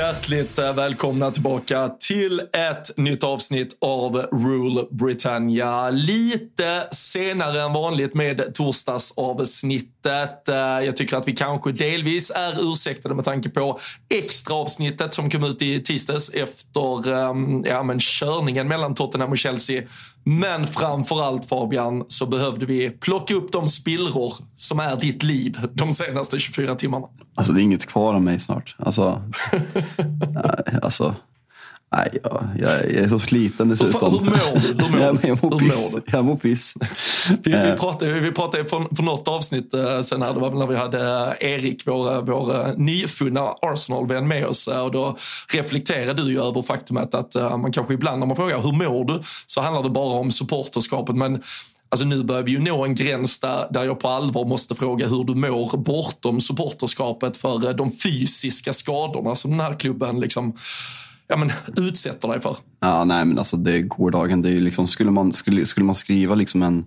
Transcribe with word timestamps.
hjärtligt 0.00 0.58
eh, 0.58 0.74
välkomna 0.74 1.30
tillbaka 1.30 1.88
till 1.88 2.40
ett 2.40 2.96
nytt 2.96 3.24
avsnitt 3.24 3.78
av 3.80 4.16
Rule 4.16 4.84
Britannia. 4.90 5.90
Lite 5.90 6.88
senare 6.90 7.62
än 7.62 7.72
vanligt 7.72 8.14
med 8.14 8.54
torsdagsavsnittet. 8.54 10.48
Eh, 10.48 10.56
jag 10.56 10.96
tycker 10.96 11.16
att 11.16 11.28
vi 11.28 11.32
kanske 11.32 11.72
delvis 11.72 12.30
är 12.30 12.72
ursäktade 12.72 13.14
med 13.14 13.24
tanke 13.24 13.48
på 13.48 13.78
extra 14.14 14.54
avsnittet 14.54 15.14
som 15.14 15.30
kom 15.30 15.44
ut 15.44 15.62
i 15.62 15.82
tisdags 15.82 16.30
efter 16.30 17.12
ehm, 17.12 17.64
ja, 17.64 17.82
men 17.82 17.98
körningen 18.00 18.68
mellan 18.68 18.94
Tottenham 18.94 19.30
och 19.30 19.38
Chelsea. 19.38 19.82
Men 20.24 20.66
framför 20.66 21.22
allt 21.22 21.44
Fabian 21.44 22.04
så 22.08 22.26
behövde 22.26 22.66
vi 22.66 22.90
plocka 22.90 23.34
upp 23.34 23.52
de 23.52 23.68
spillror 23.68 24.34
som 24.56 24.80
är 24.80 24.96
ditt 24.96 25.22
liv 25.22 25.58
de 25.72 25.92
senaste 25.92 26.38
24 26.38 26.74
timmarna. 26.74 27.06
Alltså 27.34 27.52
det 27.52 27.60
är 27.60 27.62
inget 27.62 27.86
kvar 27.86 28.14
av 28.14 28.22
mig 28.22 28.38
snart. 28.38 28.76
Alltså, 28.78 29.22
alltså, 30.82 31.14
nej, 31.92 32.18
jag, 32.22 32.44
jag 32.58 32.72
är 32.92 33.08
så 33.08 33.18
sliten 33.18 33.68
dessutom. 33.68 34.12
Hur 34.12 34.20
mår 34.20 34.60
du? 34.60 34.84
Hur 34.84 34.90
mår 35.12 35.18
jag, 35.28 35.42
mår 35.44 35.58
piss. 35.58 35.98
Jag 36.06 36.24
mår 36.24 36.36
piss. 36.36 36.74
Vi, 37.28 37.36
vi 37.52 37.52
Eh. 37.70 37.74
pratade, 37.76 38.12
vi 38.12 38.32
pratade 38.32 38.64
för, 38.64 38.96
för 38.96 39.02
något 39.02 39.28
avsnitt 39.28 39.74
eh, 39.74 40.00
sen 40.00 40.22
här, 40.22 40.34
det 40.34 40.40
var 40.40 40.50
när 40.50 40.66
vi 40.66 40.76
hade 40.76 40.98
eh, 41.40 41.50
Erik, 41.52 41.82
vår, 41.86 42.22
vår 42.22 42.74
nyfunna 42.76 43.40
Arsenal-vän 43.62 44.28
med 44.28 44.46
oss. 44.46 44.66
Och 44.66 44.90
då 44.92 45.16
reflekterade 45.48 46.22
du 46.22 46.30
ju 46.30 46.42
över 46.42 46.62
faktumet 46.62 47.14
att 47.14 47.34
man 47.34 47.72
kanske 47.72 47.94
ibland 47.94 48.18
när 48.20 48.26
man 48.26 48.36
frågar 48.36 48.60
hur 48.62 48.72
mår 48.72 49.04
du 49.04 49.22
så 49.46 49.60
handlar 49.60 49.82
det 49.82 49.90
bara 49.90 50.18
om 50.20 50.30
supporterskapet. 50.30 51.16
Men 51.16 51.42
Alltså 51.92 52.06
nu 52.06 52.22
börjar 52.24 52.42
vi 52.42 52.50
ju 52.52 52.58
nå 52.60 52.84
en 52.84 52.94
gräns 52.94 53.38
där, 53.40 53.66
där 53.70 53.84
jag 53.84 54.00
på 54.00 54.08
allvar 54.08 54.44
måste 54.44 54.74
fråga 54.74 55.06
hur 55.08 55.24
du 55.24 55.34
mår 55.34 55.76
bortom 55.76 56.40
supporterskapet 56.40 57.36
för 57.36 57.72
de 57.74 57.92
fysiska 57.92 58.72
skadorna 58.72 59.34
som 59.36 59.50
den 59.50 59.60
här 59.60 59.74
klubben 59.74 60.20
liksom, 60.20 60.56
ja, 61.30 61.36
men, 61.36 61.52
utsätter 61.76 62.28
dig 62.28 62.40
för. 62.40 62.56
Ja, 62.80 63.04
nej 63.04 63.24
men 63.24 63.38
alltså 63.38 63.56
det 63.56 63.72
är 63.72 63.82
gårdagen. 63.82 64.42
Det 64.42 64.50
är 64.50 64.60
liksom, 64.60 64.86
skulle, 64.86 65.10
man, 65.10 65.32
skulle, 65.32 65.66
skulle 65.66 65.86
man 65.86 65.94
skriva 65.94 66.34
liksom 66.34 66.62
en 66.62 66.86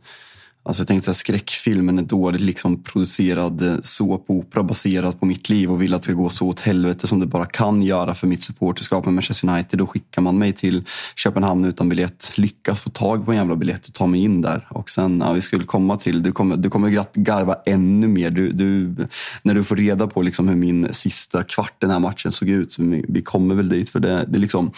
Alltså 0.66 0.81
jag 0.81 0.88
tänkte 0.88 1.06
så 1.06 1.12
här, 1.12 1.16
skräckfilmen, 1.16 2.00
en 2.00 2.07
dåligt 2.07 2.41
liksom 2.41 2.84
producerad 2.84 3.62
eh, 3.62 3.75
såpopera 3.81 4.63
baserad 4.63 5.19
på 5.19 5.25
mitt 5.25 5.50
liv 5.50 5.72
och 5.72 5.81
vill 5.81 5.94
att 5.94 6.01
det 6.01 6.06
ska 6.06 6.13
gå 6.13 6.29
så 6.29 6.47
åt 6.47 6.59
helvete 6.59 7.07
som 7.07 7.19
det 7.19 7.25
bara 7.25 7.46
kan 7.46 7.81
göra 7.81 8.13
för 8.13 8.28
mitt 8.28 8.44
supporterskap 8.44 9.06
med 9.06 9.13
Manchester 9.13 9.50
United. 9.50 9.79
Då 9.79 9.88
skickar 9.88 10.22
man 10.22 10.38
mig 10.38 10.53
till 10.53 10.84
Köpenhamn 11.16 11.66
utan 11.66 11.90
biljett, 11.90 12.31
lyckas 12.35 12.81
få 12.81 12.90
tag 12.90 13.25
på 13.25 13.31
en 13.31 13.38
jävla 13.38 13.56
biljett 13.56 13.88
och 13.88 13.94
ta 13.94 14.07
mig 14.07 14.24
in 14.24 14.41
där. 14.41 14.68
Och 14.69 14.90
sen, 14.90 15.24
ja, 15.25 15.34
vi 15.34 15.41
skulle 15.41 15.66
komma 15.66 15.97
till, 15.97 16.24
du 16.24 16.31
kommer, 16.31 16.57
du 16.57 16.69
kommer 16.69 17.06
garva 17.13 17.56
ännu 17.66 18.07
mer. 18.07 18.30
Du, 18.30 18.51
du, 18.51 18.95
när 19.41 19.53
du 19.53 19.63
får 19.63 19.75
reda 19.75 20.07
på 20.07 20.22
liksom 20.22 20.47
hur 20.47 20.56
min 20.56 20.94
sista 20.94 21.44
kvart 21.44 21.75
den 21.80 21.90
här 21.90 22.00
matchen 22.00 22.31
såg 22.31 22.50
ut. 22.50 22.80
Vi, 22.80 23.06
vi 23.09 23.22
kommer 23.22 23.56
väl 23.56 23.69
dit 23.69 23.90
för 23.90 24.00
det, 24.00 24.25
det 24.28 24.38
är 24.38 24.41
liksom 24.41 24.72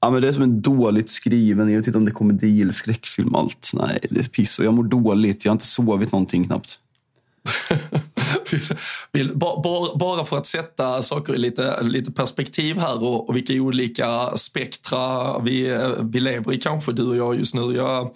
Ja, 0.00 0.10
men 0.10 0.22
det 0.22 0.28
är 0.28 0.32
som 0.32 0.42
en 0.42 0.62
dåligt 0.62 1.08
skriven, 1.10 1.68
jag 1.68 1.76
vet 1.78 1.86
inte 1.86 1.98
om 1.98 2.04
det 2.04 2.10
är 2.10 2.14
komedi 2.14 2.62
eller 2.62 2.72
skräckfilm. 2.72 3.34
Allt. 3.34 3.70
Nej, 3.74 3.98
det 4.10 4.20
är 4.20 4.24
piss 4.24 4.58
och 4.58 4.64
jag 4.64 4.74
mår 4.74 4.84
dåligt. 4.84 5.44
Jag 5.44 5.50
har 5.50 5.54
inte 5.54 5.66
sovit 5.66 6.12
någonting 6.12 6.44
knappt. 6.44 6.80
Bara 9.94 10.24
för 10.24 10.38
att 10.38 10.46
sätta 10.46 11.02
saker 11.02 11.34
i 11.34 11.38
lite, 11.38 11.82
lite 11.82 12.12
perspektiv 12.12 12.78
här 12.78 13.02
och, 13.02 13.28
och 13.28 13.36
vilka 13.36 13.52
olika 13.52 14.36
spektra 14.36 15.38
vi, 15.38 15.70
eh, 15.70 15.90
vi 16.00 16.20
lever 16.20 16.52
i 16.52 16.58
kanske, 16.58 16.92
du 16.92 17.06
och 17.06 17.16
jag 17.16 17.38
just 17.38 17.54
nu. 17.54 17.76
Jag, 17.76 18.10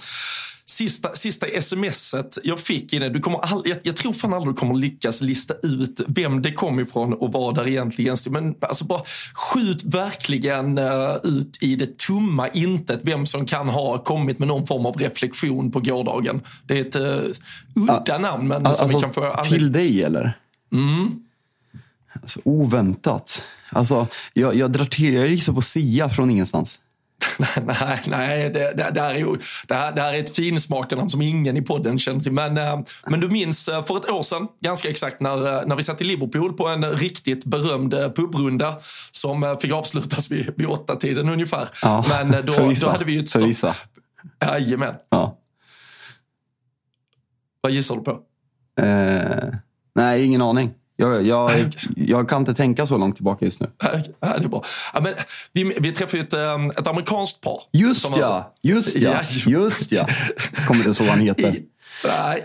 Sista, 0.73 1.15
sista 1.15 1.47
smset 1.61 2.39
jag 2.45 2.59
fick 2.59 2.93
innan, 2.93 3.13
du 3.13 3.21
kommer 3.21 3.39
all, 3.39 3.63
jag, 3.65 3.79
jag 3.83 3.97
tror 3.97 4.13
fan 4.13 4.33
aldrig 4.33 4.55
du 4.55 4.59
kommer 4.59 4.75
lyckas 4.75 5.21
lista 5.21 5.55
ut 5.63 6.01
vem 6.07 6.43
det 6.43 6.53
kom 6.53 6.81
ifrån 6.81 7.13
och 7.13 7.33
vad 7.33 7.55
där 7.55 7.69
egentligen. 7.69 8.17
Men 8.31 8.55
alltså 8.61 8.85
bara 8.85 9.03
skjut 9.35 9.85
verkligen 9.85 10.79
uh, 10.79 11.17
ut 11.23 11.59
i 11.61 11.77
det 11.77 11.99
tomma 11.99 12.49
intet 12.49 13.01
vem 13.03 13.27
som 13.27 13.47
kan 13.47 13.69
ha 13.69 13.99
kommit 13.99 14.39
med 14.39 14.49
någon 14.49 14.67
form 14.67 14.87
av 14.87 14.97
reflektion 14.97 15.71
på 15.71 15.81
gårdagen. 15.81 16.41
Det 16.67 16.79
är 16.79 16.85
ett 16.85 16.97
uh, 16.97 17.33
udda 17.75 18.19
namn 18.19 18.49
men 18.49 18.65
som 18.65 18.67
Alltså, 18.67 18.99
vi 18.99 19.03
kan 19.03 19.13
få 19.13 19.43
till 19.45 19.73
dig 19.73 20.03
eller? 20.03 20.39
Mm. 20.73 21.11
Alltså, 22.13 22.41
oväntat. 22.45 23.43
Alltså, 23.71 24.07
jag, 24.33 24.55
jag 24.55 24.71
drar 24.71 24.85
till, 24.85 25.15
jag 25.15 25.29
gissar 25.29 25.53
på 25.53 25.63
Sia 25.63 26.09
från 26.09 26.31
ingenstans. 26.31 26.81
nej, 27.63 28.03
nej 28.07 28.51
det, 28.51 28.73
det, 28.77 28.91
det, 28.95 29.01
här 29.01 29.15
är 29.15 29.19
ju, 29.19 29.37
det, 29.67 29.75
här, 29.75 29.93
det 29.93 30.01
här 30.03 30.15
är 30.15 30.19
ett 30.19 30.37
finsmakarnamn 30.37 31.11
som 31.11 31.23
ingen 31.23 31.57
i 31.57 31.63
podden 31.63 31.99
känner 31.99 32.21
till. 32.21 32.33
Men, 32.33 32.59
eh, 32.59 32.81
men 33.07 33.21
du 33.21 33.29
minns 33.29 33.69
eh, 33.69 33.85
för 33.85 33.97
ett 33.97 34.11
år 34.11 34.23
sedan, 34.23 34.49
ganska 34.61 34.91
exakt, 34.91 35.21
när, 35.21 35.61
eh, 35.61 35.67
när 35.67 35.77
vi 35.77 35.83
satt 35.83 36.01
i 36.01 36.05
Liverpool 36.05 36.53
på 36.53 36.69
en 36.69 36.85
riktigt 36.85 37.45
berömd 37.45 37.91
pubrunda 38.17 38.77
som 39.11 39.57
fick 39.61 39.73
avslutas 39.73 40.31
vid, 40.31 40.53
vid 40.57 40.67
åtta 40.67 40.97
tiden 40.97 41.29
ungefär. 41.29 41.69
Ja, 41.83 42.05
men 42.09 42.47
då, 42.47 42.53
för 42.53 42.69
vissa. 42.69 42.87
då 42.87 42.93
hade 42.93 43.05
vi 43.05 43.13
ju 43.13 43.21
ett 43.21 43.29
stopp. 43.29 43.43
vissa. 43.43 43.75
Jajamän. 44.41 44.95
Ja. 45.09 45.39
Vad 47.61 47.73
gissar 47.73 47.97
du 47.97 48.03
på? 48.03 48.11
Eh, 48.83 49.59
nej, 49.95 50.25
ingen 50.25 50.43
aning. 50.43 50.71
Jag, 51.03 51.27
jag, 51.27 51.75
jag 51.97 52.29
kan 52.29 52.43
inte 52.43 52.55
tänka 52.55 52.87
så 52.87 52.99
långt 52.99 53.17
tillbaka 53.17 53.45
just 53.45 53.61
nu. 53.61 53.71
Ja, 54.21 54.39
det 54.39 54.45
är 54.45 54.49
bra. 54.49 54.65
Ja, 54.95 55.01
men 55.01 55.15
vi, 55.53 55.77
vi 55.81 55.93
träffade 55.93 56.17
ju 56.17 56.23
ett, 56.23 56.33
eh, 56.33 56.67
ett 56.79 56.87
amerikanskt 56.87 57.41
par. 57.41 57.63
Just 57.73 58.17
ja, 58.17 58.55
just 58.63 58.97
ja, 58.97 59.21
Ja, 59.47 59.51
just 59.51 59.93
ja. 59.93 60.09
Kommer 60.67 60.81
inte 60.81 60.95
så 60.95 61.03
vad 61.03 61.13
han 61.13 61.21
heter. 61.21 61.57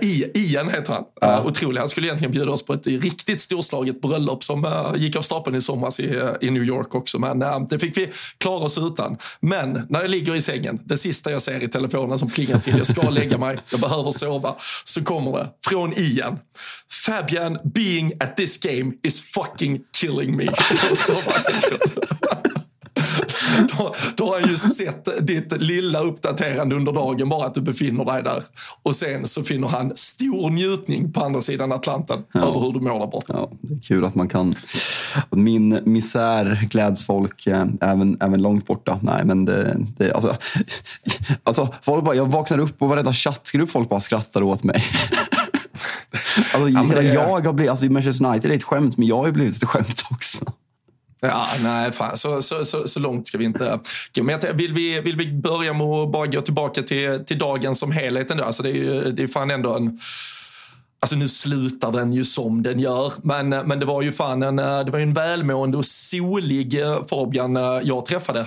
I, 0.01 0.31
Ian 0.33 0.69
heter 0.69 0.93
han. 0.93 1.03
Ja. 1.21 1.39
Uh, 1.39 1.45
otrolig. 1.45 1.79
Han 1.79 1.89
skulle 1.89 2.07
egentligen 2.07 2.31
bjuda 2.31 2.51
oss 2.51 2.65
på 2.65 2.73
ett 2.73 2.87
riktigt 2.87 3.41
storslaget 3.41 4.01
bröllop 4.01 4.43
som 4.43 4.65
uh, 4.65 4.93
gick 4.95 5.15
av 5.15 5.21
stapeln 5.21 5.55
i 5.55 5.61
somras 5.61 5.99
i, 5.99 6.07
uh, 6.07 6.29
i 6.41 6.49
New 6.49 6.63
York 6.63 6.95
också. 6.95 7.19
Men 7.19 7.43
uh, 7.43 7.67
det 7.69 7.79
fick 7.79 7.97
vi 7.97 8.11
klara 8.37 8.63
oss 8.63 8.77
utan. 8.77 9.17
Men 9.39 9.87
när 9.89 10.01
jag 10.01 10.09
ligger 10.09 10.35
i 10.35 10.41
sängen, 10.41 10.79
det 10.85 10.97
sista 10.97 11.31
jag 11.31 11.41
ser 11.41 11.63
i 11.63 11.67
telefonen 11.67 12.19
som 12.19 12.29
plingar 12.29 12.59
till, 12.59 12.77
jag 12.77 12.87
ska 12.87 13.09
lägga 13.09 13.37
mig, 13.37 13.57
jag 13.69 13.79
behöver 13.79 14.11
sova, 14.11 14.55
så 14.83 15.03
kommer 15.03 15.31
det 15.31 15.49
från 15.69 15.93
Ian. 15.97 16.39
Fabian 16.89 17.57
being 17.63 18.13
at 18.19 18.37
this 18.37 18.57
game 18.57 18.93
is 19.03 19.21
fucking 19.21 19.81
killing 19.99 20.37
me. 20.37 20.47
då, 23.77 23.95
då 24.15 24.25
har 24.25 24.39
han 24.39 24.49
ju 24.49 24.57
sett 24.57 25.27
ditt 25.27 25.61
lilla 25.61 25.99
uppdaterande 25.99 26.75
under 26.75 26.91
dagen, 26.91 27.29
bara 27.29 27.45
att 27.45 27.53
du 27.53 27.61
befinner 27.61 28.05
dig 28.05 28.23
där. 28.23 28.43
Och 28.83 28.95
sen 28.95 29.27
så 29.27 29.43
finner 29.43 29.67
han 29.67 29.91
stor 29.95 30.49
njutning 30.49 31.13
på 31.13 31.23
andra 31.23 31.41
sidan 31.41 31.71
Atlanten 31.71 32.23
ja. 32.31 32.39
över 32.39 32.59
hur 32.59 32.73
du 32.73 32.79
mår 32.79 32.99
där 32.99 33.07
borta. 33.07 33.33
Ja, 33.33 33.51
det 33.61 33.73
är 33.73 33.79
kul 33.79 34.05
att 34.05 34.15
man 34.15 34.29
kan... 34.29 34.55
Min 35.29 35.79
misär 35.85 36.67
gläds 36.69 37.05
folk 37.05 37.47
eh, 37.47 37.65
även, 37.81 38.17
även 38.21 38.41
långt 38.41 38.67
borta. 38.67 38.99
Nej, 39.01 39.25
men 39.25 39.45
det... 39.45 39.77
det 39.97 40.11
alltså, 40.11 40.37
alltså, 41.43 41.73
folk 41.81 42.05
bara, 42.05 42.15
jag 42.15 42.31
vaknar 42.31 42.59
upp 42.59 42.81
och 42.81 42.89
varenda 42.89 43.13
chattgrupp 43.13 43.71
folk 43.71 43.89
bara 43.89 43.99
skrattar 43.99 44.41
åt 44.43 44.63
mig. 44.63 44.83
Alltså, 46.37 46.69
ja, 46.69 46.81
hela 46.81 47.01
det... 47.01 47.13
jag 47.13 47.41
har 47.41 47.53
blivit, 47.53 47.69
alltså 47.69 47.85
Manchester 47.85 48.25
United 48.25 48.51
är 48.51 48.55
ett 48.55 48.63
skämt, 48.63 48.97
men 48.97 49.07
jag 49.07 49.17
har 49.17 49.25
ju 49.25 49.31
blivit 49.31 49.55
ett 49.55 49.69
skämt 49.69 50.03
också. 50.11 50.45
Ja, 51.19 51.47
nej, 51.63 51.91
fan. 51.91 52.17
Så, 52.17 52.41
så, 52.41 52.65
så, 52.65 52.87
så 52.87 52.99
långt 52.99 53.27
ska 53.27 53.37
vi 53.37 53.45
inte 53.45 53.79
gå. 54.15 54.23
Men 54.23 54.39
vill, 54.53 54.73
vi, 54.73 55.01
vill 55.01 55.15
vi 55.15 55.31
börja 55.31 55.73
med 55.73 55.87
att 55.87 56.11
bara 56.11 56.27
gå 56.27 56.41
tillbaka 56.41 56.83
till, 56.83 57.25
till 57.25 57.37
dagen 57.37 57.75
som 57.75 57.91
helhet 57.91 58.31
ändå? 58.31 58.43
Alltså 58.43 58.63
det 58.63 58.69
är 58.69 58.73
ju 58.73 59.11
det 59.11 59.23
är 59.23 59.27
fan 59.27 59.51
ändå 59.51 59.75
en 59.75 59.99
Alltså 60.99 61.15
nu 61.15 61.27
slutar 61.27 61.91
den 61.91 62.13
ju 62.13 62.25
som 62.25 62.63
den 62.63 62.79
gör, 62.79 63.13
men, 63.21 63.53
eh, 63.53 63.63
men 63.65 63.79
det 63.79 63.85
var 63.85 64.01
ju 64.01 64.11
fan 64.11 64.43
en, 64.43 64.59
eh, 64.59 64.79
det 64.85 64.91
var 64.91 64.99
en 64.99 65.13
välmående 65.13 65.77
och 65.77 65.85
solig 65.85 66.81
eh, 66.81 67.05
Fabian 67.09 67.55
jag 67.83 68.05
träffade 68.05 68.45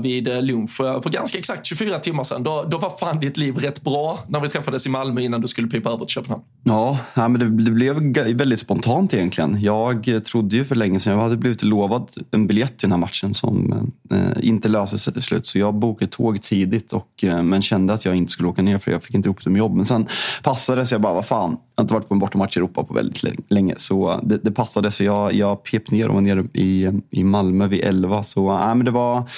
vid 0.00 0.44
lunch 0.44 0.76
för 0.76 1.10
ganska 1.10 1.38
exakt 1.38 1.66
24 1.66 1.98
timmar 1.98 2.24
sedan. 2.24 2.42
Då, 2.42 2.64
då 2.68 2.78
var 2.78 2.98
fan 2.98 3.20
ditt 3.20 3.36
liv 3.36 3.56
rätt 3.56 3.82
bra 3.82 4.18
när 4.28 4.40
vi 4.40 4.48
träffades 4.48 4.86
i 4.86 4.88
Malmö 4.88 5.20
innan 5.20 5.40
du 5.40 5.48
skulle 5.48 5.68
pipa 5.68 5.90
över 5.90 6.04
till 6.04 6.14
Köpenhamn. 6.14 6.42
Ja, 6.62 6.98
men 7.14 7.32
det, 7.32 7.64
det, 7.64 7.70
blev 7.70 7.96
väldigt 8.36 8.58
spontant 8.58 9.14
egentligen. 9.14 9.60
Jag 9.60 10.24
trodde 10.24 10.56
ju 10.56 10.64
för 10.64 10.74
länge 10.74 11.00
sedan, 11.00 11.12
jag 11.12 11.20
hade 11.20 11.36
blivit 11.36 11.62
lovad 11.62 12.10
en 12.30 12.46
biljett 12.46 12.78
till 12.78 12.88
den 12.88 12.92
här 12.92 12.98
matchen 12.98 13.34
som 13.34 13.72
eh, 14.12 14.48
inte 14.48 14.68
löste 14.68 14.98
sig 14.98 15.12
till 15.12 15.22
slut. 15.22 15.46
Så 15.46 15.58
jag 15.58 15.74
bokade 15.74 16.10
tåg 16.10 16.42
tidigt, 16.42 16.92
och, 16.92 17.24
eh, 17.24 17.42
men 17.42 17.62
kände 17.62 17.92
att 17.92 18.04
jag 18.04 18.14
inte 18.14 18.32
skulle 18.32 18.48
åka 18.48 18.62
ner 18.62 18.78
för 18.78 18.90
jag 18.90 19.02
fick 19.02 19.14
inte 19.14 19.28
ihop 19.28 19.44
det 19.44 19.50
med 19.50 19.58
jobb. 19.58 19.74
Men 19.74 19.84
sen 19.84 20.06
passade 20.42 20.80
det 20.80 20.86
så 20.86 20.94
jag 20.94 21.00
bara, 21.00 21.14
vad 21.14 21.26
fan 21.26 21.56
har 21.76 21.84
inte 21.84 21.94
varit 21.94 22.08
på 22.08 22.14
en 22.14 22.18
bortamatch 22.18 22.56
i 22.56 22.60
Europa 22.60 22.84
på 22.84 22.94
väldigt 22.94 23.50
länge. 23.50 23.74
Så 23.76 24.20
det, 24.22 24.36
det 24.36 24.50
passade. 24.50 24.90
Så 24.90 25.04
jag, 25.04 25.34
jag 25.34 25.64
pep 25.64 25.90
ner 25.90 26.08
och 26.08 26.14
var 26.14 26.20
nere 26.20 26.44
i, 26.52 26.90
i 27.10 27.24
Malmö 27.24 27.66
vid 27.66 27.84
11. 27.84 28.22
Så 28.22 28.52
äh, 28.52 28.74
men 28.74 28.84
det 28.84 28.90
var, 28.90 29.30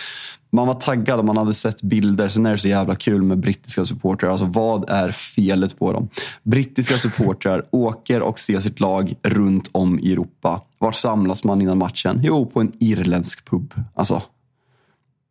man 0.50 0.66
var 0.66 0.74
taggad 0.74 1.18
och 1.18 1.24
man 1.24 1.36
hade 1.36 1.54
sett 1.54 1.82
bilder. 1.82 2.28
Sen 2.28 2.46
är 2.46 2.50
det 2.50 2.58
så 2.58 2.68
jävla 2.68 2.94
kul 2.94 3.22
med 3.22 3.38
brittiska 3.38 3.84
supportrar. 3.84 4.30
Alltså 4.30 4.44
vad 4.44 4.90
är 4.90 5.10
felet 5.10 5.78
på 5.78 5.92
dem? 5.92 6.08
Brittiska 6.42 6.98
supportrar 6.98 7.64
åker 7.70 8.22
och 8.22 8.38
ser 8.38 8.60
sitt 8.60 8.80
lag 8.80 9.14
runt 9.22 9.70
om 9.72 9.98
i 9.98 10.12
Europa. 10.12 10.62
Var 10.78 10.92
samlas 10.92 11.44
man 11.44 11.62
innan 11.62 11.78
matchen? 11.78 12.20
Jo, 12.22 12.46
på 12.46 12.60
en 12.60 12.72
irländsk 12.80 13.50
pub. 13.50 13.74
Alltså, 13.94 14.22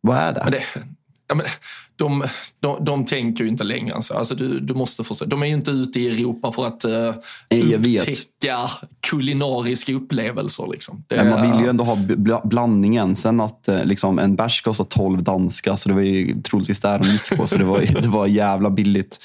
vad 0.00 0.16
är 0.16 0.32
det? 0.32 0.40
Men 0.44 0.52
det 0.52 0.62
ja, 1.28 1.34
men, 1.34 1.46
de, 1.98 2.24
de, 2.60 2.84
de 2.84 3.04
tänker 3.04 3.44
ju 3.44 3.50
inte 3.50 3.64
längre 3.64 3.94
än 3.94 4.02
så. 4.02 4.14
Alltså 4.14 4.34
du, 4.34 4.60
du 4.60 4.74
måste 4.74 5.04
förstå. 5.04 5.24
De 5.24 5.42
är 5.42 5.46
ju 5.46 5.52
inte 5.54 5.70
ute 5.70 6.00
i 6.00 6.06
Europa 6.06 6.52
för 6.52 6.66
att 6.66 6.84
uh, 6.84 7.14
upptäcka 7.54 8.12
kulinariska 9.00 9.92
upplevelser. 9.92 10.66
Liksom. 10.72 11.04
Det, 11.06 11.16
Men 11.16 11.30
man 11.30 11.52
vill 11.52 11.60
ju 11.60 11.68
ändå 11.68 11.84
ha 11.84 11.98
blandningen. 12.44 13.16
Sen 13.16 13.40
att 13.40 13.64
uh, 13.68 13.84
liksom, 13.84 14.18
en 14.18 14.36
bärs 14.36 14.62
kostar 14.62 14.84
12 14.84 15.22
danska, 15.22 15.76
så 15.76 15.88
det 15.88 15.94
var 15.94 16.02
ju 16.02 16.42
troligtvis 16.42 16.80
där 16.80 16.98
de 16.98 17.08
gick 17.08 17.36
på. 17.36 17.46
Så 17.46 17.58
det 17.58 17.64
var, 17.64 17.80
det 18.02 18.08
var 18.08 18.26
jävla 18.26 18.70
billigt. 18.70 19.18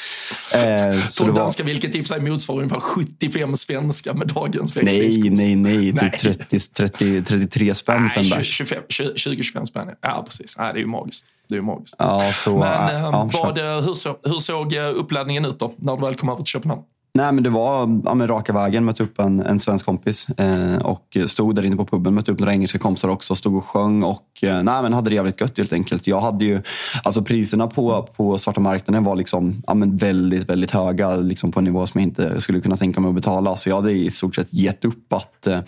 Uh, 0.55 1.07
12 1.17 1.33
var... 1.33 1.41
danska, 1.41 1.63
vilket 1.63 1.95
i 1.95 2.01
och 2.01 2.05
för 2.05 2.15
sig 2.15 2.31
motsvarar 2.31 2.59
ungefär 2.59 2.79
75 2.79 3.55
svenska 3.55 4.13
med 4.13 4.27
dagens 4.27 4.77
växlingskurs. 4.77 5.39
Nej, 5.39 5.55
nej, 5.55 5.93
nej. 5.93 6.11
Typ 6.11 6.49
30, 6.49 6.59
30, 6.59 7.23
33 7.23 7.75
spänn 7.75 8.09
för 8.09 8.21
en 8.21 8.29
bärs. 8.29 8.61
20-25 8.61 9.65
spänn, 9.65 9.89
ja 10.01 10.23
precis. 10.27 10.57
Nej, 10.57 10.73
det 10.73 10.79
är 10.79 10.81
ju 10.81 10.87
magiskt. 10.87 11.25
Det 11.49 11.55
är 11.55 11.59
ju 11.59 11.65
magiskt. 11.65 11.95
Ja, 11.99 12.31
så, 12.33 12.57
Men 12.57 12.95
äh, 12.95 13.11
vad, 13.11 13.57
hur, 13.57 13.93
så, 13.93 14.17
hur 14.23 14.39
såg 14.39 14.73
eh, 14.73 14.89
uppladdningen 14.95 15.45
ut 15.45 15.59
då, 15.59 15.73
när 15.77 15.95
du 15.95 16.01
väl 16.01 16.15
kom 16.15 16.29
över 16.29 16.43
till 16.43 16.51
Köpenhamn? 16.51 16.81
Nej, 17.17 17.31
men 17.31 17.43
det 17.43 17.49
var 17.49 18.01
ja, 18.05 18.13
men 18.13 18.27
raka 18.27 18.53
vägen. 18.53 18.85
Mötte 18.85 19.03
upp 19.03 19.19
en, 19.19 19.39
en 19.39 19.59
svensk 19.59 19.85
kompis 19.85 20.29
eh, 20.29 20.77
och 20.77 21.17
stod 21.25 21.55
där 21.55 21.65
inne 21.65 21.75
på 21.75 21.85
puben. 21.85 22.13
Mötte 22.13 22.31
upp 22.31 22.39
några 22.39 22.53
engelska 22.53 22.79
kompisar 22.79 23.09
också. 23.09 23.35
Stod 23.35 23.55
och 23.55 23.65
sjöng 23.65 24.03
och 24.03 24.43
eh, 24.43 24.63
nej, 24.63 24.81
men 24.81 24.93
hade 24.93 25.09
det 25.09 25.15
jävligt 25.15 25.41
gött 25.41 25.57
helt 25.57 25.73
enkelt. 25.73 26.07
Jag 26.07 26.21
hade 26.21 26.45
ju, 26.45 26.61
alltså 27.03 27.21
priserna 27.21 27.67
på, 27.67 28.07
på 28.15 28.37
svarta 28.37 28.59
marknaden 28.59 29.03
var 29.03 29.15
liksom, 29.15 29.63
ja, 29.67 29.73
men 29.73 29.97
väldigt, 29.97 30.49
väldigt 30.49 30.71
höga. 30.71 31.15
Liksom 31.15 31.51
på 31.51 31.59
en 31.59 31.63
nivå 31.63 31.85
som 31.85 32.01
jag 32.01 32.07
inte 32.07 32.41
skulle 32.41 32.61
kunna 32.61 32.77
tänka 32.77 32.99
mig 32.99 33.09
att 33.09 33.15
betala. 33.15 33.55
Så 33.55 33.69
jag 33.69 33.75
hade 33.75 33.91
i 33.91 34.09
stort 34.09 34.35
sett 34.35 34.53
gett 34.53 34.85
upp 34.85 35.13
att, 35.13 35.47
eh, 35.47 35.59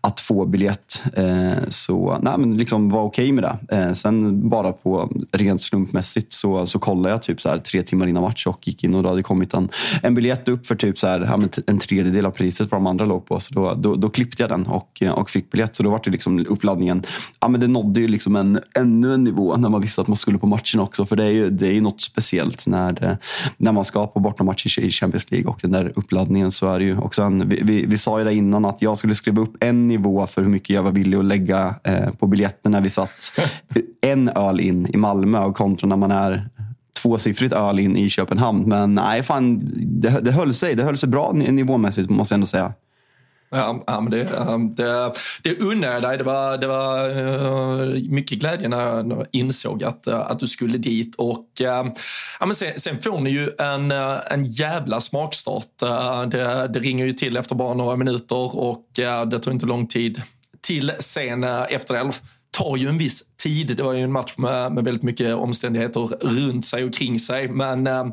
att 0.00 0.20
få 0.20 0.46
biljett. 0.46 1.02
Eh, 1.14 1.68
så 1.68 2.18
nej, 2.22 2.34
men 2.38 2.56
liksom 2.58 2.88
var 2.88 3.02
okej 3.02 3.24
okay 3.24 3.32
med 3.32 3.44
det. 3.44 3.76
Eh, 3.76 3.92
sen 3.92 4.48
bara 4.48 4.72
på 4.72 5.12
rent 5.32 5.62
slumpmässigt 5.62 6.32
så, 6.32 6.66
så 6.66 6.78
kollade 6.78 7.10
jag 7.14 7.22
typ 7.22 7.40
så 7.40 7.48
här, 7.48 7.58
tre 7.58 7.82
timmar 7.82 8.06
innan 8.06 8.22
match 8.22 8.46
och 8.46 8.68
gick 8.68 8.84
in 8.84 8.94
och 8.94 9.02
då 9.02 9.08
hade 9.08 9.22
kommit 9.22 9.54
en, 9.54 9.68
en 10.02 10.14
biljett 10.14 10.48
upp 10.48 10.66
för 10.66 10.74
typ 10.74 10.91
typ 10.92 10.98
så 10.98 11.06
här, 11.06 11.48
en 11.66 11.78
tredjedel 11.78 12.26
av 12.26 12.30
priset 12.30 12.70
vad 12.70 12.80
de 12.80 12.86
andra 12.86 13.04
låg 13.04 13.26
på. 13.26 13.40
Så 13.40 13.54
då, 13.54 13.74
då, 13.74 13.96
då 13.96 14.10
klippte 14.10 14.42
jag 14.42 14.50
den 14.50 14.66
och, 14.66 15.02
och 15.14 15.30
fick 15.30 15.50
biljett. 15.50 15.76
Så 15.76 15.82
då 15.82 15.90
var 15.90 16.00
det 16.04 16.10
liksom 16.10 16.46
uppladdningen, 16.48 17.02
ja, 17.40 17.48
men 17.48 17.60
det 17.60 17.66
nådde 17.66 18.00
ju 18.00 18.08
liksom 18.08 18.36
en, 18.36 18.60
ännu 18.74 19.14
en 19.14 19.24
nivå 19.24 19.56
när 19.56 19.68
man 19.68 19.80
visste 19.80 20.00
att 20.00 20.08
man 20.08 20.16
skulle 20.16 20.38
på 20.38 20.46
matchen 20.46 20.80
också. 20.80 21.06
För 21.06 21.16
det 21.16 21.24
är 21.24 21.30
ju, 21.30 21.50
det 21.50 21.66
är 21.66 21.72
ju 21.72 21.80
något 21.80 22.00
speciellt 22.00 22.66
när, 22.66 22.92
det, 22.92 23.18
när 23.56 23.72
man 23.72 23.84
ska 23.84 24.06
på 24.06 24.20
bortamatch 24.20 24.78
i 24.78 24.90
Champions 24.90 25.30
League 25.30 25.50
och 25.50 25.58
den 25.62 25.70
där 25.70 25.92
uppladdningen 25.96 26.50
så 26.50 26.68
är 26.68 26.78
det 26.78 26.84
ju 26.84 26.98
också 26.98 27.22
en, 27.22 27.48
vi, 27.48 27.60
vi, 27.62 27.86
vi 27.86 27.98
sa 27.98 28.18
ju 28.18 28.24
det 28.24 28.34
innan 28.34 28.64
att 28.64 28.82
jag 28.82 28.98
skulle 28.98 29.14
skriva 29.14 29.42
upp 29.42 29.56
en 29.60 29.88
nivå 29.88 30.26
för 30.26 30.42
hur 30.42 30.48
mycket 30.48 30.70
jag 30.70 30.82
var 30.82 30.92
villig 30.92 31.18
att 31.18 31.24
lägga 31.24 31.74
eh, 31.84 32.10
på 32.10 32.26
biljetten 32.26 32.72
när 32.72 32.80
vi 32.80 32.88
satt 32.88 33.40
en 34.00 34.28
öl 34.28 34.60
in 34.60 34.86
i 34.94 34.96
Malmö 34.96 35.38
och 35.38 35.56
kontra 35.56 35.88
när 35.88 35.96
man 35.96 36.10
är 36.10 36.48
tvåsiffrigt 37.02 37.52
öl 37.52 37.78
in 37.78 37.96
i 37.96 38.08
Köpenhamn. 38.08 38.68
Men 38.68 38.94
nej, 38.94 39.22
fan, 39.22 39.60
det, 40.00 40.20
det 40.20 40.32
höll 40.32 40.54
sig. 40.54 40.74
Det 40.74 40.82
höll 40.82 40.96
sig 40.96 41.08
bra 41.08 41.32
nivåmässigt, 41.32 42.10
måste 42.10 42.32
jag 42.32 42.36
ändå 42.36 42.46
säga. 42.46 42.72
Ja, 43.54 44.00
men 44.00 44.10
det, 44.10 44.24
det, 44.76 45.12
det 45.42 45.60
unnar 45.60 45.88
jag 45.88 46.02
dig. 46.02 46.18
Det 46.18 46.24
var, 46.24 46.58
det 46.58 46.66
var 46.66 47.08
eh, 47.08 48.02
mycket 48.02 48.38
glädje 48.38 48.68
när 48.68 48.86
jag 48.86 49.26
insåg 49.32 49.84
att, 49.84 50.06
eh, 50.06 50.20
att 50.20 50.38
du 50.38 50.46
skulle 50.46 50.78
dit. 50.78 51.14
Och, 51.18 51.46
eh, 51.60 51.86
ja, 52.40 52.46
men 52.46 52.54
sen, 52.54 52.72
sen 52.76 52.98
får 52.98 53.20
ni 53.20 53.30
ju 53.30 53.50
en, 53.58 53.90
en 53.90 54.44
jävla 54.44 55.00
smakstart. 55.00 55.78
Det, 56.30 56.68
det 56.68 56.80
ringer 56.80 57.06
ju 57.06 57.12
till 57.12 57.36
efter 57.36 57.54
bara 57.54 57.74
några 57.74 57.96
minuter 57.96 58.56
och 58.56 58.86
det 59.26 59.38
tar 59.38 59.52
inte 59.52 59.66
lång 59.66 59.86
tid 59.86 60.22
till 60.60 60.92
sen 60.98 61.44
efter 61.44 61.94
det 61.94 62.00
tar 62.52 62.76
ju 62.76 62.88
en 62.88 62.98
viss 62.98 63.24
tid. 63.42 63.76
Det 63.76 63.82
var 63.82 63.92
ju 63.92 64.00
en 64.00 64.12
match 64.12 64.34
med, 64.38 64.72
med 64.72 64.84
väldigt 64.84 65.02
mycket 65.02 65.34
omständigheter 65.34 66.00
runt 66.20 66.64
sig 66.64 66.84
och 66.84 66.94
kring 66.94 67.20
sig. 67.20 67.48
Men 67.48 67.86
eh, 67.86 68.04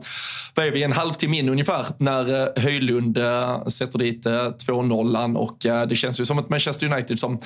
vad 0.56 0.66
är 0.66 0.72
vi, 0.72 0.84
en 0.84 0.92
halvtimme 0.92 1.38
in 1.38 1.50
ungefär 1.50 1.86
när 1.98 2.42
eh, 2.42 2.64
Höjlund 2.64 3.18
eh, 3.18 3.66
sätter 3.66 4.00
dit 4.00 4.26
eh, 4.26 4.32
2-0 4.32 5.36
och 5.36 5.66
eh, 5.66 5.88
det 5.88 5.96
känns 5.96 6.20
ju 6.20 6.26
som 6.26 6.40
ett 6.40 6.50
Manchester 6.50 6.94
United 6.94 7.20
som, 7.20 7.40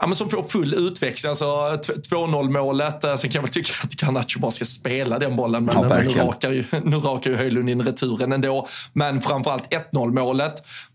ja, 0.00 0.06
men 0.06 0.16
som 0.16 0.30
får 0.30 0.42
full 0.42 0.74
utväxling. 0.74 1.28
Alltså 1.28 1.46
2-0 1.46 2.50
målet. 2.50 3.04
Eh, 3.04 3.16
sen 3.16 3.30
kan 3.30 3.38
jag 3.38 3.42
väl 3.42 3.50
tycka 3.50 3.72
att 3.82 4.02
Garnacho 4.02 4.38
bara 4.40 4.50
ska 4.50 4.64
spela 4.64 5.18
den 5.18 5.36
bollen. 5.36 5.64
Men, 5.64 5.74
ja, 5.74 5.88
men 5.88 6.06
nu, 6.06 6.12
rakar 6.12 6.50
ju, 6.50 6.64
nu 6.84 6.96
rakar 6.96 7.30
ju 7.30 7.36
Höjlund 7.36 7.70
in 7.70 7.82
returen 7.82 8.32
ändå. 8.32 8.66
Men 8.92 9.20
framförallt 9.20 9.68
1-0 9.92 10.12
målet 10.12 10.54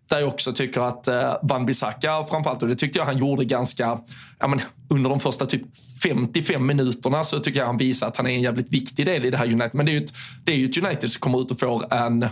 där 0.09 0.19
jag 0.19 0.27
också 0.27 0.53
tycker 0.53 0.81
att 0.81 1.07
eh, 1.07 1.33
Van 1.41 1.65
Bissaka 1.65 2.25
framförallt, 2.29 2.63
och 2.63 2.67
det 2.67 2.75
tyckte 2.75 2.99
jag 2.99 3.05
han 3.05 3.17
gjorde 3.17 3.45
ganska, 3.45 3.99
ja, 4.39 4.47
men, 4.47 4.61
under 4.89 5.09
de 5.09 5.19
första 5.19 5.45
typ 5.45 5.61
55 6.03 6.65
minuterna 6.65 7.23
så 7.23 7.39
tycker 7.39 7.59
jag 7.59 7.67
han 7.67 7.77
visar 7.77 8.07
att 8.07 8.17
han 8.17 8.27
är 8.27 8.31
en 8.31 8.41
jävligt 8.41 8.73
viktig 8.73 9.05
del 9.05 9.25
i 9.25 9.29
det 9.29 9.37
här 9.37 9.45
United. 9.45 9.75
Men 9.75 9.85
det 9.85 9.91
är 9.91 9.93
ju 9.93 10.03
ett, 10.03 10.13
det 10.43 10.51
är 10.51 10.55
ju 10.55 10.65
ett 10.65 10.77
United 10.77 11.11
som 11.11 11.19
kommer 11.19 11.41
ut 11.41 11.51
och 11.51 11.59
får 11.59 11.93
en, 11.93 12.23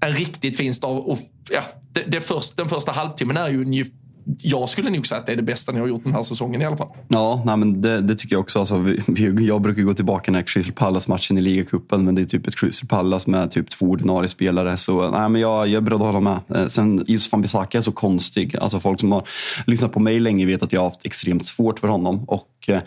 en 0.00 0.12
riktigt 0.12 0.56
fin 0.56 0.74
start. 0.74 1.02
Och, 1.06 1.18
ja, 1.50 1.62
det, 1.92 2.02
det 2.02 2.20
först, 2.20 2.56
den 2.56 2.68
första 2.68 2.92
halvtimmen 2.92 3.36
är 3.36 3.48
ju 3.48 3.64
jag 4.36 4.68
skulle 4.68 4.90
nog 4.90 5.06
säga 5.06 5.20
att 5.20 5.26
det 5.26 5.32
är 5.32 5.36
det 5.36 5.42
bästa 5.42 5.72
ni 5.72 5.80
har 5.80 5.86
gjort 5.86 6.04
den 6.04 6.14
här 6.14 6.22
säsongen 6.22 6.62
i 6.62 6.64
alla 6.64 6.76
fall. 6.76 6.88
Ja, 7.08 7.42
nej, 7.46 7.56
men 7.56 7.82
det, 7.82 8.00
det 8.00 8.14
tycker 8.14 8.34
jag 8.34 8.40
också. 8.40 8.58
Alltså, 8.58 8.78
vi, 9.06 9.46
jag 9.46 9.60
brukar 9.60 9.82
gå 9.82 9.94
tillbaka 9.94 10.32
när 10.32 10.42
Crystal 10.42 10.72
Palace-matchen 10.72 11.38
i 11.38 11.40
ligacupen, 11.40 12.04
men 12.04 12.14
det 12.14 12.22
är 12.22 12.26
typ 12.26 12.46
ett 12.46 12.56
Crystal 12.56 12.88
Palace 12.88 13.30
med 13.30 13.50
typ 13.50 13.70
två 13.70 13.86
ordinarie 13.86 14.28
spelare. 14.28 14.76
Så 14.76 15.10
nej, 15.10 15.28
men 15.28 15.40
jag, 15.40 15.68
jag 15.68 15.76
är 15.76 15.80
beredd 15.80 16.00
att 16.00 16.06
hålla 16.06 16.20
med. 16.20 16.38
Eh, 16.54 16.66
sen 16.66 17.04
just 17.06 17.32
van 17.32 17.42
Bissaka 17.42 17.78
är 17.78 17.82
så 17.82 17.92
konstig. 17.92 18.56
Alltså, 18.56 18.80
folk 18.80 19.00
som 19.00 19.12
har 19.12 19.28
lyssnat 19.66 19.92
på 19.92 20.00
mig 20.00 20.20
länge 20.20 20.46
vet 20.46 20.62
att 20.62 20.72
jag 20.72 20.80
har 20.80 20.88
haft 20.88 21.06
extremt 21.06 21.46
svårt 21.46 21.78
för 21.78 21.88
honom. 21.88 22.24
Och 22.26 22.68
eh, 22.68 22.80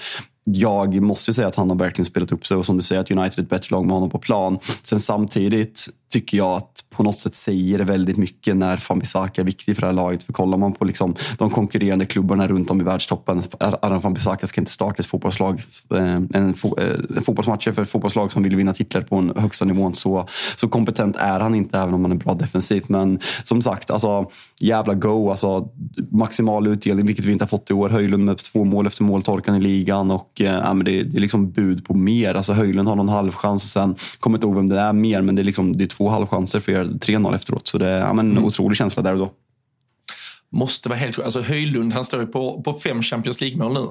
jag 0.44 1.02
måste 1.02 1.34
säga 1.34 1.48
att 1.48 1.56
han 1.56 1.70
har 1.70 1.78
verkligen 1.78 2.06
spelat 2.06 2.32
upp 2.32 2.48
sig 2.48 2.58
och 2.58 2.66
som 2.66 2.76
du 2.76 2.82
säger 2.82 3.02
att 3.02 3.12
United 3.12 3.40
är 3.40 3.44
ett 3.44 3.50
bättre 3.50 3.76
lag 3.76 3.86
med 3.86 3.94
honom 3.94 4.10
på 4.10 4.20
plan. 4.20 4.60
Sen 4.84 5.00
samtidigt 5.00 5.88
tycker 6.12 6.38
jag 6.38 6.52
att 6.52 6.71
på 6.96 7.04
något 7.04 7.20
sätt 7.20 7.36
säger 7.36 7.78
det 7.78 7.84
väldigt 7.84 8.18
mycket 8.18 8.58
när 8.58 8.78
Fambisaka 8.78 9.42
är 9.42 9.46
viktig 9.46 9.76
för 9.76 9.82
det 9.82 9.88
här 9.88 9.94
laget. 9.94 10.24
För 10.24 10.34
kollar 10.34 10.58
man 10.58 10.74
på 10.74 10.86
liksom 10.86 11.16
de 11.38 11.50
konkurrerande 11.50 12.06
klubbarna 12.06 12.48
runt 12.48 12.72
om 12.72 12.82
i 12.82 12.84
världstoppen. 12.84 13.44
Aran 13.60 14.02
Fambisaka 14.02 14.48
ska 14.48 14.62
inte 14.62 14.72
starta 14.72 15.00
ett 15.00 15.06
fotbollslag, 15.06 15.62
eh, 15.96 16.20
en, 16.34 16.54
fo, 16.54 16.80
eh, 16.80 16.96
en 17.16 17.24
fotbollsmatcher 17.24 17.72
för 17.72 17.82
ett 17.82 17.90
fotbollslag 17.90 18.32
som 18.32 18.44
vill 18.44 18.56
vinna 18.56 18.74
titlar 18.74 19.02
på 19.02 19.16
den 19.16 19.34
högsta 19.38 19.66
nivån. 19.66 19.94
Så, 19.94 20.28
så 20.56 20.68
kompetent 20.68 21.16
är 21.16 21.40
han 21.40 21.56
inte, 21.56 21.80
även 21.80 21.94
om 21.94 22.06
han 22.06 22.12
är 22.12 22.16
bra 22.16 22.34
defensivt. 22.34 22.90
Men 22.90 23.20
som 23.44 23.62
sagt, 23.62 23.92
alltså, 23.92 24.30
jävla 24.60 24.94
go. 24.94 25.30
Alltså, 25.30 25.70
maximal 26.12 26.68
utdelning, 26.68 27.06
vilket 27.06 27.26
vi 27.26 27.32
inte 27.32 27.44
har 27.44 27.50
fått 27.50 27.70
i 27.70 27.74
år. 27.74 27.90
Höjlund 27.90 28.26
med 28.26 28.38
två 28.38 28.64
mål 28.64 28.88
efter 28.88 29.04
måltorkan 29.04 29.56
i 29.56 29.62
ligan. 29.62 30.12
Och, 30.12 30.42
äh, 30.42 30.74
men 30.74 30.86
det, 30.86 31.04
det, 31.04 31.18
är 31.18 31.22
liksom 31.22 31.52
bud 31.52 31.86
på 31.86 31.94
mer. 31.94 32.36
Alltså, 32.36 32.54
Höjlund 32.54 32.88
har 32.88 32.96
någon 32.96 33.10
halvchans 33.10 33.64
och 33.64 33.70
sen, 33.70 33.96
kommer 34.20 34.38
inte 34.38 34.48
ihåg 34.48 34.56
vem 34.56 34.70
det 34.70 34.80
är 34.80 34.94
mer, 34.94 35.22
men 35.22 35.36
det 35.36 35.42
är, 35.42 35.44
liksom, 35.44 35.78
det 35.78 35.84
är 35.84 35.88
två 35.88 36.10
halvchanser 36.10 36.60
för 36.60 36.72
er 36.72 36.81
3-0 36.84 37.36
efteråt. 37.36 37.68
Så 37.68 37.78
det 37.78 37.88
är 37.88 38.00
ja, 38.00 38.14
men, 38.14 38.32
mm. 38.32 38.46
otrolig 38.46 38.78
känsla 38.78 39.04
där 39.04 39.14
och 39.14 39.20
då. 39.20 39.32
Måste 40.54 40.90
vara 40.90 41.00
helt 41.00 41.20
Alltså 41.20 41.42
Höjlund, 41.42 41.94
han 41.94 42.04
står 42.04 42.20
ju 42.20 42.28
på, 42.28 42.62
på 42.62 42.74
fem 42.74 43.02
Champions 43.02 43.42
League-mål 43.42 43.74
nu 43.74 43.88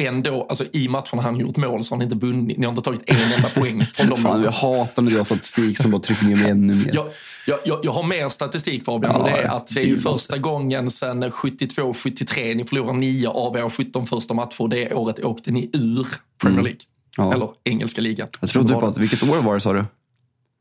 ändå, 0.00 0.46
alltså 0.48 0.64
i 0.72 0.88
matcherna 0.88 1.22
han 1.22 1.40
gjort 1.40 1.56
mål 1.56 1.84
så 1.84 1.94
har 1.94 1.98
ni 1.98 2.04
inte 2.04 2.26
vunnit. 2.26 2.58
Ni 2.58 2.66
har 2.66 2.70
inte 2.70 2.82
tagit 2.82 3.02
en 3.06 3.32
enda 3.36 3.48
poäng 3.48 3.84
från 3.94 4.08
de 4.08 4.18
Fan, 4.18 4.42
Jag 4.42 4.50
hatar 4.50 5.02
när 5.02 5.10
du 5.10 5.16
har 5.16 5.24
statistik 5.24 5.78
som 5.78 5.90
bara 5.90 6.02
trycker 6.02 6.24
ner 6.24 6.36
mig 6.36 6.50
ännu 6.50 6.74
mer. 6.74 6.90
Jag, 6.94 7.06
jag, 7.46 7.58
jag, 7.64 7.78
jag 7.82 7.92
har 7.92 8.02
mer 8.02 8.28
statistik 8.28 8.84
Fabian. 8.84 9.14
Ja, 9.18 9.24
det 9.24 9.42
är 9.42 9.48
att 9.48 9.68
det 9.74 9.80
är 9.80 9.84
ju 9.84 9.96
första 9.96 10.38
gången 10.38 10.90
sedan 10.90 11.24
72-73 11.24 12.54
ni 12.54 12.64
förlorar 12.64 12.92
nio 12.92 13.28
av 13.28 13.56
era 13.56 13.70
17 13.70 14.06
första 14.06 14.34
matcher. 14.34 14.68
Det 14.68 14.94
året 14.94 15.24
åkte 15.24 15.50
ni 15.50 15.70
ur 15.72 16.06
Premier 16.42 16.60
mm. 16.60 16.64
League. 16.64 16.80
Mm. 17.18 17.30
Ja. 17.30 17.34
Eller 17.34 17.48
engelska 17.64 18.00
ligan. 18.00 18.28
Jag 18.40 18.50
tror 18.50 18.64
typ 18.64 18.82
att, 18.82 18.96
vilket 18.96 19.22
år 19.22 19.42
var 19.42 19.54
det 19.54 19.60
sa 19.60 19.72
du? 19.72 19.84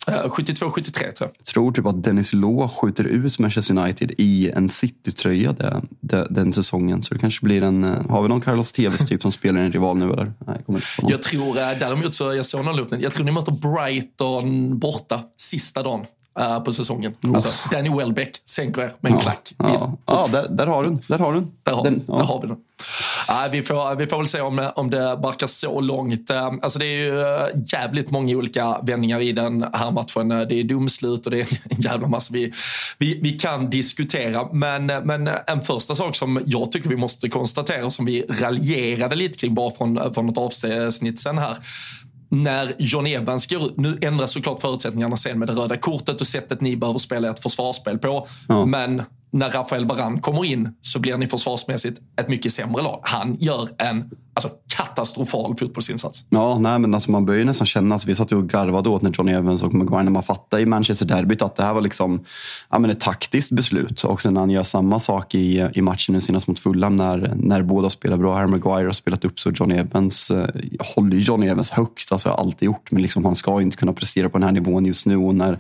72-73 0.08 0.92
tror 0.92 1.14
jag. 1.20 1.30
Jag 1.38 1.46
tror 1.46 1.72
typ 1.72 1.86
att 1.86 2.04
Dennis 2.04 2.34
Law 2.34 2.68
skjuter 2.68 3.04
ut 3.04 3.40
Manchester 3.40 3.78
United 3.78 4.12
i 4.18 4.50
en 4.50 4.70
City-tröja 4.70 5.54
den, 5.54 6.28
den, 6.30 6.54
säsongen. 6.54 7.04
Så 7.04 7.14
det 7.14 7.20
kanske 7.20 7.46
blir 7.46 7.64
en... 7.64 7.84
Eh, 7.84 8.10
har 8.10 8.22
vi 8.22 8.28
någon 8.30 8.42
Carlos 8.42 8.72
Tevez 8.72 9.06
typ 9.08 9.22
som 9.22 9.32
spelar 9.32 9.62
en 9.62 9.72
rival 9.72 9.98
nu 9.98 10.06
eller? 10.06 10.26
Nej, 10.26 10.34
jag, 10.48 10.66
kommer 10.66 10.80
inte 10.80 11.14
jag 11.14 11.22
tror 11.22 11.58
eh, 11.58 11.80
däremot 11.80 12.14
så, 12.14 12.34
jag 12.34 12.46
såg 12.46 12.66
någon 12.66 12.78
loopning, 12.78 13.02
jag 13.02 13.14
tror 13.14 13.26
ni 13.26 13.32
möter 13.32 13.52
Brighton 13.52 14.80
borta 14.80 15.22
sista 15.38 15.84
dagen 15.84 16.06
uh, 16.40 16.64
på 16.64 16.72
säsongen. 16.72 17.16
Oh. 17.24 17.34
Alltså, 17.34 17.50
Danny 17.72 17.90
Welbeck 17.90 18.42
sänker 18.46 18.82
er 18.82 18.94
med 19.00 19.12
en 19.12 19.18
ja, 19.18 19.22
klack. 19.22 19.54
Ja, 19.58 19.98
ja 20.06 20.28
där, 20.32 20.48
där, 20.50 20.68
har 20.68 20.84
du 20.84 20.98
Där 21.08 21.20
har 21.20 21.34
du 21.34 21.44
Där 21.64 21.72
har, 21.72 21.84
den, 21.84 22.04
ja. 22.08 22.18
där 22.18 22.24
har 22.24 22.42
vi 22.42 22.48
den. 22.48 22.58
Uh, 23.30 23.52
vi, 23.52 23.64
får, 23.64 23.96
vi 23.96 24.08
får 24.08 24.18
väl 24.18 24.28
se 24.28 24.42
om, 24.42 24.70
om 24.76 24.90
det 24.90 25.18
barkar 25.22 25.48
så 25.48 25.82
långt. 25.82 26.32
Uh, 26.32 26.54
alltså 26.62 26.80
det 26.80 26.86
är 26.86 26.98
ju 26.98 27.64
jävligt 27.74 28.12
många 28.12 28.36
olika 28.36 28.80
vändningar 28.84 29.20
i 29.20 29.32
den 29.32 29.66
här 29.74 29.92
matchen. 29.92 30.30
Det 30.30 30.54
är 30.54 30.64
domslut 30.64 31.26
och 31.26 31.32
det 31.32 31.40
är 31.40 31.60
en 31.70 31.82
jävla 31.82 32.08
massa 32.08 32.34
vi, 32.34 32.54
vi, 32.98 33.20
vi 33.22 33.32
kan 33.32 33.70
diskutera. 33.70 34.48
Men, 34.52 34.86
men 34.86 35.30
en 35.48 35.62
första 35.62 35.96
sak 35.96 36.16
som 36.16 36.42
jag 36.46 36.72
tycker 36.72 36.90
vi 36.90 36.96
måste 36.96 37.30
konstatera, 37.30 37.90
som 37.90 38.06
vi 38.06 38.26
raljerade 38.30 39.16
lite 39.16 39.38
kring 39.38 39.56
bara 39.56 39.72
från, 39.72 40.14
från 40.14 40.28
något 40.28 40.38
avsnitt 40.38 41.20
sen 41.20 41.38
här 41.38 41.58
när 42.32 42.76
John 42.80 43.08
Evans 43.08 43.48
går 43.48 43.66
ut. 43.66 43.78
Nu 43.78 43.98
ändras 44.02 44.32
såklart 44.32 44.62
förutsättningarna 44.62 45.18
sen 45.18 45.40
med 45.40 45.48
det 45.48 45.54
röda 45.54 45.78
kortet 45.78 46.22
och 46.22 46.28
sättet 46.28 46.62
ni 46.62 46.78
behöver 46.78 47.00
spela 47.00 47.30
ett 47.30 47.40
försvarsspel 47.44 47.98
på. 47.98 48.28
Ja. 48.48 48.66
Men 48.66 49.04
när 49.32 49.50
Rafael 49.50 49.86
Baran 49.86 50.22
kommer 50.22 50.46
in 50.46 50.70
så 50.82 51.00
blir 51.00 51.18
ni 51.18 51.28
försvarsmässigt 51.28 52.02
ett 52.20 52.28
mycket 52.28 52.54
sämre 52.54 52.84
lag. 52.84 53.00
Han 53.04 53.38
gör 53.40 53.70
en 53.78 54.10
alltså, 54.34 54.50
katastrofal 54.76 55.56
fotbollsinsats. 55.58 56.26
Ja, 56.30 56.58
nej, 56.60 56.80
men 56.80 56.94
alltså, 56.94 57.12
man 57.12 57.26
börjar 57.26 57.46
nästan 57.46 57.68
känna, 57.68 57.96
alltså, 57.96 58.08
vi 58.08 58.16
satt 58.16 58.32
ju 58.32 58.36
och 58.36 58.50
garvade 58.50 58.90
åt 58.90 59.02
när 59.02 59.12
Johnny 59.12 59.32
Evans 59.32 59.64
och 59.64 59.74
Maguire, 59.74 60.04
när 60.04 60.12
man 60.12 60.24
fattade 60.24 60.64
i 60.64 60.66
Manchester-derbyt 60.66 61.42
att 61.42 61.56
det 61.56 61.64
här 61.64 61.74
var 61.74 61.82
liksom, 61.82 62.26
ja, 62.70 62.80
men 62.80 62.92
ett 62.92 63.00
taktiskt 63.00 63.52
beslut. 63.52 64.04
Och 64.04 64.22
sen 64.22 64.34
när 64.34 64.42
han 64.42 64.50
gör 64.50 64.64
samma 64.64 65.00
sak 65.00 65.36
i, 65.36 65.70
i 65.74 65.82
matchen 65.82 66.14
nu 66.14 66.22
senast 66.22 66.48
mot 66.48 66.60
Fulham 66.60 66.96
när, 66.96 67.34
när 67.36 67.62
båda 67.62 67.90
spelar 67.90 68.18
bra. 68.18 68.36
Harry 68.36 68.48
Maguire 68.48 68.86
har 68.86 68.92
spelat 68.92 69.26
upp 69.26 69.40
så 69.40 69.52
Johnny 69.52 69.76
Evans 69.76 70.32
eh, 70.32 70.48
håller 70.80 71.16
ju 71.16 71.22
Johnny 71.22 71.48
Evans 71.48 71.72
högt, 71.72 72.12
alltså 72.12 72.30
har 72.30 72.36
alltid 72.38 72.66
gjort. 72.66 72.92
Men 72.92 73.02
liksom, 73.02 73.26
han 73.26 73.36
ska 73.36 73.62
inte 73.62 73.78
kunna 73.78 73.94
prestera 73.94 74.30
på 74.30 74.38
den 74.38 74.46
här 74.46 74.52
nivån 74.52 74.86
just 74.86 75.06
nu. 75.06 75.18
Och 75.18 75.36
när 75.36 75.60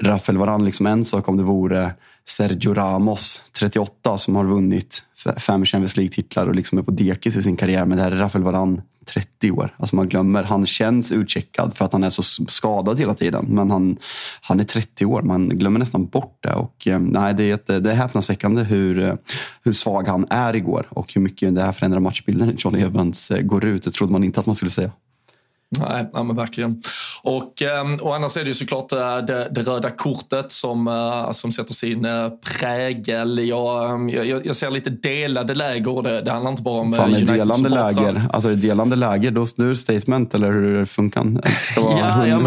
Rafael 0.00 0.38
Varane, 0.38 0.64
liksom 0.64 0.86
en 0.86 1.04
sak 1.04 1.28
om 1.28 1.36
det 1.36 1.42
vore 1.42 1.92
Sergio 2.28 2.74
Ramos, 2.74 3.42
38, 3.58 4.18
som 4.18 4.36
har 4.36 4.44
vunnit 4.44 5.02
fem 5.36 5.64
Champions 5.64 5.96
League-titlar 5.96 6.46
och 6.46 6.54
liksom 6.54 6.78
är 6.78 6.82
på 6.82 6.90
dekis 6.90 7.36
i 7.36 7.42
sin 7.42 7.56
karriär. 7.56 7.84
Men 7.84 7.98
det 7.98 8.04
här 8.04 8.12
är 8.12 8.16
Rafael 8.16 8.44
Varan, 8.44 8.82
30 9.08 9.50
år. 9.50 9.74
Alltså 9.76 9.96
man 9.96 10.08
glömmer, 10.08 10.42
han 10.42 10.66
känns 10.66 11.12
utcheckad 11.12 11.76
för 11.76 11.84
att 11.84 11.92
han 11.92 12.04
är 12.04 12.10
så 12.10 12.22
skadad 12.48 13.00
hela 13.00 13.14
tiden. 13.14 13.46
Men 13.48 13.70
han, 13.70 13.96
han 14.40 14.60
är 14.60 14.64
30 14.64 15.06
år, 15.06 15.22
man 15.22 15.48
glömmer 15.48 15.78
nästan 15.78 16.06
bort 16.06 16.38
det. 16.40 16.52
Och, 16.52 16.86
eh, 16.86 16.98
nej, 16.98 17.34
det, 17.34 17.44
är 17.44 17.54
ett, 17.54 17.66
det 17.66 17.90
är 17.90 17.94
häpnadsväckande 17.94 18.62
hur, 18.62 18.98
eh, 18.98 19.14
hur 19.64 19.72
svag 19.72 20.08
han 20.08 20.26
är 20.30 20.56
igår 20.56 20.86
och 20.90 21.12
hur 21.14 21.20
mycket 21.20 21.54
det 21.54 21.62
här 21.62 21.72
förändrar 21.72 22.00
matchbilden 22.00 22.48
när 22.48 22.54
Johnny 22.58 22.80
Evans 22.80 23.30
eh, 23.30 23.42
går 23.42 23.64
ut. 23.64 23.82
Det 23.82 23.90
trodde 23.90 24.12
man 24.12 24.24
inte 24.24 24.40
att 24.40 24.46
man 24.46 24.54
skulle 24.54 24.70
säga. 24.70 24.90
Nej, 25.76 26.10
ja, 26.12 26.22
men 26.22 26.36
verkligen. 26.36 26.82
Och, 27.22 27.62
ehm, 27.62 27.94
och 27.94 28.14
annars 28.14 28.36
är 28.36 28.40
det 28.40 28.48
ju 28.48 28.54
såklart 28.54 28.92
eh, 28.92 29.18
det, 29.18 29.48
det 29.50 29.62
röda 29.62 29.90
kortet 29.90 30.52
som, 30.52 30.88
eh, 30.88 31.30
som 31.30 31.52
sätter 31.52 31.74
sin 31.74 32.04
eh, 32.04 32.28
prägel. 32.58 33.48
Jag, 33.48 34.10
jag, 34.10 34.46
jag 34.46 34.56
ser 34.56 34.70
lite 34.70 34.90
delade 34.90 35.54
läger 35.54 35.96
och 35.96 36.02
det, 36.02 36.20
det 36.20 36.30
handlar 36.30 36.50
inte 36.50 36.62
bara 36.62 36.80
om 36.80 36.92
Fan, 36.92 37.10
United 37.10 37.28
delande 37.28 37.68
läger, 37.68 38.22
alltså 38.32 38.54
delande 38.54 38.96
läger, 38.96 39.30
då, 39.30 39.42
är 39.42 39.68
det 39.68 39.76
statement 39.76 40.34
eller 40.34 40.52
hur 40.52 40.84
funkar 40.84 41.24
det? 41.24 41.50
ska 41.50 41.80
vara 41.80 41.98
ja, 42.26 42.26
ja, 42.26 42.38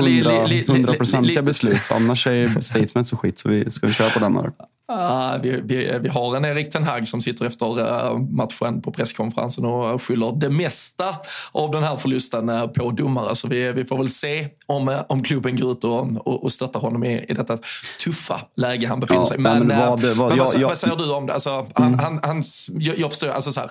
beslut, 1.42 1.92
annars 1.92 2.28
är 2.28 2.62
statement 2.62 3.08
så 3.08 3.18
skit. 3.18 3.40
Så 3.40 3.50
vi, 3.50 3.72
ska 3.72 3.88
vi 3.88 3.94
köra 3.94 4.10
på 4.10 4.20
den 4.20 4.36
här? 4.36 4.52
Uh, 4.92 5.42
vi, 5.42 5.62
vi, 5.64 6.00
vi, 6.02 6.10
har 6.10 6.36
en 6.36 6.46
Erik 6.46 6.72
Ten 6.72 6.84
Hag 6.84 7.08
som 7.08 7.22
sitter 7.22 7.46
efter 7.46 7.80
uh, 7.80 8.20
matchen 8.20 8.82
på 8.82 8.92
presskonferensen 8.92 9.66
och 9.66 10.02
skyller 10.02 10.32
det 10.36 10.50
mesta 10.50 11.16
av 11.52 11.72
den 11.72 11.84
här 11.84 11.98
förlusten 11.98 12.50
uh, 12.50 12.68
på 12.68 12.92
domare. 12.92 13.36
Så 13.36 13.48
vi, 13.48 13.72
vi 13.72 13.86
får 13.86 13.98
väl 13.98 14.10
se 14.10 14.48
om, 14.66 15.02
om 15.08 15.24
klubben 15.24 15.58
går 15.58 15.72
ut 15.72 15.84
och, 15.84 16.28
och, 16.28 16.44
och 16.44 16.52
stöttar 16.52 16.80
honom 16.80 17.04
i, 17.04 17.26
i 17.30 17.34
detta 17.34 17.58
tuffa 18.04 18.42
läge 18.56 18.88
han 18.88 19.00
befinner 19.00 19.22
ja, 19.22 19.26
sig. 19.26 19.38
Men, 19.38 19.68
men, 19.68 19.80
vad, 19.80 20.02
vad, 20.02 20.28
men 20.28 20.38
jag, 20.38 20.46
vad, 20.46 20.56
jag, 20.56 20.68
vad, 20.68 20.78
säger 20.78 20.96
du 20.96 21.14
om 21.14 21.26
det? 21.26 21.34
Alltså, 21.34 21.68
han, 21.74 21.88
mm. 21.88 22.00
han, 22.00 22.20
hans, 22.24 22.70
jag, 22.74 23.00
jag 23.00 23.10
förstår, 23.10 23.30
alltså 23.30 23.52
så 23.52 23.60
här, 23.60 23.70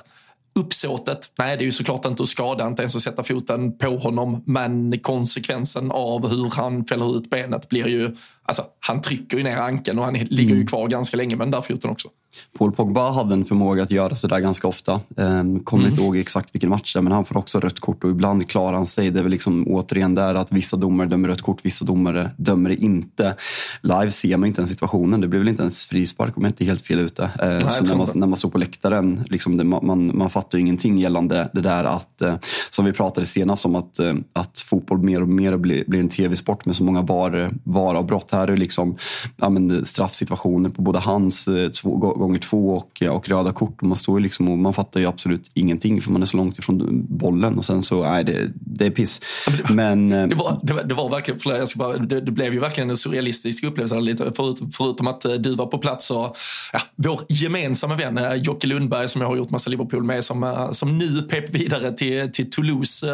Uppsåtet, 0.55 1.33
nej 1.39 1.57
det 1.57 1.63
är 1.63 1.67
ju 1.67 1.73
såklart 1.73 2.07
inte 2.07 2.23
att 2.23 2.29
skada, 2.29 2.67
inte 2.67 2.83
ens 2.83 2.97
att 2.97 3.03
sätta 3.03 3.23
foten 3.25 3.79
på 3.79 3.97
honom. 3.97 4.43
Men 4.47 4.99
konsekvensen 4.99 5.91
av 5.91 6.29
hur 6.29 6.51
han 6.51 6.85
fäller 6.85 7.17
ut 7.17 7.31
benet 7.31 7.69
blir 7.69 7.87
ju, 7.87 8.17
alltså 8.43 8.65
han 8.81 9.01
trycker 9.01 9.37
ju 9.37 9.43
ner 9.43 9.57
ankeln 9.57 9.99
och 9.99 10.05
han 10.05 10.15
ligger 10.15 10.51
ju 10.51 10.55
mm. 10.55 10.67
kvar 10.67 10.89
ganska 10.89 11.17
länge 11.17 11.37
med 11.37 11.47
den 11.47 11.53
där 11.53 11.63
foten 11.63 11.91
också. 11.91 12.09
Paul 12.59 12.73
Pogba 12.73 13.11
hade 13.11 13.35
en 13.35 13.45
förmåga 13.45 13.83
att 13.83 13.91
göra 13.91 14.15
sådär 14.15 14.41
ganska 14.41 14.69
ofta. 14.69 15.01
Ehm, 15.17 15.61
kommer 15.61 15.83
mm. 15.83 15.93
inte 15.93 16.03
ihåg 16.03 16.17
exakt 16.17 16.55
vilken 16.55 16.71
match 16.71 16.95
det 16.95 16.99
är, 16.99 17.03
men 17.03 17.13
han 17.13 17.25
får 17.25 17.37
också 17.37 17.61
rött 17.61 17.81
kort 17.81 18.05
och 18.05 18.11
ibland 18.11 18.49
klarar 18.49 18.73
han 18.73 18.87
sig. 18.87 19.11
Det 19.11 19.19
är 19.19 19.23
väl 19.23 19.33
liksom 19.33 19.65
återigen 19.69 20.15
där 20.15 20.35
att 20.35 20.53
vissa 20.53 20.77
domare 20.77 21.09
dömer 21.09 21.29
rött 21.29 21.43
kort, 21.43 21.59
vissa 21.63 21.85
domare 21.85 22.31
dömer 22.37 22.71
det 22.71 22.77
inte. 22.77 23.35
Live 23.81 24.11
ser 24.11 24.37
man 24.37 24.47
inte 24.47 24.61
den 24.61 24.69
situationen. 24.69 25.21
Det 25.21 25.29
blir 25.29 25.41
väl 25.41 25.49
inte 25.49 25.63
ens 25.63 25.87
frispark 25.87 26.37
om 26.37 26.43
jag 26.43 26.51
inte 26.51 26.65
är 26.65 26.67
helt 26.67 26.87
fel 26.87 27.01
ute. 27.01 27.23
Ehm, 27.25 27.31
Nej, 27.49 27.61
så 27.71 27.85
när 27.85 27.95
man, 27.95 28.07
när 28.15 28.27
man 28.27 28.37
står 28.37 28.49
på 28.49 28.59
läktaren, 28.59 29.25
liksom 29.29 29.57
det, 29.57 29.65
man, 29.65 30.17
man 30.17 30.31
fattar 30.31 30.59
ju 30.59 30.63
ingenting 30.63 30.99
gällande 30.99 31.51
det 31.53 31.61
där 31.61 31.85
att, 31.85 32.23
eh, 32.23 32.35
som 32.71 32.85
vi 32.85 32.93
pratade 32.93 33.27
senast 33.27 33.67
om, 33.67 33.77
att, 33.77 33.99
eh, 33.99 34.15
att 34.33 34.61
fotboll 34.61 34.99
mer 34.99 35.23
och 35.23 35.29
mer 35.29 35.57
blir, 35.57 35.85
blir 35.87 36.01
en 36.01 36.09
tv-sport 36.09 36.65
med 36.65 36.77
så 36.77 36.85
många 36.85 37.03
var, 37.03 37.51
varavbrott. 37.65 38.31
Här 38.31 38.49
är 38.49 38.57
liksom 38.57 38.97
ja, 39.37 39.51
men 39.51 39.85
straffsituationer 39.85 40.71
på 40.71 40.83
både 40.83 40.99
hans 40.99 41.49
eh, 41.49 41.71
två 41.71 42.20
gånger 42.21 42.39
två 42.39 42.71
och, 42.71 43.03
och 43.11 43.29
röda 43.29 43.53
kort. 43.53 43.83
Man, 43.83 43.97
står 43.97 44.21
liksom 44.21 44.49
och 44.49 44.59
man 44.59 44.75
fattar 44.75 45.01
ju 45.01 45.07
absolut 45.07 45.51
ingenting 45.55 46.03
för 46.03 46.11
man 46.11 46.23
är 46.23 46.27
så 46.27 46.37
långt 46.37 46.59
ifrån 46.59 47.07
bollen. 47.09 47.59
Och 47.59 47.65
sen 47.65 47.83
så, 47.83 48.03
nej, 48.03 48.25
det, 48.25 48.51
det 48.55 48.87
är 48.87 48.91
piss. 48.91 49.21
Men, 49.71 50.11
det, 50.11 50.17
Men, 50.17 50.29
det, 50.29 50.35
var, 50.35 50.61
det, 50.63 50.73
var, 50.73 50.83
det 50.83 50.95
var 50.95 51.11
verkligen, 51.11 51.41
jag 51.45 51.69
ska 51.69 51.79
bara, 51.79 51.97
det, 51.97 52.21
det, 52.21 52.33
blev 52.33 52.55
ju 52.55 52.61
verkligen 52.61 52.91
en 52.91 52.97
surrealistisk 52.97 53.65
upplevelse. 53.65 54.01
Lite, 54.01 54.33
förut, 54.33 54.61
förutom 54.73 55.07
att 55.07 55.25
eh, 55.25 55.33
du 55.33 55.55
var 55.55 55.67
på 55.67 55.79
plats 55.79 56.11
och 56.11 56.37
ja, 56.73 56.81
vår 56.97 57.21
gemensamma 57.29 57.95
vän 57.95 58.19
eh, 58.19 58.35
Jocke 58.35 58.67
Lundberg 58.67 59.09
som 59.09 59.21
jag 59.21 59.29
har 59.29 59.37
gjort 59.37 59.51
massa 59.51 59.71
Liverpool 59.71 60.05
med 60.05 60.25
som, 60.25 60.43
eh, 60.43 60.71
som 60.71 60.99
nu 60.99 61.23
pep 61.23 61.51
vidare 61.51 61.93
till, 61.93 62.33
till 62.33 62.51
Toulouse 62.51 63.07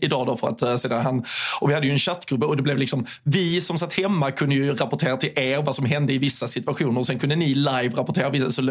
idag. 0.00 0.26
Då 0.26 0.36
för 0.36 0.48
att, 0.48 0.80
sedan 0.80 1.02
han, 1.02 1.24
och 1.60 1.70
vi 1.70 1.74
hade 1.74 1.86
ju 1.86 1.92
en 1.92 1.98
chattgrupp 1.98 2.44
och 2.44 2.56
det 2.56 2.62
blev 2.62 2.78
liksom, 2.78 3.06
vi 3.22 3.60
som 3.60 3.78
satt 3.78 3.94
hemma 3.94 4.30
kunde 4.30 4.54
ju 4.54 4.74
rapportera 4.74 5.16
till 5.16 5.30
er 5.36 5.62
vad 5.62 5.74
som 5.74 5.84
hände 5.84 6.12
i 6.12 6.18
vissa 6.18 6.46
situationer 6.46 7.00
och 7.00 7.06
sen 7.06 7.18
kunde 7.18 7.36
ni 7.36 7.54
live 7.54 7.90
rapportera 7.96 8.30
vissa 8.38 8.50
så, 8.50 8.62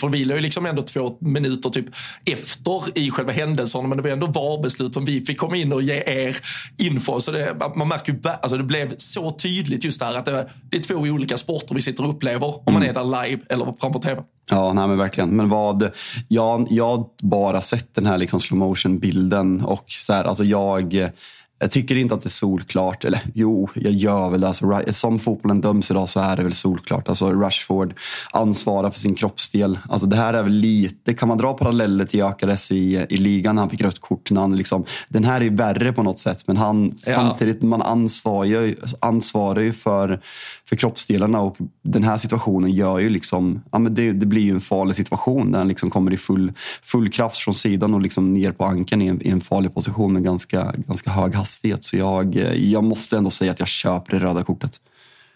för 0.00 0.08
vi 0.08 0.24
låg 0.24 0.40
liksom 0.40 0.66
ändå 0.66 0.82
två 0.82 1.16
minuter 1.20 1.70
typ 1.70 1.86
efter 2.24 2.98
i 2.98 3.10
själva 3.10 3.32
händelsen 3.32 3.88
men 3.88 3.96
det 3.96 4.02
var 4.02 4.10
ändå 4.10 4.26
VAR-beslut 4.26 4.94
som 4.94 5.04
vi 5.04 5.20
fick 5.20 5.38
komma 5.38 5.56
in 5.56 5.72
och 5.72 5.82
ge 5.82 6.02
er 6.06 6.36
info. 6.78 7.20
Så 7.20 7.32
det, 7.32 7.56
man 7.76 7.88
märker 7.88 8.12
ju, 8.12 8.18
alltså 8.24 8.58
det 8.58 8.64
blev 8.64 8.94
så 8.96 9.30
tydligt 9.30 9.84
just 9.84 10.00
där 10.00 10.14
att 10.14 10.24
det, 10.24 10.50
det 10.70 10.76
är 10.76 10.82
två 10.82 10.94
olika 10.94 11.36
sporter 11.36 11.74
vi 11.74 11.80
sitter 11.80 12.04
och 12.04 12.10
upplever 12.10 12.46
om 12.46 12.74
man 12.74 12.82
mm. 12.82 12.90
är 12.90 12.94
där 12.94 13.22
live 13.22 13.42
eller 13.48 13.74
framför 13.80 14.00
TV. 14.00 14.22
Ja, 14.50 14.72
nej 14.72 14.88
men 14.88 14.98
verkligen. 14.98 15.36
Men 15.36 15.48
vad, 15.48 15.90
jag, 16.28 16.66
jag 16.70 16.96
har 16.96 17.06
bara 17.22 17.60
sett 17.60 17.94
den 17.94 18.06
här 18.06 18.18
liksom 18.18 18.40
slow 18.40 18.58
motion 18.58 18.98
bilden 18.98 19.60
och 19.60 19.84
så 19.88 20.12
här, 20.12 20.24
alltså 20.24 20.44
jag 20.44 21.10
Jag 21.58 21.70
tycker 21.70 21.96
inte 21.96 22.14
att 22.14 22.22
det 22.22 22.26
är 22.26 22.30
solklart. 22.30 23.04
Eller 23.04 23.20
jo, 23.34 23.68
jag 23.74 23.92
gör 23.92 24.30
väl 24.30 24.40
det. 24.40 24.48
Alltså, 24.48 24.82
som 24.90 25.18
fotbollen 25.18 25.60
döms 25.60 25.90
idag 25.90 26.08
så 26.08 26.20
är 26.20 26.36
det 26.36 26.42
väl 26.42 26.52
solklart. 26.52 27.08
Alltså, 27.08 27.32
Rashford 27.32 27.94
ansvarar 28.30 28.90
för 28.90 28.98
sin 28.98 29.14
kroppsdel. 29.14 29.78
Alltså, 29.88 30.06
det 30.06 30.16
här 30.16 30.34
är 30.34 30.42
väl 30.42 30.52
lite... 30.52 31.14
Kan 31.14 31.28
man 31.28 31.38
dra 31.38 31.54
paralleller 31.54 32.04
till 32.04 32.20
Gyökeres 32.20 32.72
i, 32.72 33.06
i 33.08 33.16
ligan? 33.16 33.58
Han 33.58 33.70
fick 33.70 33.80
rött 33.80 34.00
kort. 34.00 34.30
När 34.30 34.40
han 34.40 34.56
liksom, 34.56 34.84
den 35.08 35.24
här 35.24 35.42
är 35.42 35.50
värre 35.50 35.92
på 35.92 36.02
något 36.02 36.18
sätt, 36.18 36.46
men 36.46 36.56
han, 36.56 36.84
ja. 37.06 37.14
samtidigt 37.14 37.62
man 37.62 37.82
ansvarar 37.82 38.74
ansvarar 39.00 39.60
ju 39.60 39.72
för, 39.72 40.20
för 40.68 40.76
kroppsdelarna 40.76 41.40
och 41.40 41.56
den 41.84 42.04
här 42.04 42.16
situationen 42.16 42.70
gör 42.70 42.98
ju 42.98 43.08
liksom... 43.08 43.62
Ja, 43.72 43.78
men 43.78 43.94
det, 43.94 44.12
det 44.12 44.26
blir 44.26 44.42
ju 44.42 44.50
en 44.50 44.60
farlig 44.60 44.96
situation 44.96 45.50
när 45.50 45.58
han 45.58 45.68
liksom 45.68 45.90
kommer 45.90 46.12
i 46.12 46.16
full, 46.16 46.52
full 46.82 47.10
kraft 47.10 47.38
från 47.38 47.54
sidan 47.54 47.94
och 47.94 48.00
liksom 48.00 48.34
ner 48.34 48.52
på 48.52 48.64
ankeln 48.64 49.02
i 49.02 49.06
en, 49.06 49.22
i 49.22 49.28
en 49.30 49.40
farlig 49.40 49.74
position 49.74 50.12
med 50.12 50.24
ganska, 50.24 50.72
ganska 50.76 51.10
hög 51.10 51.34
hastighet 51.34 51.45
hastighet. 51.46 51.84
Så 51.84 51.96
jag, 51.96 52.36
eh, 52.36 52.52
jag 52.52 52.84
måste 52.84 53.16
ändå 53.16 53.30
säga 53.30 53.52
att 53.52 53.58
jag 53.58 53.68
köper 53.68 54.12
det 54.12 54.24
röda 54.24 54.44
kortet. 54.44 54.80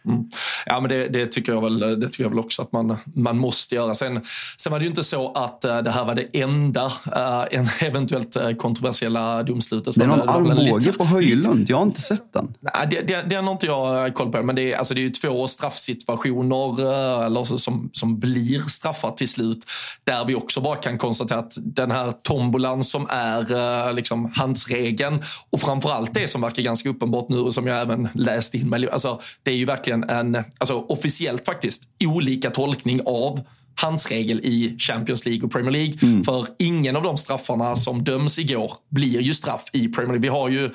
Mm. 0.07 0.25
Ja, 0.66 0.80
men 0.80 0.88
det, 0.88 1.09
det, 1.09 1.26
tycker 1.26 1.52
jag 1.52 1.62
väl, 1.62 2.00
det 2.00 2.09
tycker 2.09 2.25
jag 2.25 2.30
väl 2.30 2.38
också 2.38 2.62
att 2.62 2.73
man, 2.73 2.97
man 3.14 3.38
måste 3.38 3.75
göra. 3.75 3.95
Sen, 3.95 4.21
sen 4.57 4.73
var 4.73 4.78
det 4.78 4.83
ju 4.83 4.88
inte 4.88 5.04
så 5.04 5.33
att 5.33 5.64
uh, 5.64 5.78
det 5.78 5.90
här 5.90 6.04
var 6.04 6.14
det 6.14 6.40
enda 6.40 6.87
uh, 6.87 7.45
en 7.50 7.66
eventuellt 7.80 8.37
uh, 8.37 8.52
kontroversiella 8.52 9.42
domslutet. 9.42 9.95
Det 9.95 10.04
är 10.04 10.09
någon 10.09 10.28
armbåge 10.28 10.92
på 10.92 11.04
Höjlund. 11.04 11.71
Jag 11.71 11.76
har 11.76 11.85
inte 11.85 12.00
sett 12.00 12.33
den. 12.33 12.54
Nej, 12.61 12.88
det, 12.90 13.00
det, 13.00 13.23
det 13.28 13.35
har 13.35 13.52
inte 13.52 13.66
jag 13.66 14.14
koll 14.14 14.33
på. 14.33 14.42
Men 14.42 14.57
det 14.57 14.73
är, 14.73 14.76
alltså, 14.76 14.95
det 14.95 15.00
är 15.00 15.02
ju 15.02 15.11
två 15.11 15.47
straffsituationer 15.47 16.80
eller, 17.26 17.45
som, 17.45 17.90
som 17.92 18.21
blir 18.21 18.61
straffar 18.61 19.11
till 19.11 19.28
slut. 19.28 19.64
Där 20.04 20.25
vi 20.25 20.35
också 20.35 20.61
bara 20.61 20.76
kan 20.76 20.99
konstatera 20.99 21.38
att 21.38 21.59
den 21.61 21.90
här 21.90 22.12
tombolan 22.23 22.85
som 22.85 23.07
är 23.11 23.92
liksom 23.92 24.33
handsregeln 24.35 25.23
och 25.50 25.61
framförallt 25.61 26.14
det 26.14 26.28
som 26.28 26.40
verkar 26.40 26.62
ganska 26.62 26.88
uppenbart 26.88 27.28
nu 27.28 27.38
och 27.38 27.54
som 27.54 27.66
jag 27.66 27.80
även 27.80 28.09
läst 28.14 28.54
in 28.54 28.69
mig. 28.69 28.90
Alltså, 28.90 29.21
det 29.42 29.50
är 29.50 29.57
ju 29.57 29.64
verkligen 29.64 29.89
verkligen 29.90 30.35
en, 30.37 30.44
alltså 30.59 30.75
officiellt 30.75 31.44
faktiskt, 31.44 31.88
olika 32.04 32.50
tolkning 32.50 33.00
av 33.06 33.40
handsregel 33.75 34.40
i 34.40 34.76
Champions 34.78 35.25
League 35.26 35.44
och 35.44 35.52
Premier 35.52 35.70
League. 35.70 35.94
Mm. 36.02 36.25
För 36.25 36.47
ingen 36.59 36.97
av 36.97 37.02
de 37.02 37.16
straffarna 37.16 37.76
som 37.76 38.04
döms 38.04 38.38
igår 38.38 38.73
blir 38.90 39.20
ju 39.20 39.35
straff 39.35 39.64
i 39.73 39.88
Premier 39.88 40.12
League. 40.12 40.20
Vi 40.20 40.28
har 40.28 40.49
ju 40.49 40.70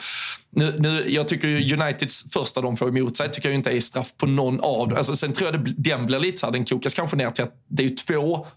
nu, 0.52 0.76
nu, 0.80 1.04
jag 1.08 1.28
tycker 1.28 1.48
ju 1.48 1.76
Uniteds 1.76 2.26
första 2.32 2.62
de 2.62 2.78
får 2.78 2.98
emot 2.98 3.18
sig 3.18 3.32
tycker 3.32 3.50
jag 3.50 3.56
inte 3.56 3.72
är 3.72 3.80
straff 3.80 4.14
på 4.18 4.26
någon 4.26 4.60
av 4.60 4.88
dem. 4.90 4.98
Alltså, 4.98 5.16
sen 5.16 5.34
tror 5.34 5.52
jag 5.52 5.66
det, 5.66 5.74
den 5.78 6.06
blir 6.06 6.20
lite 6.20 6.38
så 6.38 6.46
här, 6.46 6.54
den 6.54 6.66
kokas 6.66 6.94
kanske 6.94 7.18
ner 7.18 7.32
till 7.32 7.44
att 7.44 7.54
det 7.70 7.86
är 7.86 7.96
två 7.96 8.48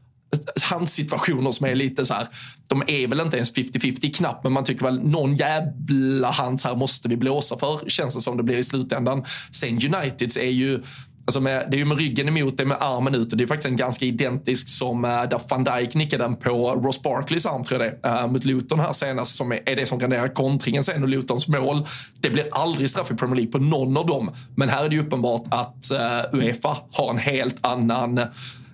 handsituationer 0.62 1.50
som 1.50 1.66
är 1.66 1.74
lite 1.74 2.06
så 2.06 2.14
här, 2.14 2.28
de 2.66 2.82
är 2.86 3.06
väl 3.06 3.20
inte 3.20 3.36
ens 3.36 3.54
50-50 3.54 4.16
knappt, 4.16 4.44
men 4.44 4.52
man 4.52 4.64
tycker 4.64 4.84
väl 4.84 5.00
någon 5.00 5.36
jävla 5.36 6.30
hands 6.30 6.64
här 6.64 6.76
måste 6.76 7.08
vi 7.08 7.16
blåsa 7.16 7.58
för, 7.58 7.88
känns 7.88 8.14
det 8.14 8.20
som 8.20 8.36
det 8.36 8.42
blir 8.42 8.56
i 8.56 8.64
slutändan. 8.64 9.24
Sen 9.52 9.94
Uniteds 9.94 10.36
är 10.36 10.50
ju 10.50 10.82
Alltså 11.28 11.40
med, 11.40 11.66
det 11.70 11.76
är 11.76 11.78
ju 11.78 11.84
med 11.84 11.98
ryggen 11.98 12.28
emot, 12.28 12.56
det 12.56 12.62
är 12.62 12.66
med 12.66 12.76
armen 12.80 13.14
ut 13.14 13.32
och 13.32 13.38
det 13.38 13.44
är 13.44 13.48
faktiskt 13.48 13.68
en 13.68 13.76
ganska 13.76 14.04
identisk 14.04 14.68
som 14.68 15.04
äh, 15.04 15.10
där 15.10 15.40
van 15.50 15.64
Dijk 15.64 15.94
nickade 15.94 16.24
den 16.24 16.36
på 16.36 16.72
Ross 16.74 17.02
Barkleys 17.02 17.46
arm 17.46 17.64
tror 17.64 17.82
jag 17.82 17.92
det 18.02 18.08
äh, 18.08 18.26
mot 18.26 18.44
Luton 18.44 18.80
här 18.80 18.92
senast 18.92 19.36
som 19.36 19.52
är, 19.52 19.60
är 19.68 19.76
det 19.76 19.86
som 19.86 20.00
renderar 20.00 20.28
kontringen 20.28 20.84
sen 20.84 21.02
och 21.02 21.08
Lutons 21.08 21.48
mål. 21.48 21.86
Det 22.20 22.30
blir 22.30 22.48
aldrig 22.52 22.90
straff 22.90 23.10
i 23.10 23.14
Premier 23.14 23.36
League 23.36 23.52
på 23.52 23.58
någon 23.58 23.96
av 23.96 24.06
dem. 24.06 24.30
Men 24.56 24.68
här 24.68 24.84
är 24.84 24.88
det 24.88 24.94
ju 24.94 25.02
uppenbart 25.02 25.44
att 25.48 25.90
äh, 25.90 25.98
Uefa 26.32 26.76
har 26.92 27.10
en 27.10 27.18
helt 27.18 27.66
annan 27.66 28.20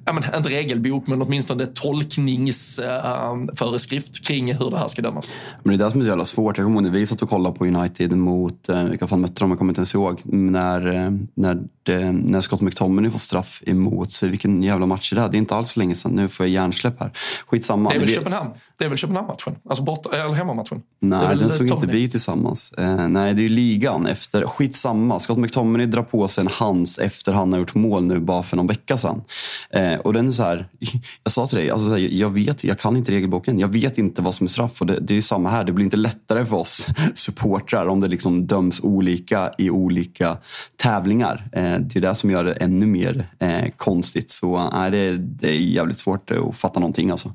ja, 0.07 0.13
men, 0.13 0.25
inte 0.37 0.49
regelbok, 0.49 1.07
men 1.07 1.23
åtminstone 1.23 1.67
tolkningsföreskrift 1.67 4.21
uh, 4.21 4.23
kring 4.23 4.55
hur 4.55 4.71
det 4.71 4.79
här 4.79 4.89
ska 4.89 5.03
dömas. 5.03 5.35
Men 5.63 5.79
det 5.79 5.85
är 5.85 5.87
det 5.87 5.91
som 5.91 6.01
är 6.01 6.05
så 6.05 6.09
jävla 6.09 6.25
svårt. 6.25 6.59
Jag 6.59 6.67
kommer 6.67 6.77
ihåg 6.77 6.85
när 6.85 6.91
vi 6.91 7.07
satt 7.07 7.23
och 7.23 7.31
kollade 7.31 7.59
på 7.59 7.67
United 7.67 8.17
mot, 8.17 8.69
eh, 8.69 8.85
vilka 8.85 9.07
fan 9.07 9.21
mötte 9.21 9.41
de? 9.41 9.51
Jag 9.51 9.59
kommer 9.59 9.71
inte 9.71 9.79
ens 9.79 9.95
ihåg. 9.95 10.21
När, 10.25 10.93
eh, 10.93 11.11
när, 11.35 11.63
det, 11.85 12.13
när 12.13 12.41
Scott 12.41 12.61
McTominay 12.61 13.11
får 13.11 13.19
straff 13.19 13.63
emot 13.67 14.11
sig. 14.11 14.29
Vilken 14.29 14.63
jävla 14.63 14.87
match 14.87 15.13
är 15.13 15.17
det? 15.17 15.29
Det 15.29 15.37
är 15.37 15.39
inte 15.39 15.55
alls 15.55 15.77
länge 15.77 15.95
sedan. 15.95 16.13
Nu 16.13 16.29
får 16.29 16.47
jag 16.47 16.53
hjärnsläpp 16.53 17.01
här. 17.01 17.11
Skitsamma. 17.47 17.91
Det 17.91 17.97
är 17.97 18.01
väl 18.01 18.09
Köpenhamn? 18.09 18.51
Det 18.79 18.85
är 18.85 18.89
väl 18.89 18.99
Köpenhamn-matchen? 18.99 19.57
Alltså 19.69 19.85
bort, 19.85 20.15
eller 20.15 20.35
hemmamatchen? 20.35 20.83
Nej, 21.01 21.37
den 21.37 21.51
såg 21.51 21.71
inte 21.71 21.87
vi 21.87 22.09
tillsammans. 22.09 22.73
Eh, 22.73 23.09
nej, 23.09 23.35
det 23.35 23.41
är 23.41 23.43
ju 23.43 23.49
ligan 23.49 24.07
efter. 24.07 24.47
Skitsamma. 24.47 25.19
Scott 25.21 25.39
McTominay 25.39 25.87
drar 25.87 26.03
på 26.03 26.29
sig 26.29 26.43
en 26.43 26.51
hands 26.53 26.99
efter 26.99 27.33
han 27.33 27.53
har 27.53 27.61
gjort 27.61 27.75
mål 27.75 28.05
nu 28.05 28.21
bara 28.21 28.43
för 28.43 28.57
någon 28.57 28.67
vecka 28.67 28.97
sedan. 28.97 29.23
Eh, 29.71 29.99
och 29.99 30.13
den 30.13 30.29
är 30.29 30.33
så 30.33 30.43
här, 30.43 30.67
jag 31.25 31.33
sa 31.33 31.47
till 31.47 31.59
dig, 31.59 31.71
alltså, 31.71 31.91
här, 31.91 31.99
jag 31.99 32.31
vet, 32.31 32.65
jag 32.65 32.79
kan 32.79 32.97
inte 32.97 33.13
regelboken. 33.13 33.59
Jag 33.59 33.69
vet 33.69 33.99
inte 33.99 34.23
vad 34.23 34.35
som 34.35 34.45
är 34.45 34.49
straff. 34.49 34.81
Och 34.81 34.87
det, 34.87 34.99
det 35.01 35.17
är 35.17 35.21
samma 35.21 35.51
här. 35.51 35.65
Det 35.65 35.73
blir 35.73 35.85
inte 35.85 35.97
lättare 35.97 36.47
för 36.47 36.57
oss 36.57 36.87
supportrar 37.15 37.87
om 37.87 38.01
det 38.01 38.09
liksom 38.09 38.47
döms 38.47 38.81
olika 38.81 39.53
i 39.59 39.71
olika 39.71 40.37
tävlingar. 40.77 41.49
Eh, 41.53 41.74
det 41.79 41.99
är 41.99 42.01
det 42.01 42.15
som 42.15 42.31
gör 42.31 42.45
det 42.45 42.53
ännu 42.53 42.87
mer 42.87 43.29
eh, 43.39 43.71
konstigt. 43.77 44.31
Så 44.31 44.71
nej, 44.73 44.91
det, 44.91 45.17
det 45.19 45.49
är 45.49 45.59
jävligt 45.59 45.99
svårt 45.99 46.31
att 46.31 46.57
fatta 46.57 46.81
någonting 46.81 47.11
alltså. 47.11 47.33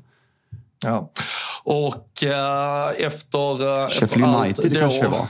Ja. 0.84 1.10
Och 1.64 2.24
äh, 2.24 3.06
efter... 3.06 3.82
Äh, 3.82 3.88
Sheffield 3.88 4.24
United 4.24 4.72
då, 4.72 4.80
kanske 4.80 5.02
det 5.02 5.08
var? 5.08 5.26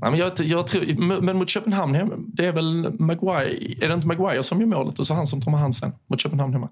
Ja, 0.00 0.10
men, 0.10 0.16
jag, 0.16 0.32
jag 0.36 0.66
tror, 0.66 1.20
men 1.20 1.38
mot 1.38 1.48
Köpenhamn, 1.48 2.24
det 2.26 2.46
är 2.46 2.52
väl 2.52 2.92
Maguire, 2.98 3.84
är 3.84 3.88
det 3.88 3.94
inte 3.94 4.06
Maguire 4.06 4.42
som 4.42 4.60
gör 4.60 4.66
målet 4.66 4.98
och 4.98 5.06
så 5.06 5.14
han 5.14 5.26
som 5.26 5.40
tar 5.40 5.50
med 5.50 5.60
hand 5.60 5.76
sen 5.76 5.92
mot 6.06 6.20
Köpenhamn 6.20 6.52
hemma? 6.52 6.68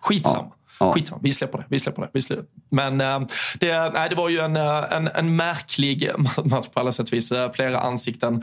Skitsamma. 0.00 0.48
Ja. 0.50 0.56
Ja. 0.80 0.94
Skitsamma, 0.94 1.20
vi 1.22 1.32
släpper 1.32 1.58
det. 1.58 1.64
Vi 1.68 1.78
släpper 1.78 2.02
det. 2.02 2.08
Vi 2.12 2.20
släpper. 2.20 2.44
Men 2.70 3.00
äh, 3.00 3.20
det, 3.60 3.90
nej, 3.90 4.08
det 4.08 4.16
var 4.16 4.28
ju 4.28 4.38
en, 4.38 4.56
eh, 4.56 4.92
en, 4.92 5.08
en 5.08 5.36
märklig 5.36 6.10
match 6.44 6.66
på 6.74 6.80
alla 6.80 6.92
sätt 6.92 7.08
och 7.08 7.12
vis. 7.12 7.32
Eh, 7.32 7.52
flera 7.52 7.78
ansikten 7.78 8.42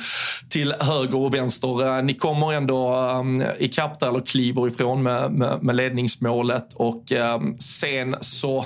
till 0.50 0.74
höger 0.80 1.18
och 1.18 1.34
vänster. 1.34 2.02
Ni 2.02 2.14
kommer 2.14 2.54
ändå 2.54 2.96
um, 2.96 3.44
ikapp 3.60 4.00
där, 4.00 4.08
eller 4.08 4.20
kliver 4.20 4.68
ifrån 4.68 5.04
med, 5.04 5.32
med, 5.32 5.64
med 5.64 5.76
ledningsmålet 5.76 6.74
och 6.74 7.12
um, 7.12 7.60
sen 7.60 8.16
så 8.22 8.66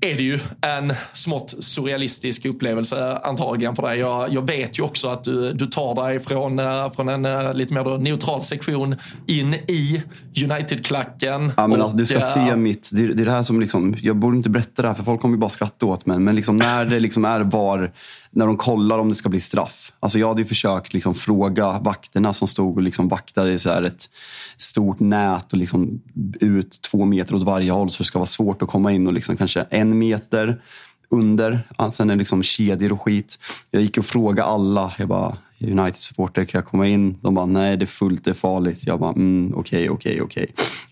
är 0.00 0.14
det 0.14 0.22
ju 0.22 0.38
en 0.60 0.92
smått 1.12 1.54
surrealistisk 1.58 2.44
upplevelse 2.44 3.18
antagligen 3.24 3.76
för 3.76 3.82
dig. 3.82 3.98
Jag, 3.98 4.32
jag 4.32 4.46
vet 4.46 4.78
ju 4.78 4.82
också 4.82 5.08
att 5.08 5.24
du, 5.24 5.52
du 5.52 5.66
tar 5.66 6.06
dig 6.06 6.20
från, 6.20 6.58
eh, 6.58 6.90
från 6.90 7.08
en 7.08 7.24
eh, 7.24 7.54
lite 7.54 7.74
mer 7.74 7.98
neutral 7.98 8.42
sektion 8.42 8.96
in 9.26 9.54
i 9.54 10.02
United-klacken. 10.44 11.52
Ja, 11.56 11.66
men 11.66 11.82
alltså, 11.82 11.96
du 11.96 12.06
ska 12.06 12.16
och, 12.16 12.22
se 12.22 12.56
mitt... 12.56 12.90
Det, 12.92 13.06
det 13.06 13.22
är 13.22 13.24
det 13.24 13.30
här 13.30 13.42
som 13.42 13.60
liksom, 13.60 13.96
jag 14.00 14.16
borde 14.16 14.36
inte 14.36 14.50
berätta 14.50 14.82
det 14.82 14.88
här 14.88 14.94
för 14.94 15.02
folk 15.02 15.20
kommer 15.20 15.34
ju 15.34 15.40
bara 15.40 15.50
skratta 15.50 15.86
åt 15.86 16.06
mig. 16.06 16.18
Men 16.18 16.34
liksom 16.36 16.56
när 16.56 16.84
det 16.84 17.00
liksom 17.00 17.24
är 17.24 17.40
var 17.40 17.92
när 18.30 18.46
de 18.46 18.56
kollar 18.56 18.98
om 18.98 19.08
det 19.08 19.14
ska 19.14 19.28
bli 19.28 19.40
straff. 19.40 19.87
Alltså 20.00 20.18
jag 20.18 20.28
hade 20.28 20.42
ju 20.42 20.48
försökt 20.48 20.94
liksom 20.94 21.14
fråga 21.14 21.78
vakterna 21.78 22.32
som 22.32 22.48
stod 22.48 22.76
och 22.76 22.82
liksom 22.82 23.08
vaktade 23.08 23.52
i 23.52 23.58
så 23.58 23.70
ett 23.70 24.10
stort 24.56 25.00
nät 25.00 25.52
och 25.52 25.58
liksom 25.58 26.00
ut 26.40 26.82
två 26.82 27.04
meter 27.04 27.34
åt 27.34 27.42
varje 27.42 27.72
håll 27.72 27.90
så 27.90 28.02
det 28.02 28.06
ska 28.06 28.18
vara 28.18 28.26
svårt 28.26 28.62
att 28.62 28.68
komma 28.68 28.92
in 28.92 29.06
och 29.06 29.12
liksom 29.12 29.36
kanske 29.36 29.66
en 29.70 29.98
meter 29.98 30.62
under. 31.08 31.60
Sen 31.92 32.10
är 32.10 32.14
det 32.14 32.18
liksom 32.18 32.42
kedjor 32.42 32.92
och 32.92 33.02
skit. 33.02 33.38
Jag 33.70 33.82
gick 33.82 33.98
och 33.98 34.06
frågade 34.06 34.48
alla. 34.48 34.92
Jag 34.98 35.08
bara, 35.08 35.36
United-supporter, 35.60 36.44
kan 36.44 36.58
jag 36.58 36.66
komma 36.66 36.86
in? 36.86 37.18
De 37.22 37.34
bara, 37.34 37.46
nej 37.46 37.76
det 37.76 37.84
är 37.84 37.86
fullt, 37.86 38.24
det 38.24 38.30
är 38.30 38.34
farligt. 38.34 38.86
Jag 38.86 39.00
bara, 39.00 39.12
mm, 39.12 39.52
okej, 39.56 39.90
okej, 39.90 40.22
okej. 40.22 40.46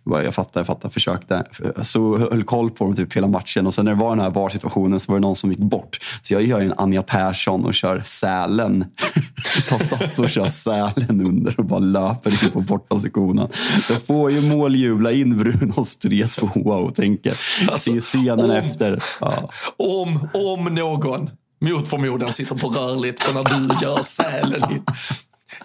Jag 0.05 0.35
fattar, 0.35 0.61
jag 0.61 0.67
fattar, 0.67 0.89
försökte. 0.89 1.45
Så 1.83 2.19
höll 2.19 2.43
koll 2.43 2.71
på 2.71 2.85
dem 2.85 2.95
typ 2.95 3.17
hela 3.17 3.27
matchen 3.27 3.67
och 3.67 3.75
sen 3.75 3.85
när 3.85 3.93
det 3.93 4.01
var 4.01 4.11
den 4.11 4.21
här 4.21 4.31
VAR-situationen 4.31 5.01
så 5.01 5.13
var 5.13 5.19
det 5.19 5.23
någon 5.23 5.37
som 5.37 5.51
gick 5.51 5.61
bort. 5.61 5.99
Så 6.23 6.35
jag 6.35 6.43
gör 6.43 6.61
en 6.61 6.75
Anja 6.77 7.03
Persson 7.03 7.65
och 7.65 7.75
kör 7.75 8.03
Sälen. 8.05 8.85
Tar 9.69 9.79
sats 9.79 10.21
och 10.21 10.31
kör 10.31 10.47
Sälen 10.47 11.27
under 11.27 11.61
och 11.61 11.65
bara 11.65 11.81
löper 11.81 12.45
in 12.45 12.51
på 12.51 12.61
borta 12.61 13.01
sektionen. 13.01 13.49
Jag 13.91 14.03
får 14.03 14.31
ju 14.31 14.41
måljubla 14.41 15.13
in 15.13 15.39
Brunos 15.39 15.99
3-2 16.05 16.71
och 16.71 16.95
tänker, 16.95 17.35
alltså, 17.69 17.93
se 17.93 18.01
scenen 18.01 18.45
om, 18.45 18.51
efter. 18.51 19.03
Ja. 19.21 19.51
Om, 19.77 20.29
om 20.35 20.75
någon 20.75 21.31
mot 21.61 21.89
förmodan 21.89 22.33
sitter 22.33 22.55
på 22.55 22.69
rörligt 22.69 23.29
och 23.29 23.35
när 23.35 23.45
du 23.45 23.87
gör 23.87 24.03
sälen 24.03 24.85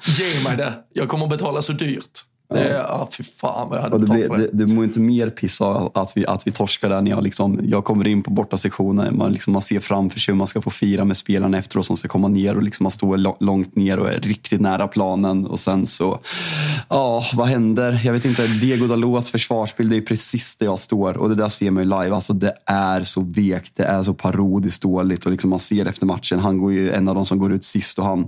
Ge 0.06 0.43
mig 0.49 0.58
det. 0.58 0.73
Jag 0.93 1.10
kommer 1.10 1.27
betala 1.27 1.62
så 1.62 1.73
dyrt. 1.73 2.25
Det, 2.51 2.69
ja, 2.69 3.09
fy 3.17 3.23
fan 3.23 3.69
vad 3.69 3.77
jag 3.77 3.83
hade 3.83 3.99
betalt 3.99 4.27
för 4.27 4.37
det. 4.37 4.49
Du 4.51 4.67
mår 4.67 4.83
inte 4.83 4.99
mer 4.99 5.29
piss 5.29 5.61
av 5.61 5.91
att 5.93 6.17
vi, 6.17 6.25
att 6.25 6.47
vi 6.47 6.51
torskar 6.51 6.89
där 6.89 7.01
när 7.01 7.11
jag, 7.11 7.23
liksom, 7.23 7.59
jag 7.63 7.85
kommer 7.85 8.07
in 8.07 8.23
på 8.23 8.31
borta 8.31 8.57
sektionen. 8.57 9.17
Man, 9.17 9.31
liksom, 9.31 9.53
man 9.53 9.61
ser 9.61 9.79
framför 9.79 10.19
sig 10.19 10.31
hur 10.31 10.37
man 10.37 10.47
ska 10.47 10.61
få 10.61 10.69
fira 10.69 11.03
med 11.03 11.17
spelarna 11.17 11.57
efteråt 11.57 11.85
som 11.85 11.97
ska 11.97 12.07
komma 12.07 12.27
ner 12.27 12.55
och 12.55 12.63
liksom, 12.63 12.83
man 12.83 12.91
står 12.91 13.43
långt 13.43 13.75
ner 13.75 13.99
och 13.99 14.09
är 14.09 14.19
riktigt 14.19 14.61
nära 14.61 14.87
planen. 14.87 15.45
Och 15.45 15.59
sen 15.59 15.87
så, 15.87 16.19
ja, 16.89 17.23
vad 17.33 17.47
händer? 17.47 18.01
Jag 18.03 18.13
vet 18.13 18.25
inte. 18.25 18.47
Diego 18.47 18.87
Dalots 18.87 19.31
försvarsbild, 19.31 19.89
det 19.89 19.97
är 19.97 20.01
precis 20.01 20.55
där 20.55 20.65
jag 20.65 20.79
står 20.79 21.17
och 21.17 21.29
det 21.29 21.35
där 21.35 21.49
ser 21.49 21.71
man 21.71 21.83
ju 21.83 21.89
live. 21.89 22.15
Alltså, 22.15 22.33
det 22.33 22.53
är 22.65 23.03
så 23.03 23.21
vekt, 23.21 23.75
det 23.75 23.83
är 23.83 24.03
så 24.03 24.13
parodiskt 24.13 24.81
dåligt 24.81 25.25
och 25.25 25.31
liksom, 25.31 25.49
man 25.49 25.59
ser 25.59 25.85
efter 25.85 26.05
matchen, 26.05 26.39
han 26.39 26.57
går 26.57 26.73
ju 26.73 26.91
en 26.91 27.07
av 27.07 27.15
de 27.15 27.25
som 27.25 27.39
går 27.39 27.53
ut 27.53 27.63
sist 27.63 27.99
och 27.99 28.05
han 28.05 28.27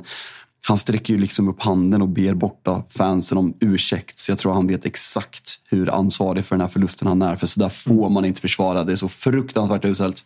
han 0.68 0.78
sträcker 0.78 1.14
ju 1.14 1.20
liksom 1.20 1.50
upp 1.50 1.64
handen 1.64 2.02
och 2.02 2.10
ber 2.10 2.34
borta 2.34 2.84
fansen 2.90 3.38
om 3.38 3.58
ursäkt. 3.60 4.20
Så 4.20 4.32
jag 4.32 4.40
tror 4.40 4.54
han 4.54 4.68
vet 4.68 4.86
exakt 4.86 5.60
hur 5.70 5.96
ansvarig 5.96 6.46
för 6.46 6.56
den 6.56 6.62
här 6.62 6.68
förlusten 6.68 7.08
han 7.08 7.22
är. 7.22 7.36
För 7.36 7.48
så 7.48 7.60
där 7.60 7.70
får 7.70 8.10
man 8.10 8.26
inte 8.26 8.42
försvara. 8.42 8.84
Det 8.84 8.92
är 8.92 8.96
så 8.96 9.10
fruktansvärt 9.10 9.86
uselt. 9.86 10.24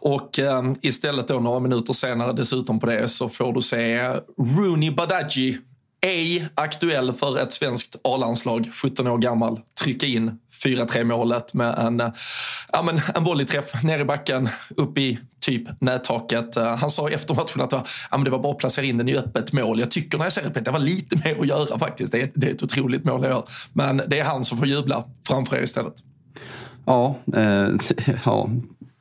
Och 0.00 0.38
eh, 0.38 0.62
istället 0.82 1.28
då 1.28 1.40
några 1.40 1.60
minuter 1.60 1.92
senare 1.92 2.32
dessutom 2.32 2.80
på 2.80 2.86
det 2.86 3.08
så 3.08 3.28
får 3.28 3.52
du 3.52 3.62
se 3.62 3.98
Rooney 4.38 4.90
Badaji 4.90 5.58
ej 6.00 6.48
aktuell 6.54 7.12
för 7.12 7.38
ett 7.38 7.52
svenskt 7.52 7.96
A-landslag, 8.04 8.70
17 8.82 9.06
år 9.06 9.18
gammal, 9.18 9.60
trycka 9.82 10.06
in 10.06 10.38
4-3 10.64 11.04
målet 11.04 11.54
med 11.54 11.78
en, 11.78 12.12
ja, 12.72 12.82
men 12.82 13.00
en 13.14 13.24
volleyträff 13.24 13.82
ner 13.82 13.98
i 13.98 14.04
backen, 14.04 14.48
upp 14.76 14.98
i 14.98 15.18
typ 15.40 15.62
nättaket. 15.80 16.56
Han 16.56 16.90
sa 16.90 17.08
efter 17.08 17.34
matchen 17.34 17.60
att 17.60 17.72
ja, 18.10 18.18
det 18.24 18.30
var 18.30 18.38
bara 18.38 18.52
att 18.52 18.58
placera 18.58 18.86
in 18.86 18.98
den 18.98 19.08
i 19.08 19.16
öppet 19.16 19.52
mål. 19.52 19.80
Jag 19.80 19.90
tycker 19.90 20.18
när 20.18 20.24
jag 20.24 20.32
ser 20.32 20.50
det, 20.54 20.60
det 20.60 20.70
var 20.70 20.78
lite 20.78 21.16
mer 21.24 21.40
att 21.40 21.46
göra 21.46 21.78
faktiskt. 21.78 22.12
Det 22.12 22.22
är, 22.22 22.30
det 22.34 22.46
är 22.46 22.50
ett 22.50 22.62
otroligt 22.62 23.04
mål 23.04 23.22
jag 23.22 23.30
gör. 23.30 23.44
Men 23.72 24.02
det 24.08 24.18
är 24.18 24.24
han 24.24 24.44
som 24.44 24.58
får 24.58 24.66
jubla 24.66 25.04
framför 25.28 25.56
er 25.56 25.62
istället. 25.62 25.94
Ja, 26.86 27.16
eh, 27.36 27.68
ja 28.24 28.50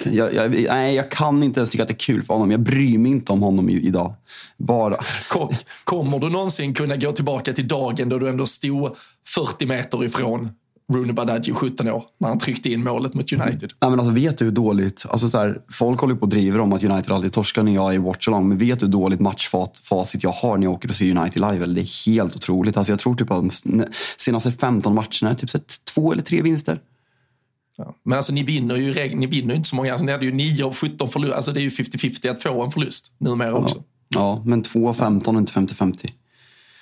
jag, 0.04 0.34
jag, 0.34 0.52
nej, 0.52 0.96
jag 0.96 1.12
kan 1.12 1.44
inte 1.44 1.60
ens 1.60 1.70
tycka 1.70 1.84
att 1.84 1.88
det 1.88 1.94
är 1.94 1.96
kul 1.96 2.24
för 2.24 2.34
honom. 2.34 2.52
Jag 2.52 2.60
bryr 2.60 2.98
mig 2.98 3.12
inte 3.12 3.32
om 3.32 3.42
honom 3.42 3.70
idag. 3.70 4.14
Bara. 4.58 4.98
Kom, 5.30 5.56
kommer 5.84 6.20
du 6.20 6.30
någonsin 6.30 6.74
kunna 6.74 6.96
gå 6.96 7.12
tillbaka 7.12 7.54
till 7.54 7.68
dagen 7.68 8.10
då 8.10 8.20
du 8.20 8.30
ändå 8.30 8.46
stod 8.46 8.96
40 9.28 9.66
meter 9.66 10.04
ifrån 10.04 10.50
Rooney 10.90 11.14
Badaji, 11.14 11.54
17 11.54 11.88
år, 11.88 12.04
när 12.18 12.28
han 12.28 12.40
tryckte 12.40 12.72
in 12.72 12.84
målet 12.84 13.14
mot 13.14 13.34
United. 13.34 13.74
Nej, 13.82 13.90
men 13.90 14.00
alltså, 14.00 14.14
vet 14.14 14.38
du 14.38 14.46
hur 14.46 14.52
dåligt... 14.52 15.06
Alltså, 15.10 15.30
så 15.30 15.38
här, 15.38 15.62
folk 15.72 16.00
håller 16.00 16.16
på 16.16 16.22
och 16.22 16.30
driver 16.30 16.60
om 16.60 16.74
att 16.74 16.84
United 16.84 17.12
alltid 17.12 17.34
torskar 17.34 17.64
när 17.64 17.74
jag 17.74 17.90
är 17.90 17.96
i 17.96 17.98
watchalong. 17.98 18.50
Men 18.50 18.58
vet 18.58 18.80
du 18.80 18.86
hur 18.86 18.92
dåligt 18.92 19.20
matchfacit 19.20 20.24
jag 20.24 20.30
har 20.30 20.58
när 20.58 20.64
jag 20.64 20.74
åker 20.74 20.90
och 20.90 20.96
ser 20.96 21.18
United 21.18 21.42
live? 21.52 21.66
Det 21.66 21.82
är 21.82 22.06
helt 22.12 22.36
otroligt. 22.36 22.78
Alltså, 22.78 22.92
jag 22.92 23.00
tror 23.00 23.16
typ 23.16 23.32
att 23.32 23.50
de 23.68 23.86
senaste 24.18 24.52
15 24.52 24.96
matcherna 24.96 25.36
typ 25.36 25.50
sett 25.50 25.86
två 25.94 26.12
eller 26.12 26.24
tre 26.24 26.42
vinster. 26.42 26.80
Ja. 27.78 27.96
Men 28.04 28.18
alltså 28.18 28.34
ni 28.34 28.44
vinner 28.44 28.76
ju 28.76 29.16
ni 29.16 29.28
vinner 29.28 29.56
inte 29.56 29.70
så 29.70 29.76
många. 29.76 29.92
Alltså, 29.92 30.06
ni 30.06 30.12
hade 30.12 30.26
ju 30.26 30.32
9 30.32 30.66
av 30.66 30.74
17 30.74 31.10
förluster. 31.10 31.36
Alltså 31.36 31.52
det 31.52 31.60
är 31.60 31.62
ju 31.62 31.70
50-50 31.70 32.32
att 32.32 32.44
få 32.44 32.64
en 32.64 32.72
förlust 32.72 33.12
numera 33.18 33.54
också. 33.54 33.78
Ja, 33.78 33.84
ja 34.20 34.44
men 34.46 34.62
2 34.62 34.90
av 34.90 34.94
15 34.94 35.36
och 35.36 35.40
inte 35.40 35.54
50-50. 35.54 36.10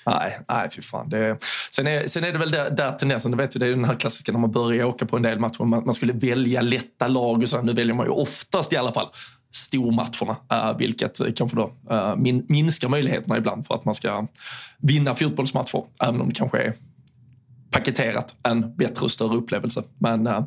Nej, 0.07 0.39
nej 0.47 0.69
fy 0.71 0.81
fan. 0.81 1.09
Det, 1.09 1.37
sen, 1.71 1.87
är, 1.87 2.07
sen 2.07 2.23
är 2.23 2.31
det 2.31 2.39
väl 2.39 2.51
där, 2.51 2.69
där 2.69 2.91
tendensen, 2.91 3.31
du 3.31 3.37
vet 3.37 3.55
ju, 3.55 3.59
det 3.59 3.65
är 3.65 3.69
den 3.69 3.85
här 3.85 3.95
klassiska 3.95 4.31
när 4.31 4.39
man 4.39 4.51
börjar 4.51 4.85
åka 4.85 5.05
på 5.05 5.17
en 5.17 5.23
del 5.23 5.39
matcher, 5.39 5.63
man, 5.63 5.85
man 5.85 5.93
skulle 5.93 6.13
välja 6.13 6.61
lätta 6.61 7.07
lag 7.07 7.41
och 7.41 7.49
så. 7.49 7.61
Nu 7.61 7.73
väljer 7.73 7.95
man 7.95 8.05
ju 8.05 8.11
oftast 8.11 8.73
i 8.73 8.77
alla 8.77 8.91
fall 8.91 9.07
stormatcherna, 9.53 10.35
uh, 10.53 10.77
vilket 10.77 11.37
kanske 11.37 11.57
då 11.57 11.73
uh, 11.91 12.15
min, 12.15 12.45
minskar 12.49 12.89
möjligheterna 12.89 13.37
ibland 13.37 13.67
för 13.67 13.75
att 13.75 13.85
man 13.85 13.93
ska 13.93 14.27
vinna 14.77 15.15
fotbollsmatcher, 15.15 15.83
även 15.99 16.21
om 16.21 16.29
det 16.29 16.35
kanske 16.35 16.57
är 16.57 16.73
paketerat 17.71 18.35
en 18.43 18.75
bättre 18.75 19.05
och 19.05 19.11
större 19.11 19.37
upplevelse. 19.37 19.83
Men, 19.99 20.27
äh, 20.27 20.43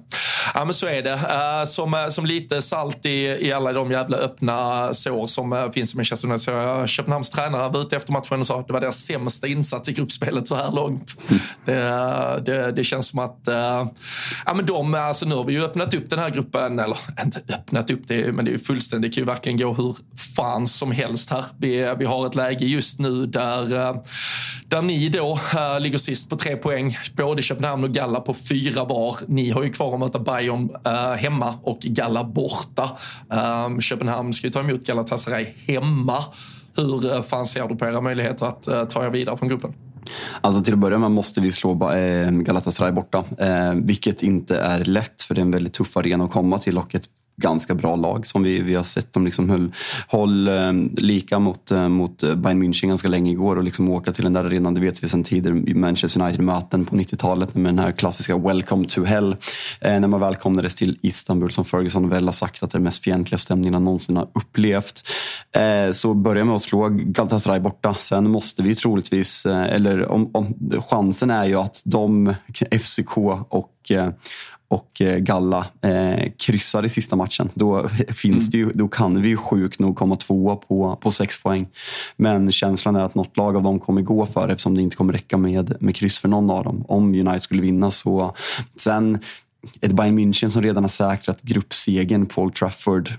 ja, 0.55 0.65
men 0.65 0.75
så 0.75 0.87
är 0.87 1.03
det. 1.03 1.13
Äh, 1.13 1.65
som, 1.65 1.95
eh, 1.95 2.09
som 2.09 2.27
lite 2.27 2.63
salt 2.63 3.07
i, 3.07 3.25
i 3.25 3.53
alla 3.53 3.73
de 3.73 3.91
jävla 3.91 4.17
öppna 4.17 4.89
sår 4.95 5.27
som 5.27 5.53
äh, 5.53 5.71
finns 5.71 5.95
i 5.95 5.97
Manchester 5.97 6.29
United. 6.29 6.41
Så 6.41 6.87
Köpenhamns 6.87 7.31
tränare 7.31 7.69
var 7.69 7.81
ute 7.81 7.97
efter 7.97 8.13
matchen 8.13 8.41
och 8.41 8.47
sa 8.47 8.61
att 8.61 8.67
det 8.67 8.73
var 8.73 8.81
deras 8.81 9.05
sämsta 9.05 9.47
insats 9.47 9.89
i 9.89 9.93
gruppspelet 9.93 10.49
så 10.49 10.55
här 10.55 10.73
långt. 10.73 11.17
Mm. 11.29 11.41
Det, 11.65 12.53
det, 12.53 12.73
det, 12.73 12.85
känns 12.85 13.09
som 13.09 13.19
att 13.19 13.41
ja, 14.47 14.55
men 14.55 14.67
de, 14.67 14.95
alltså, 14.95 15.27
nu 15.27 15.35
har 15.35 15.45
vi 15.45 15.53
ju 15.53 15.65
öppnat 15.65 15.95
upp 15.95 16.11
den 16.11 16.19
här 16.19 16.31
gruppen, 16.31 16.79
eller 16.79 16.99
inte 17.23 17.41
öppnat 17.49 17.91
upp 17.91 18.09
det, 18.09 18.33
men 18.33 18.45
det 18.45 18.51
är 18.51 18.53
ju 18.53 18.59
fullständigt, 18.59 19.11
det 19.11 19.15
kan 19.15 19.23
ju 19.23 19.27
verkligen 19.27 19.59
gå 19.59 19.73
hur 19.73 19.97
fan 20.37 20.69
som 20.69 20.93
helst 20.93 21.31
här. 21.31 21.45
Vi, 21.59 21.95
vi 21.99 22.05
har 22.05 22.27
ett 22.27 22.35
läge 22.35 22.65
just 22.65 22.99
nu 22.99 23.27
där, 23.27 23.65
där 24.69 24.83
ni 24.83 25.09
då 25.09 25.41
ligger 25.81 25.99
sist 25.99 26.31
på 26.31 26.37
tre 26.37 26.57
poäng 26.57 26.97
både 27.17 27.43
Köpenhamn 27.43 27.85
och 27.85 27.91
Galla 27.91 28.21
på 28.21 28.35
fyra 28.35 28.85
var. 28.85 29.17
Ni 29.27 29.51
har 29.51 29.63
ju 29.63 29.71
kvar 29.71 29.95
att 29.95 30.01
möta 30.01 30.19
Bayern 30.19 30.71
uh, 30.87 30.93
hemma 30.93 31.55
och 31.63 31.79
Galla 31.81 32.25
borta. 32.25 32.91
Um, 33.67 33.81
Köpenhamn 33.81 34.35
ska 34.35 34.47
ju 34.47 34.53
ta 34.53 34.61
emot 34.61 34.87
Galatasaray 34.87 35.47
hemma. 35.67 36.25
Hur 36.77 37.07
uh, 37.07 37.23
fan 37.23 37.47
ser 37.47 37.69
du 37.69 37.77
på 37.77 37.87
era 37.87 38.01
möjligheter 38.01 38.47
att 38.47 38.69
uh, 38.71 38.85
ta 38.85 39.07
er 39.07 39.11
vidare 39.11 39.37
från 39.37 39.49
gruppen? 39.49 39.75
Alltså 40.41 40.63
till 40.63 40.73
att 40.73 40.79
börja 40.79 40.99
med 40.99 41.11
måste 41.11 41.41
vi 41.41 41.53
slå 41.53 41.75
Galatasaray 42.31 42.93
borta. 42.93 43.25
Vilket 43.75 44.23
inte 44.23 44.59
är 44.59 44.85
lätt 44.85 45.23
för 45.23 45.35
det 45.35 45.41
är 45.41 45.43
en 45.43 45.51
väldigt 45.51 45.73
tuff 45.75 45.97
arena 45.97 46.25
att 46.25 46.31
komma 46.31 46.59
till 46.59 46.79
och 46.79 46.95
ett 46.95 47.05
ganska 47.41 47.75
bra 47.75 47.97
lag 47.97 48.27
som 48.27 48.43
vi, 48.43 48.61
vi 48.61 48.75
har 48.75 48.83
sett. 48.83 49.13
De 49.13 49.25
liksom 49.25 49.51
höll, 49.51 49.73
höll 50.09 50.49
eh, 50.49 50.73
lika 50.97 51.39
mot, 51.39 51.71
eh, 51.71 51.89
mot 51.89 52.21
Bayern 52.21 52.63
München 52.63 52.89
ganska 52.89 53.09
länge 53.09 53.31
igår 53.31 53.57
och 53.57 53.65
liksom 53.65 53.91
åka 53.91 54.13
till 54.13 54.25
den 54.25 54.33
där 54.33 54.45
arenan, 54.45 54.75
det 54.75 54.81
vet 54.81 55.05
vi 55.05 55.09
sedan 55.09 55.25
tidigare 55.25 55.59
i 55.59 55.75
Manchester 55.75 56.21
United-möten 56.21 56.87
på 56.87 56.97
90-talet 56.97 57.55
med 57.55 57.65
den 57.65 57.79
här 57.79 57.93
klassiska 57.93 58.39
“Welcome 58.39 58.89
to 58.89 59.05
hell”. 59.05 59.37
Eh, 59.81 60.01
när 60.01 60.09
man 60.09 60.21
välkomnades 60.21 60.75
till 60.75 60.99
Istanbul 61.03 61.51
som 61.51 61.65
Ferguson 61.65 62.09
väl 62.09 62.25
har 62.25 62.33
sagt 62.33 62.63
att 62.63 62.71
det 62.71 62.77
är 62.77 62.79
den 62.79 62.85
mest 62.85 63.05
fientliga 63.05 63.39
stämningen 63.39 63.75
han 63.75 63.85
någonsin 63.85 64.17
har 64.17 64.29
upplevt. 64.35 65.03
Eh, 65.57 65.93
så 65.93 66.15
börja 66.15 66.45
med 66.45 66.55
att 66.55 66.63
slå 66.63 66.89
Galatasaray 66.89 67.61
borta. 67.61 67.95
Sen 67.99 68.31
måste 68.31 68.63
vi 68.63 68.75
troligtvis, 68.75 69.47
eh, 69.47 69.75
eller 69.75 70.09
om, 70.09 70.31
om, 70.35 70.55
chansen 70.91 71.31
är 71.31 71.45
ju 71.45 71.55
att 71.55 71.83
de, 71.85 72.35
FCK 72.71 73.17
och 73.49 73.91
eh, 73.91 74.09
och 74.71 75.01
eh, 75.01 75.19
Galla 75.19 75.67
eh, 75.83 76.31
kryssar 76.37 76.85
i 76.85 76.89
sista 76.89 77.17
matchen. 77.17 77.49
Då, 77.55 77.89
finns 78.09 78.49
mm. 78.49 78.51
det 78.51 78.59
ju, 78.59 78.73
då 78.75 78.89
kan 78.89 79.23
vi 79.23 79.29
ju 79.29 79.37
sjukt 79.37 79.81
nog 79.81 79.97
komma 79.97 80.17
tvåa 80.17 80.57
på, 80.57 80.99
på 81.01 81.11
sex 81.11 81.43
poäng. 81.43 81.69
Men 82.17 82.53
känslan 82.53 82.97
är 82.97 83.01
att 83.01 83.15
något 83.15 83.37
lag 83.37 83.57
av 83.57 83.63
dem 83.63 83.81
kommer 83.81 84.03
gå 84.03 84.27
för 84.27 84.49
eftersom 84.49 84.75
det 84.75 84.83
inte 84.83 84.97
kommer 84.97 85.13
räcka 85.13 85.37
med, 85.37 85.77
med 85.81 85.97
kryss 85.97 86.19
för 86.19 86.29
någon 86.29 86.51
av 86.51 86.65
dem. 86.65 86.85
Om 86.89 87.15
United 87.15 87.43
skulle 87.43 87.63
vinna 87.63 87.91
så... 87.91 88.35
Sen 88.77 89.19
ett 89.81 89.93
Bayern 89.93 90.19
München 90.19 90.51
som 90.51 90.63
redan 90.63 90.85
har 90.85 90.89
säkrat 90.89 91.43
gruppsegen 91.43 92.27
på 92.27 92.43
Old 92.43 92.55
Trafford 92.55 93.11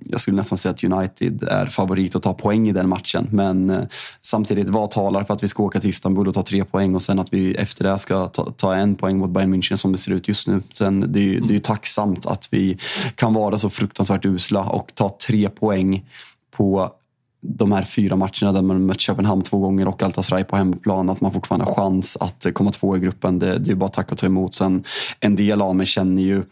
jag 0.00 0.20
skulle 0.20 0.36
nästan 0.36 0.58
säga 0.58 0.72
att 0.72 0.84
United 0.84 1.42
är 1.42 1.66
favorit 1.66 2.16
att 2.16 2.22
ta 2.22 2.34
poäng 2.34 2.68
i 2.68 2.72
den 2.72 2.88
matchen. 2.88 3.28
Men 3.30 3.70
eh, 3.70 3.82
samtidigt, 4.20 4.68
vad 4.68 4.90
talar 4.90 5.24
för 5.24 5.34
att 5.34 5.42
vi 5.42 5.48
ska 5.48 5.62
åka 5.62 5.80
till 5.80 5.90
Istanbul 5.90 6.28
och 6.28 6.34
ta 6.34 6.42
tre 6.42 6.64
poäng 6.64 6.94
och 6.94 7.02
sen 7.02 7.18
att 7.18 7.32
vi 7.32 7.54
efter 7.54 7.84
det 7.84 7.98
ska 7.98 8.28
ta, 8.28 8.50
ta 8.50 8.74
en 8.74 8.94
poäng 8.94 9.18
mot 9.18 9.30
Bayern 9.30 9.54
München 9.54 9.76
som 9.76 9.92
det 9.92 9.98
ser 9.98 10.12
ut 10.12 10.28
just 10.28 10.48
nu. 10.48 10.62
Sen, 10.72 11.12
det, 11.12 11.20
är 11.20 11.24
ju, 11.24 11.40
det 11.40 11.52
är 11.52 11.54
ju 11.54 11.60
tacksamt 11.60 12.26
att 12.26 12.48
vi 12.50 12.78
kan 13.14 13.34
vara 13.34 13.58
så 13.58 13.70
fruktansvärt 13.70 14.24
usla 14.24 14.64
och 14.64 14.94
ta 14.94 15.08
tre 15.28 15.48
poäng 15.48 16.04
på 16.56 16.92
de 17.40 17.72
här 17.72 17.82
fyra 17.82 18.16
matcherna 18.16 18.52
där 18.52 18.62
man 18.62 18.86
mött 18.86 19.00
Köpenhamn 19.00 19.42
två 19.42 19.58
gånger 19.58 19.88
och 19.88 19.98
Galatasaray 19.98 20.44
på 20.44 20.56
hemmaplan, 20.56 21.10
att 21.10 21.20
man 21.20 21.32
fortfarande 21.32 21.66
har 21.66 21.74
chans 21.74 22.16
att 22.20 22.46
komma 22.54 22.70
två 22.70 22.96
i 22.96 23.00
gruppen. 23.00 23.38
Det, 23.38 23.58
det 23.58 23.70
är 23.70 23.74
bara 23.74 23.90
tack 23.90 24.12
och 24.12 24.18
ta 24.18 24.26
emot. 24.26 24.54
Sen, 24.54 24.84
en 25.20 25.36
del 25.36 25.62
av 25.62 25.76
mig 25.76 25.86
känner 25.86 26.22
ju 26.22 26.44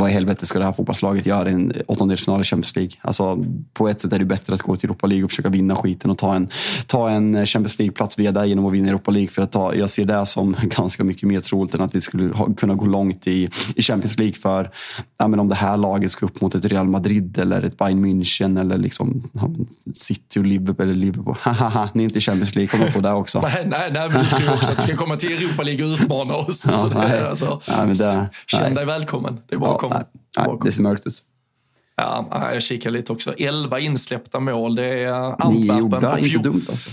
vad 0.00 0.10
i 0.10 0.12
helvete 0.12 0.46
ska 0.46 0.58
det 0.58 0.64
här 0.64 0.72
fotbollslaget 0.72 1.26
göra 1.26 1.50
i 1.50 1.52
en 1.52 1.72
åttondelsfinal 1.86 2.40
i 2.40 2.44
Champions 2.44 2.76
League? 2.76 2.92
Alltså, 3.00 3.44
på 3.74 3.88
ett 3.88 4.00
sätt 4.00 4.12
är 4.12 4.18
det 4.18 4.24
bättre 4.24 4.54
att 4.54 4.62
gå 4.62 4.76
till 4.76 4.90
Europa 4.90 5.06
League 5.06 5.24
och 5.24 5.30
försöka 5.30 5.48
vinna 5.48 5.76
skiten 5.76 6.10
och 6.10 6.18
ta 6.18 6.34
en, 6.34 6.48
ta 6.86 7.10
en 7.10 7.46
Champions 7.46 7.78
League-plats 7.78 8.18
via 8.18 8.32
det 8.32 8.46
genom 8.46 8.66
att 8.66 8.72
vinna 8.72 8.88
Europa 8.88 9.10
League. 9.10 9.28
För 9.28 9.42
att 9.42 9.52
ta, 9.52 9.74
jag 9.74 9.90
ser 9.90 10.04
det 10.04 10.26
som 10.26 10.56
ganska 10.62 11.04
mycket 11.04 11.22
mer 11.22 11.40
troligt 11.40 11.74
än 11.74 11.80
att 11.80 11.94
vi 11.94 12.00
skulle 12.00 12.34
ha, 12.34 12.54
kunna 12.54 12.74
gå 12.74 12.86
långt 12.86 13.26
i, 13.26 13.50
i 13.74 13.82
Champions 13.82 14.18
League. 14.18 14.34
För 14.34 14.70
ja, 15.18 15.28
men 15.28 15.40
om 15.40 15.48
det 15.48 15.54
här 15.54 15.76
laget 15.76 16.10
ska 16.10 16.26
upp 16.26 16.40
mot 16.40 16.54
ett 16.54 16.64
Real 16.64 16.88
Madrid 16.88 17.38
eller 17.38 17.62
ett 17.62 17.78
Bayern 17.78 18.06
München 18.06 18.60
eller 18.60 18.78
liksom 18.78 19.22
City 19.94 20.40
och 20.40 20.44
Liverpool. 20.44 20.86
Eller 20.86 20.94
Liverpool. 20.94 21.36
Hahaha, 21.40 21.88
ni 21.94 22.02
är 22.02 22.04
inte 22.04 22.18
i 22.18 22.20
Champions 22.20 22.54
League, 22.54 22.68
kommer 22.68 22.92
på 22.92 23.00
det 23.00 23.12
också. 23.12 23.40
nej, 23.42 23.66
nej, 23.66 23.90
nej, 23.92 24.08
men 24.08 24.24
du 24.24 24.30
tror 24.30 24.54
också 24.54 24.72
att 24.72 24.78
du 24.78 24.82
ska 24.82 24.96
komma 24.96 25.16
till 25.16 25.32
Europa 25.32 25.62
League 25.62 25.86
och 25.86 26.00
utmana 26.00 26.34
oss. 26.34 26.66
Ja, 26.66 26.72
så 26.72 26.88
det, 26.88 26.98
nej, 26.98 27.22
alltså, 27.22 27.60
nej, 27.68 27.86
men 27.86 27.96
det, 27.96 28.28
känn 28.46 28.74
dig 28.74 28.86
välkommen. 28.86 29.40
Det 29.48 29.54
är 29.54 29.58
bara 29.58 29.70
ja, 29.70 29.78
Nej. 29.94 30.04
Nej, 30.38 30.58
det 30.64 30.72
ser 30.72 30.82
mörkt 30.82 31.06
ut. 31.06 31.22
Ja, 31.96 32.50
jag 32.52 32.62
kikar 32.62 32.90
lite 32.90 33.12
också. 33.12 33.34
11 33.38 33.80
insläppta 33.80 34.40
mål. 34.40 34.74
Det 34.74 34.84
är 34.84 35.12
Antwerpen 35.12 35.60
Nio 35.60 35.78
gjorda, 35.78 36.18
inte 36.18 36.38
dumt 36.38 36.62
alltså. 36.68 36.90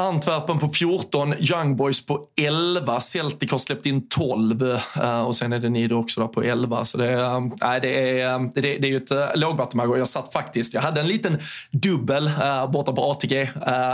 Antwerpen 0.00 0.58
på 0.58 0.68
14, 0.68 1.34
Young 1.38 1.76
Boys 1.76 2.06
på 2.06 2.20
11, 2.40 3.00
Celtic 3.00 3.50
har 3.50 3.58
släppt 3.58 3.86
in 3.86 4.08
12 4.08 4.62
eh, 5.02 5.20
och 5.20 5.36
sen 5.36 5.52
är 5.52 5.58
det 5.58 5.68
ni 5.68 5.88
då 5.88 5.98
också 5.98 6.20
där 6.20 6.28
på 6.28 6.42
11. 6.42 6.84
Så 6.84 6.98
det, 6.98 7.12
eh, 7.12 7.20
är, 7.60 7.74
äh, 7.74 7.80
det, 7.82 8.20
är, 8.20 8.34
eh, 8.34 8.40
det, 8.54 8.60
det 8.60 8.84
är 8.84 8.88
ju 8.88 8.96
ett 8.96 9.10
äh, 9.10 9.26
lågvattenmärke 9.34 9.90
och 9.90 9.98
jag 9.98 10.08
satt 10.08 10.32
faktiskt, 10.32 10.74
jag 10.74 10.80
hade 10.80 11.00
en 11.00 11.08
liten 11.08 11.38
dubbel 11.70 12.26
äh, 12.26 12.70
borta 12.70 12.92
på 12.92 13.10
ATG 13.10 13.40
äh, 13.40 13.48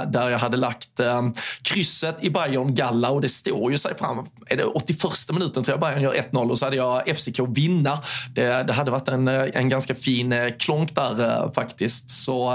där 0.06 0.30
jag 0.30 0.38
hade 0.38 0.56
lagt 0.56 1.00
äh, 1.00 1.22
krysset 1.62 2.16
i 2.20 2.30
Bayern 2.30 2.74
Galla 2.74 3.10
och 3.10 3.20
det 3.20 3.28
står 3.28 3.70
ju 3.70 3.78
sig 3.78 3.96
fram, 3.98 4.26
är 4.46 4.56
det 4.56 4.64
81 4.64 5.02
minuten 5.32 5.64
tror 5.64 5.72
jag 5.72 5.80
Bayern 5.80 6.02
gör 6.02 6.14
1-0 6.14 6.50
och 6.50 6.58
så 6.58 6.66
hade 6.66 6.76
jag 6.76 7.16
FCK 7.16 7.40
vinna. 7.48 7.98
Det, 8.34 8.62
det 8.62 8.72
hade 8.72 8.90
varit 8.90 9.08
en, 9.08 9.28
en 9.28 9.68
ganska 9.68 9.94
fin 9.94 10.34
klonk 10.58 10.94
där 10.94 11.52
faktiskt. 11.54 12.10
Så 12.10 12.52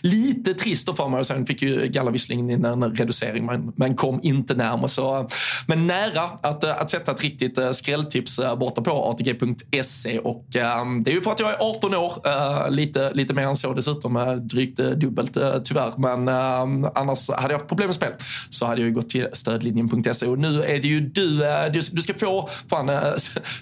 lite 0.00 0.54
trist 0.54 0.96
för 0.96 1.08
mig 1.08 1.20
och 1.20 1.26
sen 1.26 1.46
fick 1.46 1.62
ju 1.62 1.86
Galla 1.86 2.10
visserligen 2.10 2.50
in 2.50 2.75
en 2.82 2.96
reducering 2.96 3.46
men, 3.46 3.72
men 3.76 3.96
kom 3.96 4.20
inte 4.22 4.54
närmare. 4.54 4.88
Så, 4.88 5.18
eh, 5.18 5.26
men 5.66 5.86
nära 5.86 6.22
att, 6.40 6.64
eh, 6.64 6.80
att 6.80 6.90
sätta 6.90 7.12
ett 7.12 7.22
riktigt 7.22 7.58
eh, 7.58 7.70
skrälltips 7.70 8.40
borta 8.58 8.82
på 8.82 8.90
ATG.se 8.90 10.18
och 10.18 10.56
ehm, 10.56 11.04
det 11.04 11.10
är 11.10 11.14
ju 11.14 11.20
för 11.20 11.30
att 11.30 11.40
jag 11.40 11.50
är 11.50 11.56
18 11.60 11.94
år, 11.94 12.70
lite, 12.70 13.12
lite 13.14 13.34
mer 13.34 13.42
än 13.42 13.56
så 13.56 13.72
dessutom, 13.72 14.40
drygt 14.50 14.76
dubbelt 14.76 15.38
tyvärr. 15.64 15.92
Men 15.96 16.28
ehm, 16.28 16.86
annars 16.94 17.30
hade 17.30 17.54
jag 17.54 17.58
haft 17.58 17.68
problem 17.68 17.88
med 17.88 17.94
spel 17.94 18.12
så 18.50 18.66
hade 18.66 18.82
jag 18.82 18.94
gått 18.94 19.10
till 19.10 19.28
stödlinjen.se 19.32 20.26
och 20.26 20.38
nu 20.38 20.62
är 20.62 20.78
det 20.78 20.88
ju 20.88 21.00
du, 21.00 21.38
du, 21.72 21.80
du 21.92 22.02
ska 22.02 22.14
få 22.14 22.48
fan, 22.70 22.90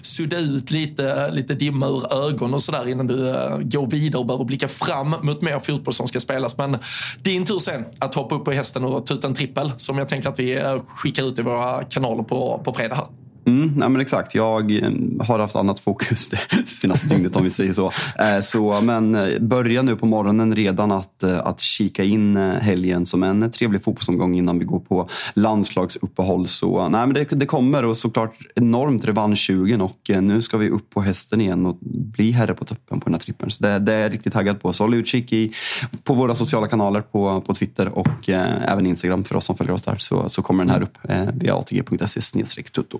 sudda 0.01 0.37
ut 0.37 0.71
lite, 0.71 1.31
lite 1.31 1.53
dimma 1.53 1.87
ur 1.87 2.13
ögonen 2.27 2.53
och 2.53 2.63
sådär 2.63 2.87
innan 2.87 3.07
du 3.07 3.15
går 3.63 3.87
vidare 3.87 4.19
och 4.19 4.25
behöver 4.25 4.45
blicka 4.45 4.67
fram 4.67 5.15
mot 5.21 5.41
mer 5.41 5.59
fotboll 5.59 5.93
som 5.93 6.07
ska 6.07 6.19
spelas. 6.19 6.57
Men 6.57 6.77
din 7.21 7.45
tur 7.45 7.59
sen 7.59 7.85
att 7.99 8.15
hoppa 8.15 8.35
upp 8.35 8.45
på 8.45 8.51
hästen 8.51 8.83
och 8.83 9.04
tuta 9.05 9.27
en 9.27 9.33
trippel 9.33 9.71
som 9.77 9.97
jag 9.97 10.09
tänker 10.09 10.29
att 10.29 10.39
vi 10.39 10.55
eh, 10.55 10.79
skickar 10.87 11.23
ut 11.23 11.39
i 11.39 11.41
våra 11.41 11.83
kanaler 11.83 12.23
på, 12.23 12.61
på 12.63 12.73
fredag 12.73 12.95
här. 12.95 13.24
Mm, 13.45 13.73
nej 13.77 13.89
men 13.89 14.01
exakt. 14.01 14.35
Jag 14.35 14.71
eh, 14.71 14.89
har 15.19 15.39
haft 15.39 15.55
annat 15.55 15.79
fokus 15.79 16.29
det 16.29 16.39
senaste 16.67 17.07
dygnet 17.07 17.35
om 17.35 17.43
vi 17.43 17.49
säger 17.49 17.73
så. 17.73 17.91
Eh, 18.19 18.39
så 18.41 18.81
men 18.81 19.15
eh, 19.15 19.39
börja 19.39 19.81
nu 19.81 19.95
på 19.95 20.05
morgonen 20.05 20.55
redan 20.55 20.91
att, 20.91 21.23
att 21.23 21.59
kika 21.59 22.03
in 22.03 22.35
helgen 22.37 23.05
som 23.05 23.23
en 23.23 23.51
trevlig 23.51 23.83
fotbollsomgång 23.83 24.35
innan 24.35 24.59
vi 24.59 24.65
går 24.65 24.79
på 24.79 25.09
landslagsuppehåll. 25.33 26.47
Så 26.47 26.89
nej 26.89 27.07
men 27.07 27.13
det, 27.13 27.23
det 27.23 27.45
kommer 27.45 27.85
och 27.85 27.97
såklart 27.97 28.37
enormt 28.55 29.05
revanschsugen 29.05 29.81
och 29.81 30.11
nu 30.21 30.41
ska 30.41 30.57
vi 30.57 30.69
upp 30.69 30.89
på 30.89 31.01
hästen 31.01 31.41
igen 31.41 31.65
och 31.65 31.77
bli 31.81 32.31
herre 32.31 32.53
på 32.53 32.65
toppen 32.65 32.99
på 32.99 33.05
den 33.05 33.13
här 33.13 33.19
trippen. 33.19 33.51
Så 33.51 33.63
det, 33.63 33.79
det 33.79 33.93
är 33.93 34.01
jag 34.01 34.13
riktigt 34.13 34.33
taggad 34.33 34.61
på. 34.61 34.73
Så 34.73 34.83
håll 34.83 34.93
utkik 34.93 35.33
i, 35.33 35.51
på 36.03 36.13
våra 36.13 36.35
sociala 36.35 36.67
kanaler 36.67 37.01
på, 37.01 37.41
på 37.41 37.53
Twitter 37.53 37.87
och 37.87 38.29
eh, 38.29 38.71
även 38.71 38.85
Instagram 38.85 39.23
för 39.23 39.35
oss 39.35 39.45
som 39.45 39.57
följer 39.57 39.73
oss 39.73 39.81
där 39.81 39.95
så, 39.99 40.29
så 40.29 40.41
kommer 40.41 40.63
den 40.63 40.73
här 40.73 40.81
upp 40.81 40.97
eh, 41.09 41.29
via 41.33 41.55
atg.se 41.55 42.21
tutto. 42.71 42.99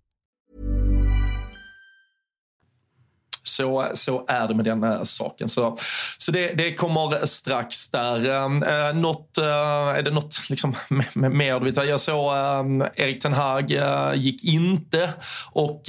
Så, 3.51 3.87
så 3.93 4.25
är 4.27 4.47
det 4.47 4.55
med 4.55 4.65
den 4.65 4.83
eh, 4.83 5.03
saken. 5.03 5.49
Så, 5.49 5.77
så 6.17 6.31
det, 6.31 6.53
det 6.53 6.73
kommer 6.73 7.25
strax 7.25 7.89
där. 7.89 8.29
Ehm, 8.29 8.63
eh, 8.63 8.93
något, 8.93 9.37
äh, 9.37 9.45
är 9.45 10.01
det 10.01 10.11
något 10.11 10.49
liksom, 10.49 10.75
mer? 11.13 11.85
Jag 11.87 11.99
såg 11.99 12.33
eh, 12.33 12.87
Erik 12.95 13.21
Ten 13.21 13.33
Hag 13.33 13.71
eh, 13.71 14.13
gick 14.15 14.43
inte 14.43 15.13
och 15.51 15.83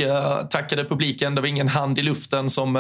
tackade 0.51 0.85
publiken. 0.85 1.35
Det 1.35 1.41
var 1.41 1.49
ingen 1.49 1.69
hand 1.69 1.99
i 1.99 2.03
luften 2.03 2.51
som 2.51 2.73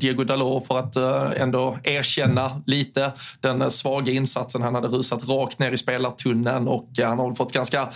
Diego 0.00 0.24
Dalot 0.24 0.66
för 0.66 0.78
att 0.78 0.96
ändå 1.36 1.78
erkänna 1.84 2.62
lite 2.66 3.12
den 3.40 3.70
svaga 3.70 4.12
insatsen. 4.12 4.62
Han 4.62 4.74
hade 4.74 4.88
rusat 4.88 5.28
rakt 5.28 5.58
ner 5.58 5.70
i 5.70 5.76
spelartunneln 5.76 6.68
och 6.68 6.90
han 6.98 7.18
har 7.18 7.34
fått 7.34 7.52
ganska 7.52 7.88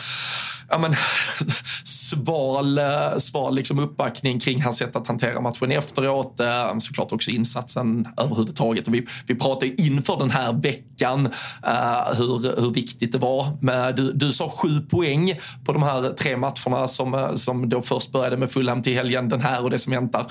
ja, 0.72 0.78
men, 0.78 0.94
sval, 2.12 2.78
eh, 2.78 3.18
sval 3.18 3.54
liksom 3.54 3.78
uppbackning 3.78 4.40
kring 4.40 4.62
hans 4.62 4.76
sätt 4.76 4.96
att 4.96 5.06
hantera 5.06 5.40
matchen 5.40 5.72
efteråt. 5.72 6.40
Eh, 6.40 6.78
såklart 6.78 7.12
också 7.12 7.30
insatsen 7.30 8.08
överhuvudtaget. 8.16 8.88
Och 8.88 8.94
vi, 8.94 9.06
vi 9.26 9.34
pratade 9.34 9.82
inför 9.82 10.16
den 10.16 10.30
här 10.30 10.52
veckan 10.52 11.26
uh, 11.66 12.18
hur, 12.18 12.60
hur 12.60 12.70
viktigt 12.70 13.12
det 13.12 13.18
var. 13.18 13.46
Med, 13.60 13.96
du, 13.96 14.12
du 14.12 14.32
sa 14.32 14.48
sju 14.48 14.80
poäng 14.80 15.34
på 15.64 15.72
de 15.72 15.82
här 15.82 16.12
tre 16.12 16.36
matcherna 16.36 16.88
som, 16.88 17.32
som 17.34 17.68
då 17.68 17.82
först 17.82 18.12
började 18.12 18.36
med 18.36 18.50
Fulham 18.50 18.82
till 18.82 18.94
helgen, 18.94 19.28
den 19.28 19.40
här 19.40 19.62
och 19.62 19.70
det 19.70 19.78
som 19.78 19.92
väntar. 19.92 20.26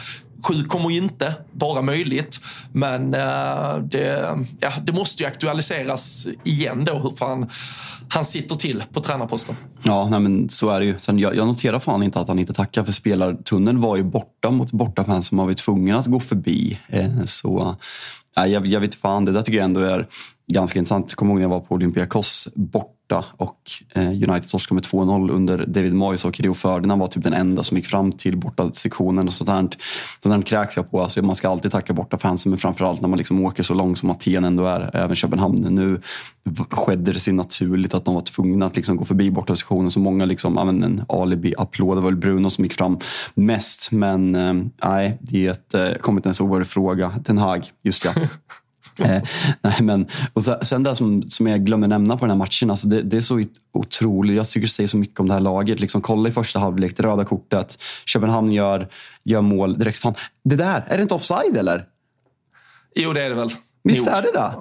Sju 0.48 0.64
kommer 0.64 0.90
ju 0.90 0.98
inte 0.98 1.36
vara 1.52 1.82
möjligt, 1.82 2.40
men 2.72 3.16
uh, 3.16 3.78
det, 3.84 4.38
ja, 4.60 4.72
det 4.84 4.94
måste 4.94 5.24
ju 5.24 5.28
aktualiseras 5.28 6.28
igen 6.44 6.86
då 6.86 6.94
hur 6.94 7.12
fan 7.12 7.50
han 8.14 8.26
sitter 8.26 8.56
till 8.56 8.84
på 8.94 9.00
tränarposten. 9.00 9.56
Ja, 9.84 10.08
nej, 10.10 10.20
men 10.20 10.50
så 10.50 10.70
är 10.70 10.80
det 10.80 10.86
ju. 10.86 11.00
Sen, 11.00 11.20
jag, 11.20 11.36
jag 11.36 11.48
noterar 11.48 11.80
fan 11.80 12.04
inte 12.04 12.20
att 12.20 12.28
han 12.28 12.40
inte 12.40 12.54
tackar 12.54 12.84
för 12.84 12.92
spelartunneln 12.92 13.82
var 13.82 13.96
ju 13.96 14.04
borta 14.04 14.52
mot 14.52 14.72
bortafans 14.72 15.28
som 15.28 15.38
man 15.38 15.48
var 15.48 15.54
tvungen 15.54 15.96
att 15.96 16.06
gå 16.06 16.20
förbi. 16.20 16.80
Eh, 16.88 17.24
så 17.26 17.76
nej, 18.38 18.52
jag, 18.52 18.68
jag 18.68 18.80
vet 18.80 18.96
fan, 18.96 19.26
det 19.26 19.32
där 19.32 19.42
tycker 19.42 19.58
jag 19.58 19.66
ändå 19.66 19.82
är 19.82 20.08
ganska 20.52 20.80
intressant. 20.80 21.06
Jag 21.10 21.18
kommer 21.18 21.32
ihåg 21.32 21.40
när 21.40 21.46
jag 21.46 21.50
var 21.50 21.60
på 21.60 21.76
Olympiakos 21.76 22.48
borta 22.56 23.26
och 23.38 23.58
eh, 23.96 24.08
United 24.08 24.48
torskade 24.48 24.76
med 24.76 24.84
2-0 24.84 25.32
under 25.32 25.66
David 25.66 25.94
Moyes 25.94 26.26
och 26.26 26.40
Rio 26.40 26.54
Ferdinand 26.54 27.02
var 27.02 27.08
typ 27.08 27.24
den 27.24 27.34
enda 27.34 27.64
som 27.64 27.78
gick 27.78 27.86
fram 27.86 28.12
till 28.12 28.38
bortasektionen. 28.38 29.28
Och 29.28 29.34
sånt 29.34 29.48
där, 29.48 29.70
sånt 30.24 30.36
där 30.36 30.42
kräks 30.42 30.78
jag 30.78 30.92
på. 30.92 31.02
Alltså, 31.02 31.22
man 31.22 31.36
ska 31.36 31.50
alltid 31.50 31.72
tacka 31.72 31.94
borta 31.94 32.18
fansen 32.18 32.50
men 32.50 32.60
framförallt 32.60 33.02
när 33.02 33.10
man 33.10 33.18
liksom 33.18 33.46
åker 33.46 33.64
så 33.64 33.74
långt 33.74 33.98
som 33.98 34.10
Aten 34.10 34.44
ändå 34.44 34.66
är, 34.66 34.96
även 34.96 35.16
Köpenhamn. 35.16 35.56
Nu 35.56 36.02
skedde 36.72 37.14
det 37.14 37.20
sig 37.20 37.34
naturligt 37.34 37.94
att 37.94 38.06
de 38.06 38.14
var 38.14 38.22
tvungna 38.22 38.66
att 38.66 38.76
liksom 38.76 38.98
gå 38.98 39.06
förbi 39.06 39.32
bortasektionen. 39.32 39.92
Så 39.92 40.00
många 40.00 40.26
liksom, 40.26 40.54
ja, 40.56 40.70
en 40.70 41.06
alibi-applåd. 41.08 41.98
Det 41.98 42.02
var 42.02 42.10
väl 42.10 42.20
Bruno 42.20 42.50
som 42.50 42.64
gick 42.64 42.74
fram 42.74 43.00
mest. 43.34 43.92
Men 43.92 44.36
eh, 44.36 44.54
nej, 44.84 45.18
det 45.22 45.48
är 45.48 45.52
ett, 45.52 45.74
eh, 45.74 45.92
kommit 46.02 46.26
en 46.26 46.34
så 46.34 46.46
oerhörd 46.46 46.68
fråga. 46.68 47.12
Den 47.26 47.38
Hag, 47.38 47.66
just 47.84 48.06
ja. 48.06 48.12
eh, 49.00 49.22
nej, 49.62 49.82
men, 49.82 50.08
och 50.34 50.44
sen 50.44 50.84
det 50.84 50.96
som, 50.96 51.30
som 51.30 51.48
jag 51.48 51.66
glömmer 51.66 51.88
nämna 51.88 52.18
på 52.18 52.26
den 52.26 52.30
här 52.30 52.38
matchen. 52.38 52.70
Alltså 52.70 52.88
det, 52.88 53.02
det 53.02 53.18
är 53.18 53.22
så 53.22 53.44
otroligt. 53.74 54.36
Jag 54.36 54.50
tycker 54.50 54.68
det 54.68 54.74
säger 54.74 54.88
så 54.88 54.98
mycket 54.98 55.20
om 55.20 55.28
det 55.28 55.34
här 55.34 55.42
laget. 55.42 55.80
Liksom, 55.80 56.02
kolla 56.02 56.30
i 56.30 56.32
första 56.32 56.60
halvlek, 56.60 56.98
det 56.98 57.04
röda 57.04 57.26
kortet. 57.26 57.78
Köpenhamn 58.06 58.52
gör, 58.52 58.88
gör 59.24 59.42
mål 59.42 59.80
direkt. 59.80 60.00
Fan, 60.00 60.16
det 60.44 60.56
där, 60.56 60.84
är 60.88 60.98
det 60.98 61.02
inte 61.02 61.14
offside 61.14 61.58
eller? 61.58 61.86
Jo, 62.96 63.14
det 63.14 63.22
är 63.22 63.30
det 63.30 63.36
väl. 63.36 63.50
Visst 63.84 64.08
är 64.08 64.22
det 64.22 64.32
det? 64.32 64.52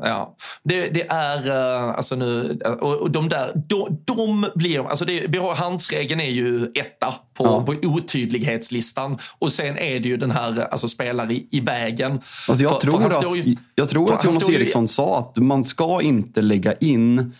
Ja, 0.00 0.36
det, 0.62 0.88
det 0.88 1.06
är 1.08 1.46
uh, 1.46 1.94
alltså 1.96 2.16
nu 2.16 2.58
och, 2.80 2.94
och 2.94 3.10
de 3.10 3.28
där, 3.28 3.52
de, 3.54 4.02
de 4.04 4.46
blir, 4.54 4.88
alltså 4.88 5.04
det, 5.04 5.26
vi 5.28 5.38
har 5.38 5.54
handsregeln 5.54 6.20
är 6.20 6.30
ju 6.30 6.70
etta 6.74 7.14
på, 7.34 7.44
ja. 7.44 7.62
på 7.66 7.74
otydlighetslistan 7.82 9.18
och 9.38 9.52
sen 9.52 9.78
är 9.78 10.00
det 10.00 10.08
ju 10.08 10.16
den 10.16 10.30
här 10.30 10.68
alltså 10.70 10.88
spelare 10.88 11.32
i, 11.32 11.48
i 11.50 11.60
vägen. 11.60 12.12
Alltså 12.48 12.64
jag, 12.64 12.72
för, 12.72 12.80
tror 12.80 13.00
för 13.00 13.28
att, 13.28 13.36
ju, 13.36 13.56
jag 13.74 13.88
tror 13.88 14.14
att 14.14 14.24
Jonas 14.24 14.50
Eriksson 14.50 14.84
ju, 14.84 14.88
sa 14.88 15.18
att 15.18 15.36
man 15.36 15.64
ska 15.64 16.02
inte 16.02 16.42
lägga 16.42 16.74
in 16.74 17.34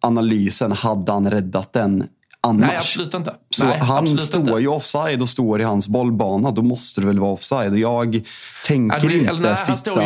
analysen 0.00 0.72
hade 0.72 1.12
han 1.12 1.30
räddat 1.30 1.72
den 1.72 2.08
annars. 2.40 2.66
Nej, 2.66 2.76
absolut 2.76 3.14
inte. 3.14 3.34
Så 3.50 3.66
Nej, 3.66 3.78
han 3.78 4.18
står 4.18 4.40
inte. 4.40 4.52
ju 4.52 4.68
offside 4.68 5.22
och 5.22 5.28
står 5.28 5.60
i 5.60 5.64
hans 5.64 5.88
bollbana. 5.88 6.50
Då 6.50 6.62
måste 6.62 7.00
det 7.00 7.06
väl 7.06 7.18
vara 7.18 7.32
offside. 7.32 7.78
Jag 7.78 8.22
tänker 8.66 9.06
nej, 9.06 9.18
inte 9.18 9.32
nej, 9.32 9.56
sitta... 9.56 10.02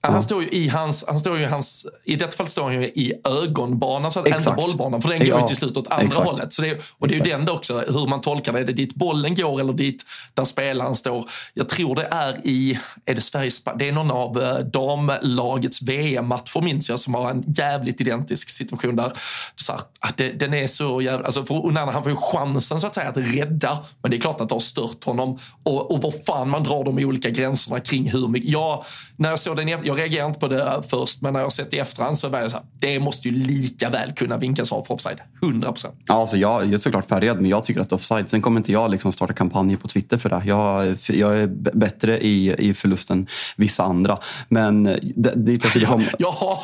Han 0.00 0.22
står 0.22 0.42
ju, 0.42 0.48
Han 0.48 0.48
står 0.48 0.58
ju 0.58 0.64
i 0.64 0.68
hans, 0.68 1.04
han 1.08 1.20
står 1.20 1.36
ju 1.36 1.42
i 1.42 1.46
hans, 1.46 1.86
i 2.04 2.16
detta 2.16 2.36
fall 2.36 2.48
står 2.48 2.62
han 2.62 2.72
ju 2.72 2.84
i 2.84 3.12
ögonbanan, 3.44 4.12
så 4.12 4.20
att 4.20 4.28
inte 4.28 4.52
bollbanan, 4.56 5.02
för 5.02 5.08
den 5.08 5.18
går 5.18 5.40
ju 5.40 5.46
till 5.46 5.56
slut 5.56 5.76
åt 5.76 5.88
andra 5.88 6.06
Exakt. 6.06 6.28
hållet. 6.28 6.52
Så 6.52 6.62
det, 6.62 6.80
och 6.98 7.08
det 7.08 7.14
är 7.14 7.24
ju 7.24 7.32
den 7.32 7.48
också, 7.48 7.78
hur 7.78 8.06
man 8.06 8.20
tolkar 8.20 8.52
det. 8.52 8.58
Är 8.58 8.64
det 8.64 8.72
dit 8.72 8.94
bollen 8.94 9.34
går 9.34 9.60
eller 9.60 9.72
dit 9.72 10.04
där 10.34 10.44
spelaren 10.44 10.94
står? 10.94 11.30
Jag 11.54 11.68
tror 11.68 11.94
det 11.94 12.08
är 12.10 12.46
i, 12.46 12.78
är 13.04 13.14
det 13.14 13.20
Sveriges, 13.20 13.64
det 13.78 13.88
är 13.88 13.92
någon 13.92 14.10
av 14.10 14.42
eh, 14.42 14.58
damlagets 14.58 15.82
VM-matcher 15.82 16.60
minns 16.60 16.88
jag 16.88 17.00
som 17.00 17.14
har 17.14 17.30
en 17.30 17.44
jävligt 17.56 18.00
identisk 18.00 18.50
situation 18.50 18.96
där. 18.96 19.12
Så 19.56 19.72
här, 19.72 19.80
det, 20.16 20.32
den 20.32 20.54
är 20.54 20.66
så 20.66 21.02
jävla, 21.02 21.26
alltså 21.26 21.44
för 21.44 21.66
Onana 21.66 21.92
han 21.92 22.02
får 22.02 22.12
ju 22.12 22.18
chansen 22.18 22.80
så 22.80 22.86
att 22.86 22.94
säga 22.94 23.08
att 23.08 23.16
rädda, 23.16 23.78
men 24.02 24.10
det 24.10 24.16
är 24.16 24.20
klart 24.20 24.40
att 24.40 24.48
det 24.48 24.54
har 24.54 24.60
stört 24.60 25.04
honom. 25.04 25.38
Och, 25.62 25.90
och 25.90 26.02
vad 26.02 26.24
fan 26.26 26.50
man 26.50 26.62
drar 26.62 26.84
de 26.84 26.98
olika 26.98 27.30
gränserna 27.30 27.80
kring 27.80 28.10
hur 28.10 28.28
mycket. 28.28 28.50
Jag, 28.50 28.84
när 29.16 29.30
jag 29.30 29.38
såg 29.38 29.56
den, 29.56 29.87
jag 29.88 29.98
reagerade 29.98 30.28
inte 30.28 30.40
på 30.40 30.48
det 30.48 30.82
först, 30.88 31.22
men 31.22 31.32
när 31.32 31.40
jag 31.40 31.52
sett 31.52 31.74
i 31.74 31.78
efterhand 31.78 32.18
så 32.18 32.28
var 32.28 32.40
det 32.40 32.50
så 32.50 32.56
här, 32.56 32.66
det 32.80 33.00
måste 33.00 33.28
ju 33.28 33.34
lika 33.34 33.90
väl 33.90 34.12
kunna 34.12 34.36
vinkas 34.36 34.72
av 34.72 34.84
för 34.84 34.94
offside. 34.94 35.18
100 35.42 35.72
procent. 35.72 35.94
Ja, 36.06 36.14
alltså 36.14 36.36
jag 36.36 36.72
är 36.72 36.78
såklart 36.78 37.08
färgad, 37.08 37.40
men 37.40 37.50
jag 37.50 37.64
tycker 37.64 37.80
att 37.80 37.92
offside. 37.92 38.28
Sen 38.28 38.42
kommer 38.42 38.60
inte 38.60 38.72
jag 38.72 38.90
liksom 38.90 39.12
starta 39.12 39.32
kampanjer 39.32 39.76
på 39.76 39.88
Twitter 39.88 40.18
för 40.18 40.28
det. 40.28 40.42
Jag, 40.44 40.96
jag 41.08 41.38
är 41.38 41.46
bättre 41.76 42.20
i, 42.20 42.54
i 42.68 42.74
förlusten 42.74 43.26
vissa 43.56 43.82
andra. 43.82 44.18
Men 44.48 44.84
det, 44.84 45.32
det 45.36 45.76
jag 45.76 45.88
jag, 45.88 46.02
jag 46.18 46.30
har, 46.30 46.58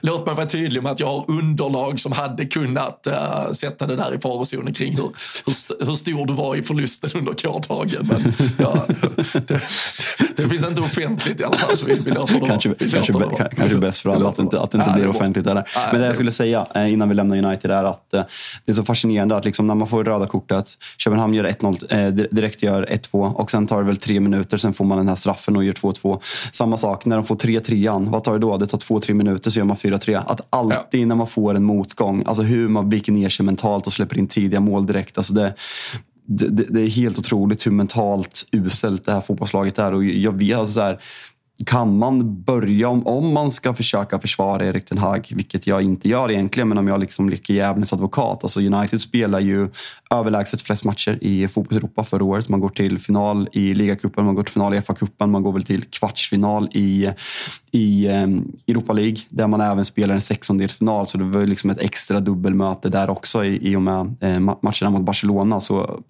låt 0.00 0.26
mig 0.26 0.34
vara 0.34 0.46
tydlig 0.46 0.82
med 0.82 0.92
att 0.92 1.00
jag 1.00 1.06
har 1.06 1.24
underlag 1.28 2.00
som 2.00 2.12
hade 2.12 2.44
kunnat 2.44 3.06
uh, 3.10 3.52
sätta 3.52 3.86
det 3.86 3.96
där 3.96 4.14
i 4.14 4.18
farozonen 4.18 4.74
kring 4.74 4.96
hur, 4.96 5.10
hur, 5.46 5.86
hur 5.86 5.94
stor 5.94 6.26
du 6.26 6.34
var 6.34 6.56
i 6.56 6.62
förlusten 6.62 7.10
under 7.14 7.34
gårdagen. 7.42 8.06
Men 8.08 8.32
ja, 8.58 8.86
det, 9.32 9.48
det, 9.48 9.62
det, 10.36 10.48
finns 10.48 10.66
inte 10.66 10.80
offentligt 10.80 11.40
i 11.40 11.44
alla 11.44 11.56
fall. 11.58 11.76
Så 11.76 11.86
vi, 11.86 11.94
vi 11.94 12.10
låter 12.10 12.40
kanske, 12.62 12.88
kanske, 12.90 13.48
kanske 13.56 13.78
bäst 13.78 14.00
för 14.00 14.10
alla 14.10 14.28
att, 14.28 14.38
inte, 14.38 14.60
att 14.60 14.70
det 14.70 14.78
inte 14.78 14.90
blir 14.90 15.08
offentligt. 15.08 15.44
Där. 15.44 15.64
Men 15.92 16.00
det 16.00 16.06
jag 16.06 16.14
skulle 16.14 16.30
säga 16.30 16.66
eh, 16.74 16.92
innan 16.92 17.08
vi 17.08 17.14
lämnar 17.14 17.36
United 17.36 17.70
är 17.70 17.84
att 17.84 18.14
eh, 18.14 18.22
det 18.64 18.72
är 18.72 18.74
så 18.74 18.84
fascinerande 18.84 19.36
att 19.36 19.44
liksom 19.44 19.66
när 19.66 19.74
man 19.74 19.88
får 19.88 20.04
röda 20.04 20.26
kortet, 20.26 20.70
Köpenhamn 20.98 21.34
gör 21.34 21.44
1-0, 21.44 22.34
direkt 22.34 22.62
gör 22.62 22.86
1-2 22.86 23.32
och 23.32 23.50
sen 23.50 23.66
tar 23.66 23.78
det 23.78 23.84
väl 23.84 23.96
tre 23.96 24.20
minuter, 24.20 24.58
sen 24.58 24.72
får 24.72 24.84
man 24.84 24.98
den 24.98 25.08
här 25.08 25.14
straffen 25.14 25.56
och 25.56 25.64
gör 25.64 25.72
2-2. 25.72 26.20
Samma 26.52 26.76
sak 26.76 27.04
när 27.04 27.16
de 27.16 27.24
får 27.24 27.36
3-3, 27.36 28.10
vad 28.10 28.24
tar 28.24 28.32
det 28.32 28.38
då? 28.38 28.56
Det 28.56 28.66
tar 28.66 28.78
2-3 28.78 29.14
minuter 29.14 29.50
så 29.50 29.58
gör 29.58 29.64
man 29.64 29.76
4-3. 29.76 30.22
Att 30.26 30.40
alltid 30.50 31.00
ja. 31.00 31.06
när 31.06 31.14
man 31.14 31.26
får 31.26 31.54
en 31.54 31.64
motgång, 31.64 32.24
alltså 32.26 32.42
hur 32.42 32.68
man 32.68 32.90
viker 32.90 33.12
ner 33.12 33.28
sig 33.28 33.46
mentalt 33.46 33.86
och 33.86 33.92
släpper 33.92 34.18
in 34.18 34.28
tidiga 34.28 34.60
mål 34.60 34.86
direkt. 34.86 35.18
Alltså 35.18 35.34
det, 35.34 35.54
det, 36.26 36.48
det, 36.48 36.80
är 36.80 36.88
helt 36.88 37.18
otroligt 37.18 37.66
hur 37.66 37.70
mentalt 37.70 38.46
uselt 38.52 39.04
det 39.04 39.12
här 39.12 39.20
fotbollslaget 39.20 39.78
är. 39.78 39.92
Och 39.94 40.04
jag 40.04 40.32
vet, 40.32 40.58
alltså 40.58 40.74
så 40.74 40.80
här, 40.80 41.00
kan 41.64 41.98
man 41.98 42.42
börja, 42.42 42.88
om, 42.88 43.06
om 43.06 43.32
man 43.32 43.50
ska 43.50 43.74
försöka 43.74 44.18
försvara 44.18 44.66
Erik 44.66 44.84
Ten 44.84 44.98
Hag, 44.98 45.28
vilket 45.30 45.66
jag 45.66 45.82
inte 45.82 46.08
gör 46.08 46.30
egentligen, 46.30 46.68
men 46.68 46.78
om 46.78 46.88
jag 46.88 47.00
liksom 47.00 47.28
leker 47.28 47.54
djävulens 47.54 47.92
advokat. 47.92 48.44
Alltså 48.44 48.60
United 48.60 49.00
spelar 49.00 49.40
ju 49.40 49.68
överlägset 50.10 50.62
flest 50.62 50.84
matcher 50.84 51.18
i 51.20 51.48
fotbolls-Europa 51.48 52.04
förra 52.04 52.24
året. 52.24 52.48
Man 52.48 52.60
går 52.60 52.68
till 52.68 52.98
final 52.98 53.48
i 53.52 53.74
ligacupen, 53.74 54.24
man 54.24 54.34
går 54.34 54.42
till 54.42 54.52
final 54.52 54.74
i 54.74 54.80
FA-cupen, 54.80 55.26
man 55.26 55.42
går 55.42 55.52
väl 55.52 55.64
till 55.64 55.84
kvartsfinal 55.84 56.68
i, 56.72 57.10
i 57.72 58.08
ehm, 58.08 58.52
Europa 58.68 58.92
League, 58.92 59.18
där 59.28 59.46
man 59.46 59.60
även 59.60 59.84
spelar 59.84 60.14
en 60.14 60.20
sexondelsfinal. 60.20 61.06
Så 61.06 61.18
det 61.18 61.24
var 61.24 61.46
liksom 61.46 61.70
ett 61.70 61.80
extra 61.80 62.20
dubbelmöte 62.20 62.88
där 62.88 63.10
också 63.10 63.44
i, 63.44 63.70
i 63.70 63.76
och 63.76 63.82
med 63.82 64.16
eh, 64.20 64.40
matcherna 64.40 64.90
mot 64.90 65.02
Barcelona. 65.02 65.60
Så 65.60 66.00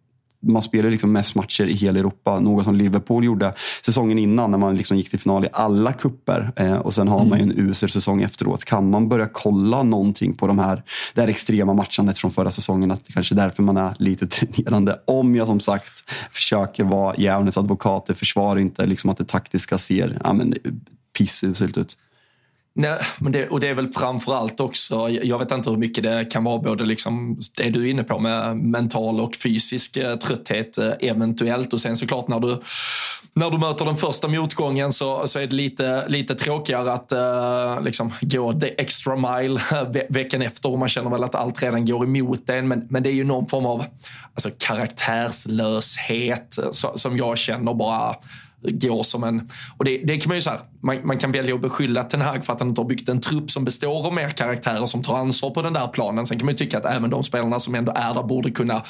man 0.47 0.63
spelar 0.63 0.91
liksom 0.91 1.13
mest 1.13 1.35
matcher 1.35 1.67
i 1.67 1.73
hela 1.73 1.99
Europa. 1.99 2.41
Något 2.41 2.65
som 2.65 2.75
Liverpool 2.75 3.25
gjorde 3.25 3.55
säsongen 3.85 4.19
innan 4.19 4.51
när 4.51 4.59
man 4.59 4.77
liksom 4.77 4.97
gick 4.97 5.11
till 5.11 5.19
final 5.19 5.45
i 5.45 5.49
alla 5.53 5.93
kupper 5.93 6.53
eh, 6.57 6.75
Och 6.75 6.95
sen 6.95 7.09
har 7.09 7.25
man 7.25 7.39
ju 7.39 7.43
en 7.43 7.59
usel 7.59 7.89
säsong 7.89 8.23
efteråt. 8.23 8.65
Kan 8.65 8.91
man 8.91 9.09
börja 9.09 9.29
kolla 9.33 9.83
någonting 9.83 10.35
på 10.35 10.47
de 10.47 10.59
här, 10.59 10.83
det 11.15 11.21
här 11.21 11.29
extrema 11.29 11.75
matchandet 11.75 12.19
från 12.19 12.31
förra 12.31 12.51
säsongen? 12.51 12.91
Att 12.91 13.05
det 13.05 13.13
kanske 13.13 13.35
är 13.35 13.37
därför 13.37 13.63
man 13.63 13.77
är 13.77 13.95
lite 13.99 14.27
tränerande. 14.55 15.01
Om 15.05 15.37
jag 15.37 15.47
som 15.47 15.61
sagt 15.61 16.11
försöker 16.31 16.85
vara 16.85 17.15
djävulens 17.17 17.59
advokat. 17.59 18.07
Det 18.07 18.15
försvarar 18.15 18.59
inte 18.59 18.87
liksom 18.87 19.11
att 19.11 19.17
det 19.19 19.25
taktiska 19.25 19.79
ser 19.79 20.21
ja, 20.25 20.35
pissuselt 21.19 21.79
ut. 21.79 21.97
Nej, 22.79 22.99
men 23.19 23.33
det, 23.33 23.49
och 23.49 23.61
det 23.61 23.69
är 23.69 23.75
väl 23.75 23.89
framförallt 23.89 24.61
också, 24.61 25.09
jag 25.09 25.39
vet 25.39 25.53
inte 25.53 25.71
hur 25.71 25.77
mycket 25.77 26.05
det 26.05 26.25
kan 26.25 26.45
vara 26.45 26.59
både 26.59 26.85
liksom 26.85 27.39
det 27.57 27.71
du 27.71 27.87
är 27.87 27.91
inne 27.91 28.05
på 28.05 28.19
med 28.19 28.57
mental 28.57 29.21
och 29.21 29.37
fysisk 29.37 29.97
eh, 29.97 30.17
trötthet 30.17 30.79
eh, 30.79 30.93
eventuellt. 31.01 31.73
Och 31.73 31.81
sen 31.81 31.97
såklart 31.97 32.29
när 32.29 32.41
du, 32.41 32.63
när 33.33 33.51
du 33.51 33.59
möter 33.59 33.85
den 33.85 33.97
första 33.97 34.29
motgången 34.29 34.93
så, 34.93 35.27
så 35.27 35.39
är 35.39 35.47
det 35.47 35.55
lite, 35.55 36.09
lite 36.09 36.35
tråkigare 36.35 36.93
att 36.93 37.13
uh, 37.13 37.81
liksom 37.85 38.13
gå 38.21 38.61
the 38.61 38.81
extra 38.81 39.17
mile 39.17 39.61
ve 39.89 40.07
veckan 40.09 40.43
efter. 40.43 40.73
Och 40.73 40.79
man 40.79 40.89
känner 40.89 41.11
väl 41.11 41.25
att 41.25 41.35
allt 41.35 41.63
redan 41.63 41.87
går 41.87 42.05
emot 42.05 42.51
en. 42.51 42.69
Men, 42.69 42.87
men 42.91 43.03
det 43.03 43.09
är 43.09 43.15
ju 43.15 43.25
någon 43.25 43.47
form 43.47 43.67
av 43.67 43.85
alltså, 44.35 44.51
karaktärslöshet 44.59 46.59
så, 46.73 46.93
som 46.95 47.17
jag 47.17 47.39
känner 47.39 47.75
bara 47.75 48.17
går 48.63 49.03
som 49.03 49.25
en... 49.25 49.51
Och 49.77 49.85
det, 49.85 49.99
det 50.05 50.17
kan 50.17 50.29
man 50.29 50.37
ju 50.37 50.43
så 50.43 50.51
här, 50.51 50.61
man, 50.83 51.07
man, 51.07 51.19
kan 51.19 51.33
välja 51.33 51.55
att 51.55 51.61
beskylla 51.61 52.05
Ten 52.05 52.21
Hag 52.21 52.45
för 52.45 52.53
att 52.53 52.61
han 52.61 52.69
inte 52.69 52.81
har 52.81 52.89
byggt 52.89 53.09
en 53.09 53.21
trupp 53.21 53.51
som 53.51 53.65
består 53.65 54.07
av 54.07 54.15
mer 54.15 54.29
karaktärer 54.29 54.87
som 54.87 55.03
tar 55.03 55.17
ansvar 55.17 55.51
på 55.51 55.63
den 55.63 55.73
där 55.73 55.87
planen. 55.87 56.27
Sen 56.27 56.39
kan 56.39 56.47
man 56.47 56.53
ju 56.53 56.59
tycka 56.59 56.79
att 56.79 56.85
även 56.85 57.11
de 57.11 57.25
spelarna 57.25 57.61
som 57.61 57.75
ändå 57.75 57.93
är 57.93 58.15
där 58.15 58.23
borde 58.23 58.51
kunna 58.51 58.83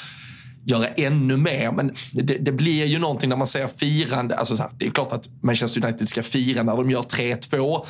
göra 0.65 0.87
ännu 0.87 1.37
mer. 1.37 1.71
Men 1.71 1.91
det, 2.13 2.37
det, 2.37 2.51
blir 2.51 2.85
ju 2.85 2.99
någonting 2.99 3.29
när 3.29 3.37
man 3.37 3.47
ser 3.47 3.67
firande. 3.67 4.37
Alltså 4.37 4.55
så 4.55 4.63
här, 4.63 4.71
det 4.77 4.85
är 4.85 4.89
klart 4.89 5.11
att 5.11 5.29
Manchester 5.41 5.85
United 5.85 6.09
ska 6.09 6.23
fira 6.23 6.63
när 6.63 6.75
de 6.75 6.91
gör 6.91 7.01
3-2. 7.01 7.85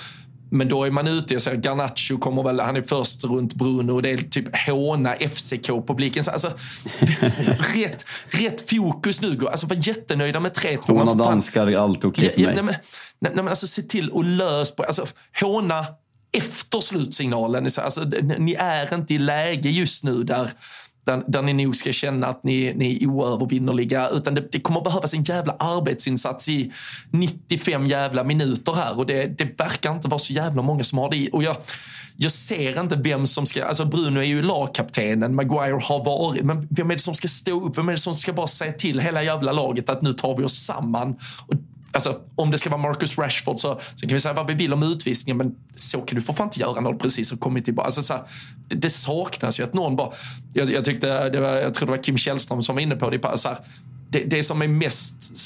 Men 0.49 0.67
då 0.69 0.83
är 0.83 0.91
man 0.91 1.07
ute, 1.07 1.33
jag 1.33 1.41
ser 1.41 1.55
Garnacho 1.55 2.17
kommer 2.17 2.43
väl, 2.43 2.59
han 2.59 2.75
är 2.75 2.81
först 2.81 3.23
runt 3.23 3.53
Bruno 3.53 3.91
och 3.91 4.01
det 4.01 4.09
är 4.09 4.17
typ 4.17 4.57
håna 4.67 5.15
FCK-publiken. 5.15 6.23
Alltså, 6.27 6.47
rätt, 7.75 8.05
rätt 8.29 8.69
fokus 8.69 9.21
nu. 9.21 9.39
Alltså 9.51 9.67
var 9.67 9.87
jättenöjda 9.87 10.39
med 10.39 10.51
3-2. 10.51 10.97
Håna 10.97 11.13
danskar 11.13 11.67
är 11.67 11.77
alltid 11.77 12.05
okej 12.05 12.33
för 12.33 12.41
mig. 12.41 12.55
nej, 12.55 12.63
men, 12.63 12.75
nej, 13.19 13.31
men 13.35 13.47
alltså 13.47 13.67
se 13.67 13.81
till 13.81 14.11
att 14.15 14.25
lösa 14.25 14.75
på, 14.75 14.83
alltså 14.83 15.05
håna 15.41 15.85
efter 16.31 16.79
slutsignalen. 16.79 17.69
Alltså, 17.77 18.01
ni 18.37 18.53
är 18.53 18.93
inte 18.93 19.13
i 19.13 19.17
läge 19.17 19.69
just 19.69 20.03
nu 20.03 20.23
där 20.23 20.49
där, 21.07 21.23
där 21.27 21.41
ni 21.41 21.53
nog 21.53 21.75
ska 21.75 21.91
känna 21.91 22.27
att 22.27 22.43
ni, 22.43 22.73
ni 22.73 23.03
är 23.03 23.07
oövervinnerliga. 23.07 24.09
Utan 24.09 24.35
det, 24.35 24.51
det 24.51 24.59
kommer 24.59 24.81
behövas 24.81 25.13
en 25.13 25.23
jävla 25.23 25.55
arbetsinsats 25.59 26.49
i 26.49 26.71
95 27.11 27.87
jävla 27.87 28.23
minuter 28.23 28.73
här 28.73 28.97
och 28.97 29.05
det, 29.05 29.25
det 29.37 29.59
verkar 29.59 29.91
inte 29.91 30.07
vara 30.07 30.19
så 30.19 30.33
jävla 30.33 30.61
många 30.61 30.83
som 30.83 30.97
har 30.97 31.11
det. 31.11 31.29
Och 31.29 31.43
jag, 31.43 31.57
jag 32.17 32.31
ser 32.31 32.79
inte 32.79 32.95
vem 32.95 33.27
som 33.27 33.45
ska... 33.45 33.65
Alltså 33.65 33.85
Bruno 33.85 34.19
är 34.19 34.23
ju 34.23 34.41
lagkaptenen, 34.41 35.35
Maguire 35.35 35.79
har 35.83 36.05
varit. 36.05 36.43
Men 36.43 36.67
vem 36.69 36.91
är 36.91 36.95
det 36.95 37.01
som 37.01 37.15
ska 37.15 37.27
stå 37.27 37.65
upp? 37.65 37.77
Vem 37.77 37.89
är 37.89 37.93
det 37.93 37.97
som 37.97 38.15
ska 38.15 38.33
bara 38.33 38.47
säga 38.47 38.73
till 38.73 38.99
hela 38.99 39.23
jävla 39.23 39.51
laget 39.51 39.89
att 39.89 40.01
nu 40.01 40.13
tar 40.13 40.37
vi 40.37 40.43
oss 40.43 40.65
samman? 40.65 41.15
Och 41.47 41.53
Alltså, 41.91 42.19
om 42.35 42.51
det 42.51 42.57
ska 42.57 42.69
vara 42.69 42.81
Marcus 42.81 43.17
Rashford 43.17 43.59
så, 43.59 43.79
så 43.95 44.07
kan 44.07 44.13
vi 44.13 44.19
säga 44.19 44.33
vad 44.33 44.47
vi 44.47 44.53
vill 44.53 44.73
om 44.73 44.83
utvisningen, 44.83 45.37
men 45.37 45.55
så 45.75 46.01
kan 46.01 46.15
du 46.15 46.21
för 46.21 46.33
fan 46.33 46.47
inte 46.47 46.59
göra 46.59 46.81
när 46.81 46.91
du 46.91 46.97
precis 46.97 47.31
har 47.31 47.37
kommit 47.37 47.65
tillbaka. 47.65 47.85
Alltså, 47.85 48.01
så 48.01 48.13
här, 48.13 48.23
det, 48.67 48.75
det, 48.75 48.89
saknas 48.89 49.59
ju 49.59 49.63
att 49.63 49.73
någon 49.73 49.95
bara... 49.95 50.09
Jag, 50.53 50.71
jag, 50.71 50.85
tyckte, 50.85 51.29
det 51.29 51.39
var, 51.39 51.49
jag 51.49 51.73
tror 51.73 51.85
det 51.85 51.91
var 51.91 52.03
Kim 52.03 52.17
Källström 52.17 52.63
som 52.63 52.75
var 52.75 52.81
inne 52.81 52.95
på 52.95 53.09
det. 53.09 53.37
Så 53.37 53.47
här, 53.47 53.57
det, 54.09 54.19
det, 54.19 54.43
som 54.43 54.61
är 54.61 54.67
mest, 54.67 55.37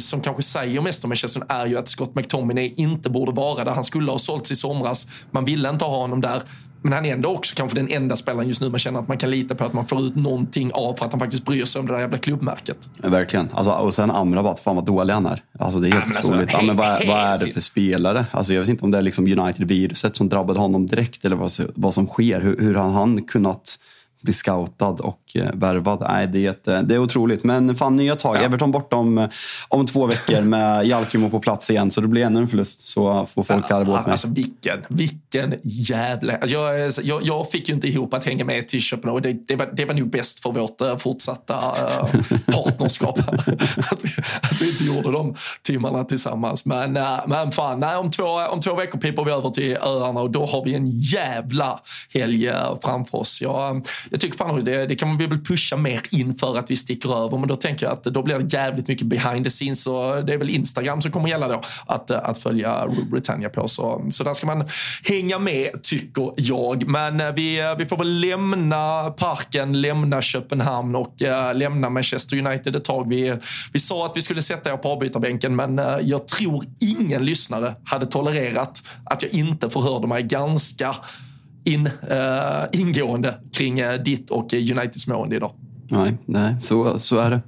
som 0.00 0.20
kanske 0.20 0.42
säger 0.42 0.80
mest 0.80 1.04
om 1.04 1.10
Manchester 1.10 1.42
är 1.48 1.66
ju 1.66 1.78
att 1.78 1.88
Scott 1.88 2.14
McTominay 2.14 2.74
inte 2.76 3.10
borde 3.10 3.32
vara 3.32 3.64
där. 3.64 3.72
Han 3.72 3.84
skulle 3.84 4.10
ha 4.10 4.18
sålts 4.18 4.50
i 4.50 4.56
somras. 4.56 5.06
Man 5.30 5.44
ville 5.44 5.68
inte 5.68 5.84
ha 5.84 5.96
honom 5.96 6.20
där. 6.20 6.42
Men 6.82 6.92
han 6.92 7.04
är 7.04 7.12
ändå 7.12 7.28
också 7.28 7.54
kanske 7.56 7.78
den 7.78 7.88
enda 7.90 8.16
spelaren 8.16 8.48
just 8.48 8.60
nu 8.60 8.68
man 8.68 8.78
känner 8.78 9.00
att 9.00 9.08
man 9.08 9.18
kan 9.18 9.30
lita 9.30 9.54
på 9.54 9.64
att 9.64 9.72
man 9.72 9.86
får 9.86 10.00
ut 10.00 10.16
någonting 10.16 10.72
av 10.74 10.94
för 10.94 11.06
att 11.06 11.12
han 11.12 11.20
faktiskt 11.20 11.44
bryr 11.44 11.64
sig 11.64 11.80
om 11.80 11.86
det 11.86 11.92
där 11.92 12.00
jävla 12.00 12.18
klubbmärket. 12.18 12.90
verkligen. 12.96 13.48
Alltså, 13.52 13.72
och 13.72 13.94
sen 13.94 14.10
Amrabat, 14.10 14.60
fan 14.60 14.76
vad 14.76 14.84
dålig 14.84 15.14
han 15.14 15.26
är. 15.26 15.42
Alltså, 15.58 15.80
det 15.80 15.88
är 15.88 15.92
helt 15.92 16.04
ja, 16.08 16.16
alltså, 16.16 16.32
otroligt. 16.32 16.54
Alltså, 16.54 16.66
ja, 16.66 16.66
men 16.66 16.76
vad, 16.76 17.06
vad, 17.06 17.18
är 17.18 17.46
det 17.46 17.52
för 17.52 17.60
spelare? 17.60 18.26
Alltså, 18.30 18.54
jag 18.54 18.60
vet 18.60 18.68
inte 18.68 18.84
om 18.84 18.90
det 18.90 18.98
är 18.98 19.02
liksom 19.02 19.26
United-viruset 19.26 20.16
som 20.16 20.28
drabbade 20.28 20.60
honom 20.60 20.86
direkt 20.86 21.24
eller 21.24 21.36
vad, 21.36 21.52
vad 21.74 21.94
som 21.94 22.06
sker. 22.06 22.40
Hur, 22.40 22.60
hur 22.60 22.74
har 22.74 22.90
han 22.90 23.22
kunnat 23.22 23.78
bli 24.22 24.32
scoutad 24.32 24.86
och 24.90 25.20
eh, 25.34 25.50
värvad. 25.54 26.06
Nej, 26.10 26.26
det, 26.26 26.46
är 26.46 26.50
ett, 26.50 26.68
eh, 26.68 26.82
det 26.82 26.94
är 26.94 26.98
otroligt. 26.98 27.44
Men 27.44 27.76
fan, 27.76 27.96
nya 27.96 28.16
tag. 28.16 28.36
Ja. 28.36 28.40
Everton 28.40 28.70
borta 28.70 28.96
om, 28.96 29.18
eh, 29.18 29.28
om 29.68 29.86
två 29.86 30.06
veckor 30.06 30.40
med 30.40 30.86
Jalkimo 30.90 31.30
på 31.30 31.40
plats 31.40 31.70
igen. 31.70 31.90
Så 31.90 32.00
det 32.00 32.08
blir 32.08 32.24
ännu 32.24 32.40
en 32.40 32.48
förlust. 32.48 32.88
Så 32.88 33.26
får 33.26 33.42
folk 33.42 33.66
ja, 33.68 33.76
arva 33.76 33.98
åt 33.98 34.06
mig. 34.06 34.12
Alltså, 34.12 34.28
vilken, 34.28 34.80
vilken 34.88 35.54
jävla... 35.62 36.32
Alltså, 36.32 36.56
jag, 36.56 36.92
jag, 37.02 37.22
jag, 37.22 37.50
fick 37.50 37.68
ju 37.68 37.74
inte 37.74 37.88
ihop 37.88 38.14
att 38.14 38.24
hänga 38.24 38.44
med 38.44 38.68
till 38.68 38.80
Köpenhamn. 38.80 39.22
Det, 39.22 39.32
det, 39.32 39.56
var, 39.56 39.70
det 39.72 39.84
var 39.84 39.94
nog 39.94 40.10
bäst 40.10 40.42
för 40.42 40.52
vårt 40.52 41.00
fortsatta 41.00 41.54
uh, 41.54 42.10
partnerskap. 42.54 43.18
att, 43.28 44.04
vi, 44.04 44.10
att 44.42 44.62
vi 44.62 44.70
inte 44.70 44.84
gjorde 44.84 45.12
de 45.12 45.34
timmarna 45.62 46.04
tillsammans. 46.04 46.64
Men, 46.64 46.96
äh, 46.96 47.18
men 47.26 47.52
fan, 47.52 47.80
nej, 47.80 47.96
om, 47.96 48.10
två, 48.10 48.24
om 48.24 48.60
två 48.60 48.74
veckor 48.74 48.98
pipar 48.98 49.24
vi 49.24 49.30
över 49.30 49.50
till 49.50 49.76
öarna 49.76 50.20
och 50.20 50.30
då 50.30 50.46
har 50.46 50.64
vi 50.64 50.74
en 50.74 51.00
jävla 51.00 51.80
helg 52.14 52.48
äh, 52.48 52.78
framför 52.82 53.18
oss. 53.18 53.42
Jag, 53.42 53.86
jag 54.10 54.20
tycker 54.20 54.36
fan 54.36 54.64
det, 54.64 54.86
det 54.86 54.96
kan 54.96 55.08
man 55.08 55.16
väl 55.16 55.44
pusha 55.44 55.76
mer 55.76 56.02
inför 56.10 56.58
att 56.58 56.70
vi 56.70 56.76
sticker 56.76 57.24
över, 57.24 57.38
men 57.38 57.48
då 57.48 57.56
tänker 57.56 57.86
jag 57.86 57.92
att 57.92 58.04
då 58.04 58.22
blir 58.22 58.38
det 58.38 58.52
jävligt 58.52 58.88
mycket 58.88 59.06
behind 59.06 59.44
the 59.44 59.50
scenes 59.50 59.86
och 59.86 60.24
det 60.24 60.34
är 60.34 60.38
väl 60.38 60.50
Instagram 60.50 61.02
som 61.02 61.12
kommer 61.12 61.28
gälla 61.28 61.48
då 61.48 61.60
att, 61.86 62.10
att 62.10 62.38
följa 62.38 62.88
Britannia 63.10 63.48
på. 63.48 63.68
Så, 63.68 64.06
så 64.10 64.24
där 64.24 64.34
ska 64.34 64.46
man 64.46 64.64
hänga 65.04 65.38
med 65.38 65.82
tycker 65.82 66.32
jag. 66.36 66.88
Men 66.88 67.20
eh, 67.20 67.32
vi, 67.32 67.60
eh, 67.60 67.76
vi 67.78 67.86
får 67.86 67.96
väl 67.96 68.20
lämna 68.20 69.10
parken, 69.10 69.80
lämna 69.80 70.22
Köpenhamn 70.22 70.94
och 70.94 71.22
äh, 71.22 71.54
lämna 71.54 71.90
Manchester 71.90 72.46
United 72.46 72.76
ett 72.76 72.84
tag. 72.84 73.08
Vi, 73.08 73.36
vi 73.72 73.78
sa 73.78 74.06
att 74.06 74.16
vi 74.16 74.22
skulle 74.22 74.42
sätta 74.42 74.72
er 74.72 74.76
på 74.76 74.88
avbytarbänken, 74.88 75.56
men 75.56 75.78
äh, 75.78 75.98
jag 76.02 76.28
tror 76.28 76.64
ingen 76.80 77.24
lyssnare 77.24 77.74
hade 77.84 78.06
tolererat 78.06 78.82
att 79.04 79.22
jag 79.22 79.32
inte 79.32 79.70
förhörde 79.70 80.06
mig 80.06 80.22
ganska 80.22 80.96
in, 81.64 81.86
uh, 81.86 82.80
ingående 82.80 83.34
kring 83.52 83.80
ditt 84.04 84.30
och 84.30 84.52
Uniteds 84.52 85.06
mående 85.06 85.36
idag. 85.36 85.52
Nej, 85.90 86.18
nej 86.26 86.56
så, 86.62 86.98
så 86.98 87.18
är 87.18 87.30
det. 87.30 87.40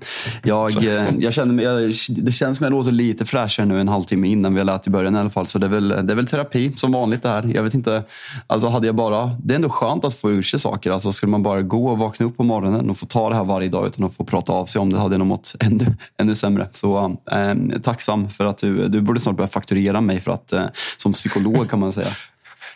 Jag, 0.42 0.84
eh, 0.84 1.08
jag 1.18 1.32
känner 1.32 1.62
jag, 1.62 1.92
det 2.08 2.32
känns 2.32 2.58
som 2.58 2.64
jag 2.64 2.70
låter 2.70 2.92
lite 2.92 3.24
fräschare 3.24 3.66
nu 3.66 3.80
en 3.80 3.88
halvtimme 3.88 4.28
innan 4.28 4.54
vi 4.54 4.60
har 4.60 4.64
lät 4.64 4.86
i 4.86 4.90
början 4.90 5.16
i 5.16 5.18
alla 5.18 5.30
fall. 5.30 5.46
Så 5.46 5.58
det 5.58 5.66
är, 5.66 5.70
väl, 5.70 5.88
det 5.88 6.12
är 6.12 6.14
väl 6.14 6.26
terapi 6.26 6.72
som 6.76 6.92
vanligt 6.92 7.22
det 7.22 7.28
här. 7.28 7.50
Jag 7.54 7.62
vet 7.62 7.74
inte, 7.74 8.02
alltså 8.46 8.68
hade 8.68 8.86
jag 8.86 8.94
bara, 8.94 9.30
det 9.42 9.54
är 9.54 9.56
ändå 9.56 9.68
skönt 9.68 10.04
att 10.04 10.14
få 10.14 10.30
ur 10.30 10.42
sig 10.42 10.60
saker. 10.60 10.90
Alltså 10.90 11.12
skulle 11.12 11.30
man 11.30 11.42
bara 11.42 11.62
gå 11.62 11.88
och 11.88 11.98
vakna 11.98 12.26
upp 12.26 12.36
på 12.36 12.42
morgonen 12.42 12.90
och 12.90 12.96
få 12.96 13.06
ta 13.06 13.28
det 13.28 13.34
här 13.34 13.44
varje 13.44 13.68
dag 13.68 13.86
utan 13.86 14.04
att 14.04 14.14
få 14.14 14.24
prata 14.24 14.52
av 14.52 14.66
sig 14.66 14.80
om 14.80 14.92
det 14.92 14.98
hade 14.98 15.14
jag 15.14 15.18
nog 15.18 15.28
mått 15.28 15.54
ännu, 15.60 15.96
ännu 16.18 16.34
sämre. 16.34 16.68
Så 16.72 17.16
eh, 17.32 17.80
tacksam 17.82 18.28
för 18.28 18.44
att 18.44 18.58
du, 18.58 18.88
du 18.88 19.00
borde 19.00 19.20
snart 19.20 19.36
börja 19.36 19.48
fakturera 19.48 20.00
mig 20.00 20.20
för 20.20 20.32
att, 20.32 20.52
eh, 20.52 20.64
som 20.96 21.12
psykolog 21.12 21.70
kan 21.70 21.80
man 21.80 21.92
säga. 21.92 22.08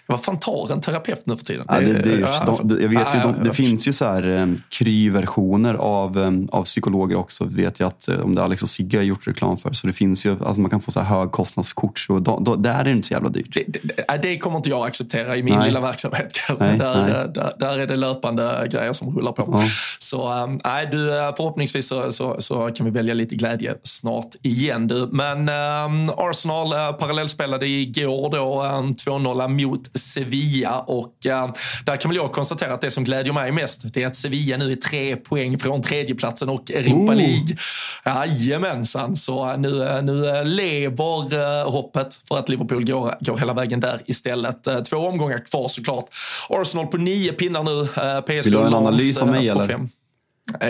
Vad 0.08 0.24
fan 0.24 0.38
tar 0.38 0.72
en 0.72 0.80
terapeut 0.80 1.26
nu 1.26 1.36
för 1.36 1.44
tiden? 1.44 1.64
Ja, 1.68 1.80
det, 1.80 1.92
det, 1.92 2.20
ja, 2.20 2.58
de, 2.64 2.82
jag 2.82 2.88
vet 2.88 3.14
ju, 3.14 3.20
de, 3.20 3.44
det 3.44 3.54
finns 3.54 3.88
ju 3.88 3.92
så 3.92 4.04
här 4.04 4.26
um, 4.26 4.62
kryversioner 4.68 5.74
av, 5.74 6.18
um, 6.18 6.48
av 6.52 6.64
psykologer 6.64 7.16
också. 7.16 7.44
Det 7.44 7.62
vet 7.62 7.80
jag 7.80 7.86
att 7.86 8.08
om 8.08 8.34
det 8.34 8.42
Alex 8.42 8.62
och 8.62 8.68
Sigge 8.68 8.98
har 8.98 9.02
gjort 9.02 9.26
reklam 9.26 9.56
för. 9.56 9.72
Så 9.72 9.86
det 9.86 9.92
finns 9.92 10.26
ju, 10.26 10.30
alltså 10.30 10.60
man 10.60 10.70
kan 10.70 10.80
få 10.80 10.90
så 10.90 11.00
här 11.00 11.18
högkostnadskort. 11.18 11.98
Så 11.98 12.18
då, 12.18 12.38
då, 12.40 12.56
där 12.56 12.80
är 12.80 12.84
det 12.84 12.90
inte 12.90 13.08
så 13.08 13.14
jävla 13.14 13.28
dyrt. 13.28 13.54
Det, 13.54 13.78
det, 13.82 14.22
det 14.22 14.38
kommer 14.38 14.56
inte 14.56 14.70
jag 14.70 14.86
acceptera 14.86 15.36
i 15.36 15.42
min 15.42 15.54
nej. 15.54 15.66
lilla 15.66 15.80
verksamhet. 15.80 16.38
Nej, 16.58 16.78
där, 16.78 17.00
nej. 17.00 17.28
Där, 17.34 17.52
där, 17.58 17.78
är 17.78 17.86
det 17.86 17.96
löpande 17.96 18.68
grejer 18.72 18.92
som 18.92 19.16
rullar 19.16 19.32
på. 19.32 19.44
Ja. 19.52 19.62
Så 19.98 20.32
um, 20.32 20.60
nej, 20.64 20.88
du, 20.90 21.06
förhoppningsvis 21.36 21.88
så, 21.88 22.12
så, 22.12 22.36
så, 22.38 22.70
kan 22.70 22.86
vi 22.86 22.92
välja 22.92 23.14
lite 23.14 23.34
glädje 23.34 23.74
snart 23.82 24.34
igen. 24.42 24.88
Du. 24.88 25.08
Men 25.12 25.38
um, 25.38 26.10
Arsenal 26.16 26.72
uh, 26.72 26.92
parallellspelade 26.92 27.66
igår 27.66 28.30
då 28.30 28.62
um, 28.62 28.92
2-0 28.92 29.66
mot 29.66 29.95
Sevilla 29.96 30.80
och 30.80 31.14
uh, 31.26 31.52
där 31.84 31.96
kan 31.96 32.08
väl 32.08 32.16
jag 32.16 32.32
konstatera 32.32 32.74
att 32.74 32.80
det 32.80 32.90
som 32.90 33.04
glädjer 33.04 33.32
mig 33.32 33.52
mest 33.52 33.94
det 33.94 34.02
är 34.02 34.06
att 34.06 34.16
Sevilla 34.16 34.56
nu 34.56 34.72
är 34.72 34.76
tre 34.76 35.16
poäng 35.16 35.58
från 35.58 35.82
tredjeplatsen 35.82 36.48
och 36.48 36.70
Europa 36.70 37.12
oh. 37.12 37.16
League. 37.16 37.56
Jajamensan, 38.04 39.16
så 39.16 39.50
uh, 39.50 39.58
nu, 39.58 39.68
uh, 39.68 40.02
nu 40.02 40.44
lever 40.44 41.34
uh, 41.34 41.70
hoppet 41.70 42.20
för 42.28 42.38
att 42.38 42.48
Liverpool 42.48 42.84
går, 42.84 43.14
går 43.20 43.38
hela 43.38 43.54
vägen 43.54 43.80
där 43.80 44.02
istället. 44.06 44.68
Två 44.90 44.96
omgångar 44.96 45.38
kvar 45.38 45.68
såklart. 45.68 46.08
Arsenal 46.48 46.86
på 46.86 46.96
nio 46.96 47.32
pinnar 47.32 47.62
nu. 47.62 47.86
PSV 48.22 48.42
Vill 48.42 48.52
du 48.52 48.58
ha 48.58 48.66
en 48.66 48.74
analys 48.74 49.22
av 49.22 49.28
mig 49.28 49.48
eller? 49.48 49.66
Fem. 49.66 49.88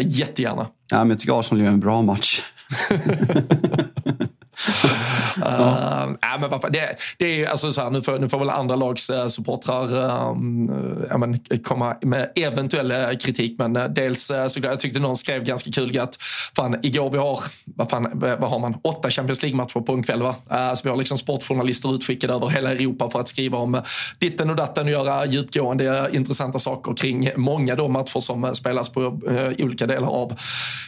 jättegärna. 0.00 0.66
Ja, 0.90 0.98
men 0.98 1.10
jag 1.10 1.20
tycker 1.20 1.40
Arsenal 1.40 1.64
gör 1.64 1.70
en 1.70 1.80
bra 1.80 2.02
match. 2.02 2.42
uh, 5.36 6.02
äh, 6.32 6.40
men 6.40 6.50
varför? 6.50 6.70
Det, 6.70 6.96
det 7.18 7.44
är 7.44 7.48
alltså 7.48 7.72
så 7.72 7.82
här, 7.82 7.90
nu, 7.90 8.02
får, 8.02 8.18
nu 8.18 8.28
får 8.28 8.38
väl 8.38 8.50
andra 8.50 8.76
lags 8.76 9.10
uh, 9.10 9.26
supportrar 9.26 9.94
uh, 9.94 11.18
men, 11.18 11.38
komma 11.64 11.96
med 12.00 12.32
eventuell 12.34 13.16
kritik. 13.16 13.58
Men 13.58 13.76
uh, 13.76 13.84
dels 13.84 14.30
uh, 14.30 14.46
så 14.46 14.60
jag 14.62 14.80
tyckte 14.80 15.00
någon 15.00 15.16
skrev 15.16 15.44
ganska 15.44 15.70
kul 15.70 15.98
att 15.98 16.16
fan, 16.56 16.76
igår 16.82 17.10
vi 17.10 17.18
har, 17.18 17.40
vad, 17.64 17.90
fan, 17.90 18.08
vad 18.14 18.50
har 18.50 18.58
man, 18.58 18.74
åtta 18.82 19.10
Champions 19.10 19.42
League-matcher 19.42 19.80
på 19.80 19.92
en 19.92 20.02
kväll. 20.02 20.22
Va? 20.22 20.34
Så 20.76 20.80
vi 20.84 20.90
har 20.90 20.96
liksom 20.96 21.18
sportjournalister 21.18 21.94
utskickade 21.94 22.32
över 22.32 22.48
hela 22.48 22.72
Europa 22.72 23.10
för 23.10 23.20
att 23.20 23.28
skriva 23.28 23.58
om 23.58 23.82
ditten 24.18 24.50
och 24.50 24.56
datten 24.56 24.84
och 24.84 24.90
göra 24.90 25.26
djupgående 25.26 26.10
intressanta 26.12 26.58
saker 26.58 26.94
kring 26.94 27.30
många 27.36 27.74
de 27.74 27.92
matcher 27.92 28.20
som 28.20 28.54
spelas 28.54 28.88
på 28.88 29.20
olika 29.58 29.86
delar 29.86 30.08
av 30.08 30.38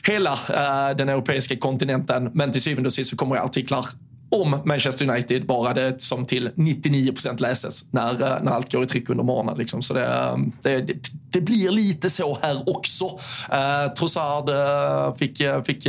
hela 0.06 0.38
den 0.94 1.08
europeiska 1.08 1.56
kontinenten. 1.56 2.30
Men 2.34 2.52
till 2.52 2.62
syvende 2.62 2.86
och 2.86 2.92
sist 2.92 3.10
så 3.10 3.16
kommer 3.16 3.36
jag 3.36 3.52
artiklar 3.72 4.08
om 4.30 4.60
Manchester 4.64 5.10
United 5.10 5.46
bara 5.46 5.74
det 5.74 6.00
som 6.00 6.26
till 6.26 6.50
99 6.54 7.12
procent 7.12 7.40
läses 7.40 7.84
när, 7.90 8.12
eh, 8.12 8.42
när 8.42 8.52
allt 8.52 8.72
går 8.72 8.82
i 8.82 8.86
tryck 8.86 9.08
under 9.10 9.24
morgonen. 9.24 9.58
Liksom. 9.58 9.82
Så 9.82 9.94
det, 9.94 10.06
eh, 10.06 10.36
det, 10.62 10.96
det, 11.30 11.40
blir 11.40 11.70
lite 11.70 12.10
så 12.10 12.38
här 12.42 12.76
också. 12.76 13.04
Eh, 13.52 13.92
Trossard 13.92 14.48
eh, 14.48 15.14
fick, 15.14 15.42
fick 15.64 15.86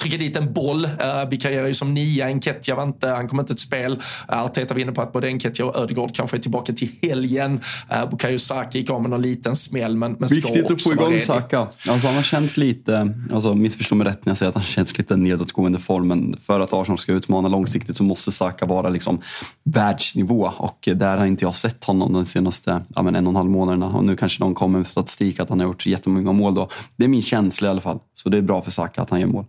trycka 0.00 0.16
dit 0.16 0.36
en 0.36 0.52
boll. 0.52 0.84
Uh, 0.84 1.28
vikarierar 1.30 1.66
ju 1.66 1.74
som 1.74 1.94
nia. 1.94 2.26
Enketia 2.26 2.74
var 2.74 2.82
inte, 2.82 3.08
han 3.08 3.28
kommer 3.28 3.42
inte 3.42 3.54
till 3.54 3.62
spel. 3.62 3.92
Uh, 3.92 4.38
Arteta 4.38 4.74
var 4.74 4.80
inne 4.80 4.92
på 4.92 5.02
att 5.02 5.12
både 5.12 5.26
Enketia 5.26 5.66
och 5.66 5.76
Ödegaard 5.76 6.14
kanske 6.14 6.36
är 6.36 6.40
tillbaka 6.40 6.72
till 6.72 6.90
helgen. 7.02 7.60
Uh, 7.92 8.10
Bukayo 8.10 8.38
Saka 8.38 8.78
gick 8.78 8.90
av 8.90 9.00
med 9.02 9.10
någon 9.10 9.22
liten 9.22 9.56
smäll 9.56 9.96
men, 9.96 10.12
men 10.12 10.28
Viktigt 10.28 10.70
att 10.70 10.82
få 10.82 10.92
igång 10.92 11.20
Saka. 11.20 11.58
Alltså, 11.88 12.06
han 12.06 12.16
har 12.16 12.22
känts 12.22 12.56
lite, 12.56 13.14
alltså, 13.32 13.54
missförstå 13.54 13.94
mig 13.94 14.06
rätt 14.06 14.26
när 14.26 14.30
jag 14.30 14.36
säger 14.36 14.48
att 14.48 14.54
han 14.54 14.64
känns 14.64 14.98
lite 14.98 15.16
nedåtgående 15.16 15.78
form. 15.78 16.08
Men 16.08 16.36
för 16.46 16.60
att 16.60 16.72
Arsenal 16.72 16.98
ska 16.98 17.12
utmana 17.12 17.48
långsiktigt 17.48 17.96
så 17.96 18.04
måste 18.04 18.32
Saka 18.32 18.66
vara 18.66 18.88
liksom 18.88 19.20
världsnivå. 19.64 20.52
Och 20.56 20.88
där 20.94 21.16
har 21.16 21.26
inte 21.26 21.44
jag 21.44 21.54
sett 21.54 21.84
honom 21.84 22.12
de 22.12 22.26
senaste 22.26 22.82
ja, 22.94 23.02
men 23.02 23.16
en 23.16 23.26
och 23.26 23.30
en 23.30 23.36
halv 23.36 23.50
månaderna. 23.50 23.86
Och 23.86 24.04
nu 24.04 24.16
kanske 24.16 24.44
någon 24.44 24.54
kommer 24.54 24.78
med 24.78 24.86
statistik 24.86 25.40
att 25.40 25.48
han 25.48 25.60
har 25.60 25.66
gjort 25.66 25.86
jättemånga 25.86 26.32
mål 26.32 26.54
då. 26.54 26.68
Det 26.96 27.04
är 27.04 27.08
min 27.08 27.22
känsla 27.22 27.68
i 27.68 27.70
alla 27.70 27.80
fall. 27.80 27.98
Så 28.12 28.28
det 28.28 28.38
är 28.38 28.42
bra 28.42 28.62
för 28.62 28.70
Saka 28.70 29.02
att 29.02 29.10
han 29.10 29.20
gör 29.20 29.26
mål. 29.26 29.44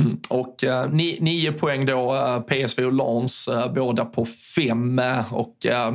Mm. 0.00 0.18
Och 0.28 0.56
ni, 0.90 1.18
nio 1.20 1.52
poäng 1.52 1.86
då, 1.86 2.14
uh, 2.14 2.40
PSV 2.40 2.84
och 2.84 2.92
Lans, 2.92 3.48
uh, 3.48 3.72
båda 3.74 4.04
på 4.04 4.26
fem. 4.56 5.00
och 5.30 5.56
ja, 5.64 5.94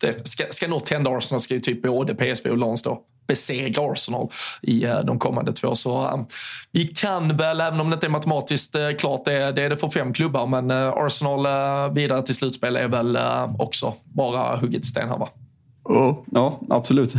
det 0.00 0.28
ska, 0.28 0.44
ska 0.50 0.68
något 0.68 0.88
hända 0.88 1.10
Arsenal 1.10 1.40
ska 1.40 1.54
ju 1.54 1.60
typ 1.60 1.82
både 1.82 2.14
PSV 2.14 2.50
och 2.50 2.58
Lans 2.58 2.82
då 2.82 3.02
besegra 3.26 3.92
Arsenal 3.92 4.30
i 4.62 4.80
de 5.04 5.18
kommande 5.18 5.52
två. 5.52 5.74
Så 5.74 6.26
vi 6.72 6.84
kan 6.84 7.36
väl, 7.36 7.60
även 7.60 7.80
om 7.80 7.90
det 7.90 7.94
inte 7.94 8.06
är 8.06 8.10
matematiskt 8.10 8.76
klart, 8.98 9.24
det, 9.24 9.52
det 9.52 9.62
är 9.62 9.70
det 9.70 9.76
för 9.76 9.88
fem 9.88 10.12
klubbar, 10.12 10.46
men 10.46 10.70
Arsenal 10.70 11.46
vidare 11.94 12.22
till 12.22 12.34
slutspel 12.34 12.76
är 12.76 12.88
väl 12.88 13.18
också 13.58 13.94
bara 14.04 14.56
hugget 14.56 14.84
sten 14.84 15.08
här 15.08 15.18
va? 15.18 15.28
Oh, 15.84 16.18
ja, 16.32 16.60
absolut. 16.70 17.14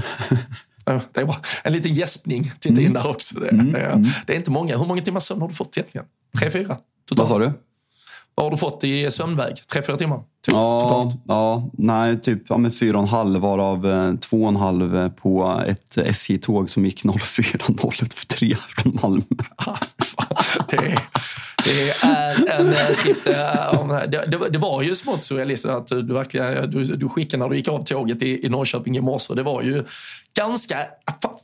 Det 0.86 1.22
är 1.22 1.26
bara 1.26 1.40
en 1.64 1.74
liten 1.74 1.94
gäspning 1.94 2.52
titta 2.60 2.82
in 2.82 2.88
mm. 2.88 2.94
där 2.94 3.10
också. 3.10 3.40
Det, 3.40 3.50
mm. 3.50 3.76
mm. 3.76 4.04
det, 4.28 4.34
är 4.34 4.38
inte 4.38 4.52
många. 4.52 4.78
Hur 4.78 4.86
många 4.86 5.02
timmar 5.02 5.20
sömn 5.20 5.42
har 5.42 5.48
du 5.48 5.54
fått 5.54 5.78
egentligen? 5.78 6.08
Tre, 6.40 6.52
fyra? 6.52 6.78
Totalt. 7.10 7.20
Vad 7.20 7.28
sa 7.28 7.40
du? 7.40 7.52
Vad 8.36 8.46
har 8.46 8.52
du 8.52 8.58
fått 8.58 8.84
i 8.84 9.12
sömnväg? 9.12 9.62
Tre, 9.74 9.82
fyra 9.84 9.98
timmar? 9.98 10.18
Typ, 10.18 10.54
ja, 10.54 10.80
totalt? 10.80 11.24
Ja, 11.28 11.70
nej, 11.74 12.22
typ 12.22 12.44
ja, 12.50 12.58
med 12.58 12.76
fyra 12.76 12.98
och 12.98 13.04
en 13.04 13.10
halv 13.10 13.42
varav 13.42 13.88
eh, 13.88 14.14
två 14.16 14.42
och 14.42 14.50
en 14.50 14.56
halv 14.56 15.10
på 15.10 15.62
ett 15.68 15.98
SJ-tåg 15.98 16.70
som 16.70 16.86
gick 16.86 17.06
04.03 17.06 18.56
från 18.56 19.00
Malmö. 19.02 19.24
det, 20.70 20.76
är, 20.76 21.02
det 21.64 22.52
är 22.52 22.60
en 22.60 22.74
tripp. 23.04 23.24
Det, 23.24 24.26
det, 24.28 24.50
det, 24.50 24.58
var 24.58 24.82
ju 24.82 24.96
smått 24.96 25.24
surrealistiskt 25.24 25.76
att 25.76 25.88
du, 25.88 26.14
verkligen, 26.14 26.72
du, 26.72 26.84
du 26.84 27.10
skickade 27.10 27.44
när 27.44 27.50
du 27.50 27.58
gick 27.58 27.68
av 27.68 27.84
tåget 27.84 28.22
i, 28.22 28.46
i 28.46 28.50
Norrköping 28.50 28.98
i 28.98 29.02
morse. 29.02 29.34
Det 29.34 29.44
var 29.44 29.62
ju 29.62 29.84
ganska, 30.34 30.78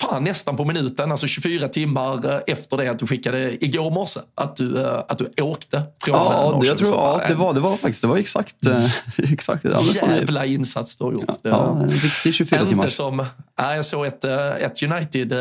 fan 0.02 0.24
nästan 0.24 0.58
på 0.58 0.66
minuten, 0.66 1.12
alltså 1.12 1.28
24 1.28 1.68
timmar 1.68 2.34
eh, 2.34 2.40
efter 2.48 2.78
det 2.78 2.88
att 2.88 3.00
du 3.00 3.08
skickade 3.08 3.66
igår 3.66 3.92
morse, 3.92 4.20
att 4.36 4.56
du, 4.56 4.82
eh, 4.82 5.04
att 5.08 5.18
du 5.18 5.44
åkte 5.44 5.84
från 6.04 6.16
Ja, 6.16 6.58
det, 6.62 6.68
jag 6.68 6.78
tror, 6.78 6.90
ja 6.90 7.22
det, 7.28 7.36
var, 7.36 7.54
det 7.54 7.60
var 7.60 7.72
faktiskt, 7.72 8.02
det 8.02 8.08
var 8.08 8.18
exakt, 8.18 8.66
eh, 8.66 8.86
exakt 9.32 9.64
ja, 9.64 9.82
Jävla 9.96 10.46
insats 10.46 10.98
du 10.98 11.04
har 11.04 11.12
gjort. 11.12 11.26
Ja, 11.28 11.36
ja 11.42 11.80
en 11.82 11.90
riktig 11.90 12.34
24 12.34 12.66
timmar. 12.66 12.84
Inte 12.84 12.96
som, 12.96 13.26
jag 13.56 13.86
såg 13.86 14.06
ett, 14.06 14.24
ett 14.24 14.84
United 14.84 15.34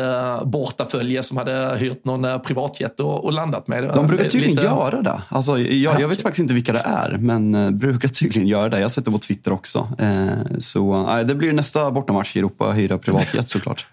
bortafölje 0.43 1.23
som 1.23 1.37
hade 1.37 1.77
hyrt 1.77 2.05
någon 2.05 2.41
privatjet 2.41 2.99
och, 2.99 3.25
och 3.25 3.33
landat 3.33 3.67
med. 3.67 3.83
De 3.83 4.07
brukar 4.07 4.29
tydligen 4.29 4.55
lite... 4.55 4.67
göra 4.67 5.01
det. 5.01 5.21
Alltså, 5.29 5.59
jag, 5.59 6.01
jag 6.01 6.07
vet 6.07 6.21
faktiskt 6.21 6.39
inte 6.39 6.53
vilka 6.53 6.73
det 6.73 6.83
är, 6.85 7.17
men 7.19 7.77
brukar 7.77 8.07
tydligen 8.07 8.47
göra 8.47 8.69
det. 8.69 8.77
Jag 8.77 8.85
har 8.85 8.89
sett 8.89 9.05
det 9.05 9.11
på 9.11 9.19
Twitter 9.19 9.53
också. 9.53 9.87
Så 10.59 11.09
det 11.27 11.35
blir 11.35 11.53
nästa 11.53 11.91
bortamatch 11.91 12.35
i 12.35 12.39
Europa, 12.39 12.71
hyra 12.71 12.97
privatjet 12.97 13.36
rätt 13.37 13.49
såklart. 13.49 13.85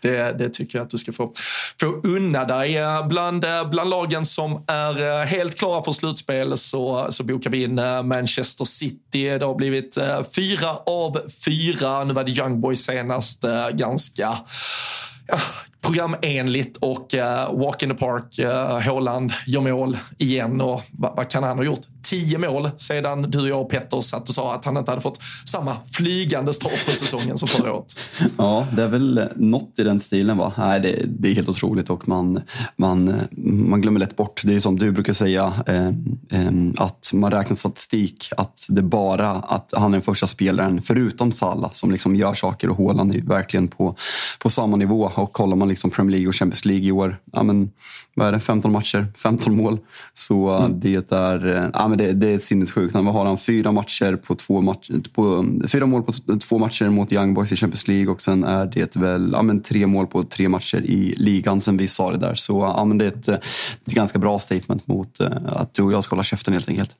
Det, 0.00 0.38
det, 0.38 0.48
tycker 0.50 0.78
jag 0.78 0.84
att 0.84 0.90
du 0.90 0.98
ska 0.98 1.12
få, 1.12 1.32
få 1.80 1.86
unna 1.86 2.44
dig. 2.44 2.78
Bland, 3.08 3.44
bland 3.70 3.90
lagen 3.90 4.26
som 4.26 4.64
är 4.66 5.20
eh, 5.20 5.26
helt 5.26 5.58
klara 5.58 5.82
för 5.82 5.92
slutspel 5.92 6.56
så, 6.56 7.06
så 7.10 7.24
bokar 7.24 7.50
vi 7.50 7.62
in 7.62 7.78
eh, 7.78 8.02
Manchester 8.02 8.64
City. 8.64 9.38
Det 9.38 9.44
har 9.44 9.54
blivit 9.54 9.96
eh, 9.96 10.22
fyra 10.36 10.70
av 10.86 11.20
fyra. 11.44 12.04
Nu 12.04 12.14
var 12.14 12.24
det 12.24 12.30
Young 12.30 12.60
Boys 12.60 12.84
senast 12.84 13.44
ganska 13.72 14.38
ja, 15.26 15.38
programenligt 15.86 16.76
och 16.76 17.14
uh, 17.14 17.58
walk 17.58 17.82
in 17.82 17.88
the 17.88 17.94
park. 17.94 18.38
Uh, 18.38 18.88
Håland 18.88 19.32
gör 19.46 19.60
mål 19.60 19.96
igen 20.18 20.60
och 20.60 20.82
vad, 20.90 21.16
vad 21.16 21.30
kan 21.30 21.42
han 21.42 21.56
ha 21.56 21.64
gjort? 21.64 21.86
tio 22.10 22.38
mål 22.38 22.70
sedan 22.76 23.22
du, 23.22 23.48
jag 23.48 23.60
och 23.60 23.70
Petter 23.70 24.00
satt 24.00 24.28
och 24.28 24.34
sa 24.34 24.54
att 24.54 24.64
han 24.64 24.76
inte 24.76 24.90
hade 24.90 25.00
fått 25.00 25.20
samma 25.44 25.76
flygande 25.92 26.52
start 26.52 26.84
på 26.86 26.90
säsongen 26.90 27.38
som 27.38 27.48
förra 27.48 27.72
året. 27.72 27.98
Ja, 28.36 28.66
det 28.76 28.82
är 28.82 28.88
väl 28.88 29.28
något 29.36 29.78
i 29.78 29.82
den 29.82 30.00
stilen. 30.00 30.36
va? 30.36 30.52
Nej, 30.58 30.80
det, 30.80 31.02
det 31.06 31.28
är 31.28 31.34
helt 31.34 31.48
otroligt 31.48 31.90
och 31.90 32.08
man, 32.08 32.40
man, 32.76 33.14
man 33.68 33.80
glömmer 33.80 34.00
lätt 34.00 34.16
bort. 34.16 34.42
Det 34.44 34.54
är 34.54 34.60
som 34.60 34.78
du 34.78 34.92
brukar 34.92 35.12
säga, 35.12 35.52
eh, 35.66 35.86
eh, 35.86 36.52
att 36.76 37.10
man 37.14 37.30
räknar 37.30 37.56
statistik. 37.56 38.28
Att 38.36 38.66
det 38.68 38.82
bara 38.82 39.30
att 39.30 39.72
han 39.76 39.90
är 39.90 39.92
den 39.92 40.02
första 40.02 40.26
spelaren, 40.26 40.82
förutom 40.82 41.32
Salah, 41.32 41.70
som 41.72 41.90
liksom 41.92 42.16
gör 42.16 42.34
saker 42.34 42.68
och 42.68 42.76
Haaland 42.76 43.14
är 43.14 43.22
verkligen 43.22 43.68
på, 43.68 43.96
på 44.38 44.50
samma 44.50 44.76
nivå. 44.76 45.10
Och 45.14 45.32
kollar 45.32 45.56
man 45.56 45.68
liksom 45.68 45.75
Premier 45.90 46.10
League 46.10 46.28
och 46.28 46.34
Champions 46.34 46.64
League 46.64 46.86
i 46.86 46.92
år, 46.92 47.16
ja, 47.32 47.42
men, 47.42 47.70
vad 48.14 48.28
är 48.28 48.32
det, 48.32 48.40
15 48.40 48.72
matcher, 48.72 49.06
15 49.16 49.56
mål. 49.56 49.78
Så 50.14 50.50
mm. 50.50 50.80
det 50.80 51.12
är, 51.12 51.46
eh, 51.46 51.70
ja, 51.72 51.88
men 51.88 51.98
det, 51.98 52.12
det 52.12 52.28
är 52.28 52.38
sinnessjukt. 52.38 52.94
Vad 52.94 53.04
har 53.04 53.24
han? 53.24 53.38
Fyra 53.38 53.72
matcher 53.72 54.16
på 54.16 54.34
två 54.34 54.60
matcher, 54.60 55.02
på, 55.14 55.46
fyra 55.68 55.86
mål 55.86 56.02
på 56.02 56.12
två 56.48 56.58
matcher 56.58 56.88
mot 56.88 57.12
Young 57.12 57.34
Boys 57.34 57.52
i 57.52 57.56
Champions 57.56 57.88
League 57.88 58.12
och 58.12 58.20
sen 58.20 58.44
är 58.44 58.66
det 58.66 58.96
väl 58.96 59.30
ja, 59.32 59.42
men 59.42 59.62
tre 59.62 59.86
mål 59.86 60.06
på 60.06 60.22
tre 60.22 60.48
matcher 60.48 60.80
i 60.80 61.14
ligan 61.16 61.60
sen 61.60 61.76
vi 61.76 61.88
sa 61.88 62.10
det 62.10 62.18
där. 62.18 62.34
Så 62.34 62.72
ja, 62.76 62.84
men 62.84 62.98
det 62.98 63.04
är 63.04 63.08
ett, 63.08 63.28
ett 63.28 63.44
ganska 63.84 64.18
bra 64.18 64.38
statement 64.38 64.86
mot 64.86 65.20
eh, 65.20 65.28
att 65.46 65.74
du 65.74 65.82
och 65.82 65.92
jag 65.92 66.04
ska 66.04 66.14
hålla 66.14 66.22
käften 66.22 66.54
helt 66.54 66.68
enkelt. 66.68 66.96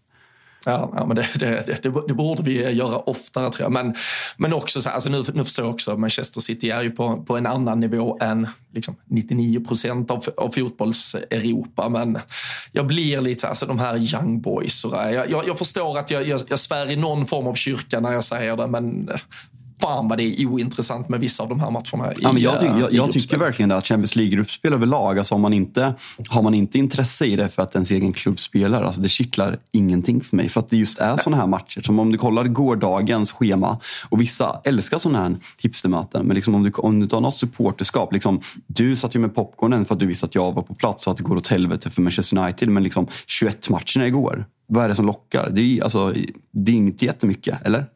Ja, 0.69 0.93
ja 0.95 1.07
men 1.07 1.17
det, 1.17 1.29
det, 1.35 1.67
det, 1.83 2.07
det, 2.09 2.15
borde 2.15 2.43
vi 2.43 2.71
göra 2.71 2.97
oftare 2.97 3.51
tror 3.51 3.65
jag. 3.65 3.73
Men, 3.73 3.95
men 4.37 4.53
också 4.53 4.83
så 4.83 4.89
här, 4.89 4.95
alltså 4.95 5.11
nu, 5.11 5.25
nu 5.35 5.45
förstår 5.45 5.65
jag 5.65 5.75
också 5.75 5.97
Manchester 5.97 6.41
City 6.41 6.71
är 6.71 6.83
ju 6.83 6.91
på, 6.91 7.23
på 7.23 7.37
en 7.37 7.47
annan 7.47 7.81
nivå 7.81 8.19
än 8.21 8.49
liksom 8.73 8.97
99 9.05 9.61
procent 9.61 10.11
av, 10.11 10.25
av 10.37 10.51
fotbolls-Europa. 10.51 11.89
Men 11.89 12.19
jag 12.73 12.87
blir 12.87 13.21
lite 13.21 13.41
så 13.41 13.47
alltså 13.47 13.67
de 13.67 13.79
här 13.79 14.15
young 14.15 14.41
boys. 14.41 14.85
Och 14.85 14.97
jag, 14.97 15.31
jag, 15.31 15.49
jag 15.49 15.59
förstår 15.59 15.99
att 15.99 16.11
jag, 16.11 16.29
jag, 16.29 16.41
jag 16.49 16.59
svär 16.59 16.91
i 16.91 16.97
någon 16.97 17.27
form 17.27 17.47
av 17.47 17.55
kyrka 17.55 18.01
när 18.01 18.13
jag 18.13 18.25
säger 18.25 18.57
det, 18.57 18.67
men 18.67 19.11
fan 19.81 20.09
vad 20.09 20.19
det 20.19 20.41
är 20.41 20.47
ointressant 20.47 21.09
med 21.09 21.21
vissa 21.21 21.43
av 21.43 21.49
de 21.49 21.61
här 21.61 21.71
matcherna. 21.71 22.13
I, 22.13 22.17
ja, 22.19 22.33
men 22.33 22.43
jag, 22.43 22.61
ty 22.61 22.67
jag, 22.67 22.93
jag 22.93 23.13
tycker 23.13 23.39
verkligen 23.39 23.69
det. 23.69 23.77
Att 23.77 23.87
Champions 23.87 24.17
League-gruppspel 24.17 24.73
överlag, 24.73 25.19
alltså 25.19 25.35
har, 25.35 25.41
man 25.41 25.53
inte, 25.53 25.95
har 26.29 26.43
man 26.43 26.55
inte 26.55 26.79
intresse 26.79 27.27
i 27.27 27.37
det 27.37 27.49
för 27.49 27.63
att 27.63 27.75
ens 27.75 27.91
egen 27.91 28.13
klubb 28.13 28.41
spelar, 28.41 28.83
alltså 28.83 29.01
det 29.01 29.09
kittlar 29.09 29.59
ingenting 29.73 30.21
för 30.21 30.37
mig. 30.37 30.49
För 30.49 30.61
att 30.61 30.71
det 30.71 30.77
just 30.77 30.99
är 30.99 31.17
sådana 31.17 31.37
här 31.37 31.47
matcher. 31.47 31.81
Som 31.81 31.99
om 31.99 32.13
du 32.13 32.19
kollar 32.19 32.45
gårdagens 32.45 33.33
schema, 33.33 33.79
och 34.09 34.21
vissa 34.21 34.61
älskar 34.65 34.99
sådana 34.99 35.23
här 35.23 35.37
hipstermöten, 35.63 36.27
men 36.27 36.35
liksom 36.35 36.55
om, 36.55 36.63
du, 36.63 36.71
om 36.71 37.01
du 37.01 37.07
tar 37.07 37.21
något 37.21 37.35
supporterskap. 37.35 38.13
Liksom, 38.13 38.41
du 38.67 38.97
satt 38.97 39.15
ju 39.15 39.19
med 39.19 39.35
popcornen 39.35 39.85
för 39.85 39.95
att 39.95 40.01
du 40.01 40.07
visste 40.07 40.27
att 40.27 40.35
jag 40.35 40.53
var 40.53 40.63
på 40.63 40.75
plats 40.75 41.07
och 41.07 41.11
att 41.11 41.17
det 41.17 41.23
går 41.23 41.37
åt 41.37 41.49
helvete 41.49 41.91
för 41.91 42.03
Manchester 42.03 42.39
United. 42.39 42.69
Men 42.69 42.83
liksom 42.83 43.07
21 43.27 43.71
matcherna 43.71 44.07
igår, 44.07 44.45
vad 44.67 44.85
är 44.85 44.89
det 44.89 44.95
som 44.95 45.07
lockar? 45.07 45.51
Det 45.51 45.61
är, 45.61 45.83
alltså, 45.83 46.15
det 46.53 46.73
är 46.73 46.77
inte 46.77 47.05
jättemycket, 47.05 47.67
eller? 47.67 47.87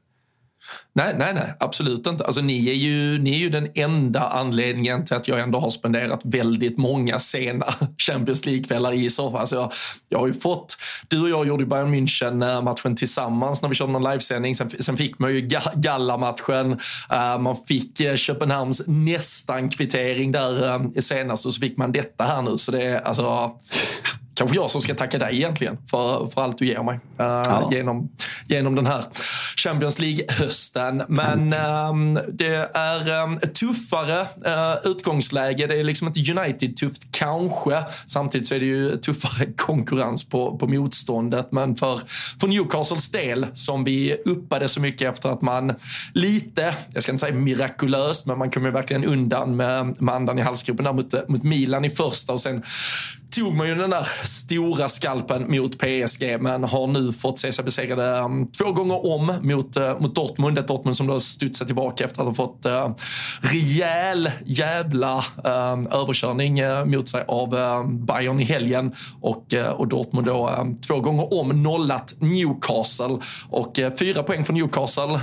Nej, 0.92 1.14
nej, 1.18 1.34
nej, 1.34 1.54
absolut 1.60 2.06
inte. 2.06 2.24
Alltså, 2.24 2.40
ni, 2.40 2.68
är 2.68 2.74
ju, 2.74 3.18
ni 3.18 3.34
är 3.34 3.38
ju 3.38 3.50
den 3.50 3.68
enda 3.74 4.28
anledningen 4.28 5.04
till 5.04 5.16
att 5.16 5.28
jag 5.28 5.40
ändå 5.40 5.60
har 5.60 5.70
spenderat 5.70 6.20
väldigt 6.24 6.78
många 6.78 7.18
sena 7.18 7.66
Champions 7.98 8.46
League-kvällar 8.46 8.92
i 8.92 9.10
soffan. 9.10 9.40
Alltså, 9.40 9.56
jag, 9.56 9.72
jag 10.08 10.18
har 10.18 10.26
ju 10.26 10.34
fått, 10.34 10.76
du 11.08 11.22
och 11.22 11.28
jag 11.28 11.46
gjorde 11.46 11.66
Bayern 11.66 11.94
München-matchen 11.94 12.90
eh, 12.90 12.94
tillsammans 12.94 13.62
när 13.62 13.68
vi 13.68 13.74
körde 13.74 13.92
någon 13.92 14.10
livesändning. 14.10 14.54
Sen, 14.54 14.70
sen 14.70 14.96
fick 14.96 15.18
man 15.18 15.34
ju 15.34 15.40
Galla-matchen. 15.74 16.72
Uh, 17.12 17.38
man 17.38 17.56
fick 17.68 18.00
uh, 18.00 18.14
Köpenhamns 18.14 18.82
nästan 18.86 19.68
kvittering 19.68 20.32
där 20.32 20.80
uh, 20.80 20.90
senast 20.98 21.46
och 21.46 21.54
så 21.54 21.60
fick 21.60 21.76
man 21.76 21.92
detta 21.92 22.24
här 22.24 22.42
nu. 22.42 22.58
Så 22.58 22.72
det 22.72 22.82
är 22.82 23.00
alltså 23.00 23.50
kanske 24.40 24.56
jag 24.56 24.70
som 24.70 24.82
ska 24.82 24.94
tacka 24.94 25.18
dig 25.18 25.36
egentligen 25.36 25.78
för, 25.90 26.28
för 26.28 26.42
allt 26.42 26.58
du 26.58 26.66
ger 26.66 26.82
mig 26.82 26.94
uh, 26.94 27.00
ja. 27.18 27.68
genom, 27.72 28.10
genom 28.46 28.74
den 28.74 28.86
här 28.86 29.04
Champions 29.56 29.98
League-hösten. 29.98 31.02
Men 31.08 31.52
um, 31.52 32.18
det 32.32 32.70
är 32.74 33.22
um, 33.22 33.38
ett 33.42 33.54
tuffare 33.54 34.20
uh, 34.20 34.90
utgångsläge. 34.90 35.66
Det 35.66 35.80
är 35.80 35.84
liksom 35.84 36.08
inte 36.08 36.20
United-tufft 36.20 37.02
kanske. 37.10 37.84
Samtidigt 38.06 38.48
så 38.48 38.54
är 38.54 38.60
det 38.60 38.66
ju 38.66 38.96
tuffare 38.96 39.46
konkurrens 39.56 40.24
på, 40.24 40.58
på 40.58 40.66
motståndet. 40.66 41.52
Men 41.52 41.76
för, 41.76 42.00
för 42.40 42.48
Newcastles 42.48 43.10
del, 43.10 43.46
som 43.54 43.84
vi 43.84 44.16
uppade 44.24 44.68
så 44.68 44.80
mycket 44.80 45.12
efter 45.12 45.28
att 45.28 45.42
man 45.42 45.74
lite, 46.14 46.74
jag 46.92 47.02
ska 47.02 47.12
inte 47.12 47.20
säga 47.20 47.34
mirakulöst, 47.34 48.26
men 48.26 48.38
man 48.38 48.50
kom 48.50 48.64
ju 48.64 48.70
verkligen 48.70 49.04
undan 49.04 49.56
med, 49.56 50.02
med 50.02 50.14
andan 50.14 50.38
i 50.38 50.42
halsgropen 50.42 50.84
där 50.84 50.92
mot, 50.92 51.28
mot 51.28 51.42
Milan 51.42 51.84
i 51.84 51.90
första 51.90 52.32
och 52.32 52.40
sen 52.40 52.62
tog 53.30 53.54
man 53.54 53.68
ju 53.68 53.74
den 53.74 53.90
där 53.90 54.06
stora 54.24 54.88
skalpen 54.88 55.50
mot 55.50 55.78
PSG 55.78 56.40
men 56.40 56.64
har 56.64 56.86
nu 56.86 57.12
fått 57.12 57.38
se 57.38 57.52
sig 57.52 57.64
besegrade 57.64 58.20
um, 58.20 58.46
två 58.46 58.72
gånger 58.72 59.06
om 59.06 59.34
mot, 59.42 59.76
uh, 59.76 60.00
mot 60.00 60.14
Dortmund. 60.14 60.58
Ett 60.58 60.68
Dortmund 60.68 60.96
som 60.96 61.06
då 61.06 61.20
studsat 61.20 61.66
tillbaka 61.66 62.04
efter 62.04 62.20
att 62.20 62.28
ha 62.28 62.34
fått 62.34 62.66
uh, 62.66 62.90
rejäl 63.40 64.30
jävla 64.44 65.16
uh, 65.18 65.86
överkörning 65.90 66.62
uh, 66.62 66.84
mot 66.84 67.08
sig 67.08 67.24
av 67.28 67.54
uh, 67.54 67.88
Bayern 67.88 68.40
i 68.40 68.44
helgen. 68.44 68.94
Och, 69.20 69.54
och 69.76 69.88
Dortmund 69.88 70.26
då 70.26 70.48
uh, 70.48 70.64
två 70.86 71.00
gånger 71.00 71.40
om 71.40 71.62
nollat 71.62 72.14
Newcastle. 72.18 73.18
Och 73.50 73.78
fyra 73.98 74.22
poäng 74.22 74.44
för 74.44 74.52
Newcastle, 74.52 75.20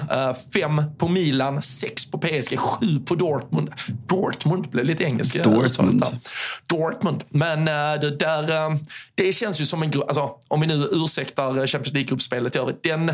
fem 0.54 0.84
på 0.98 1.08
Milan, 1.08 1.62
sex 1.62 2.06
på 2.06 2.18
PSG, 2.18 2.60
sju 2.60 3.00
på 3.00 3.16
Dortmund. 3.16 3.70
Dortmund 4.08 4.70
blev 4.70 4.86
lite 4.86 5.04
engelska. 5.04 5.44
Dortmund. 5.44 6.04
Dortmund. 6.70 7.24
Men 7.30 7.60
eh, 7.60 8.02
det 8.02 8.18
där, 8.18 8.52
eh, 8.52 8.78
det 9.16 9.34
känns 9.34 9.62
ju 9.62 9.66
som 9.66 9.84
en 9.84 9.92
grupp, 9.92 10.08
alltså, 10.08 10.32
om 10.48 10.62
vi 10.62 10.68
nu 10.68 10.88
ursäktar 10.92 11.58
eh, 11.58 11.66
Champions 11.66 11.94
League-gruppspelet 11.94 12.56
i 12.56 12.60
övrigt, 12.60 12.84
den 12.84 13.12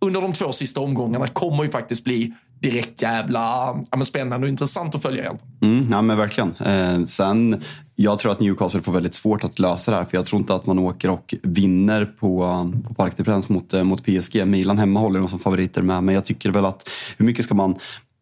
under 0.00 0.20
de 0.20 0.32
två 0.32 0.52
sista 0.52 0.80
omgångarna 0.80 1.26
kommer 1.26 1.64
ju 1.64 1.70
faktiskt 1.70 2.04
bli 2.04 2.32
direkt 2.60 3.02
jävla 3.02 3.76
ja, 3.90 4.04
spännande 4.04 4.44
och 4.46 4.48
intressant 4.48 4.94
att 4.94 5.02
följa. 5.02 5.36
Mm, 5.62 5.88
ja, 5.90 6.02
men 6.02 6.18
verkligen. 6.18 6.54
Eh, 6.56 7.04
sen, 7.04 7.62
jag 7.94 8.18
tror 8.18 8.32
att 8.32 8.40
Newcastle 8.40 8.82
får 8.82 8.92
väldigt 8.92 9.14
svårt 9.14 9.44
att 9.44 9.58
lösa 9.58 9.90
det 9.90 9.96
här. 9.96 10.04
För 10.04 10.16
jag 10.16 10.26
tror 10.26 10.40
inte 10.40 10.54
att 10.54 10.66
man 10.66 10.78
åker 10.78 11.10
och 11.10 11.34
vinner 11.42 12.04
på, 12.04 12.40
på 12.88 12.94
Parc 12.94 13.14
des 13.14 13.26
Princes 13.26 13.48
mot, 13.48 13.72
mot 13.72 14.04
PSG. 14.04 14.46
Milan 14.46 14.78
hemma 14.78 15.00
håller 15.00 15.20
de 15.20 15.28
som 15.28 15.38
favoriter 15.38 15.82
med. 15.82 16.04
Men 16.04 16.14
jag 16.14 16.24
tycker 16.24 16.50
väl 16.50 16.64
att 16.64 16.90
hur 17.16 17.26
mycket 17.26 17.44
ska 17.44 17.54
man 17.54 17.74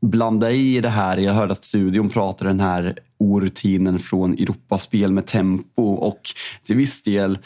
blanda 0.02 0.50
i 0.50 0.80
det 0.80 0.88
här? 0.88 1.16
Jag 1.16 1.32
hörde 1.32 1.52
att 1.52 1.64
studion 1.64 2.08
pratade 2.08 2.50
den 2.50 2.60
här 2.60 2.98
orutinen 3.18 3.98
från 3.98 4.32
Europaspel 4.32 5.12
med 5.12 5.26
tempo 5.26 5.82
och 5.82 6.20
till 6.62 6.76
viss 6.76 7.02
del 7.02 7.38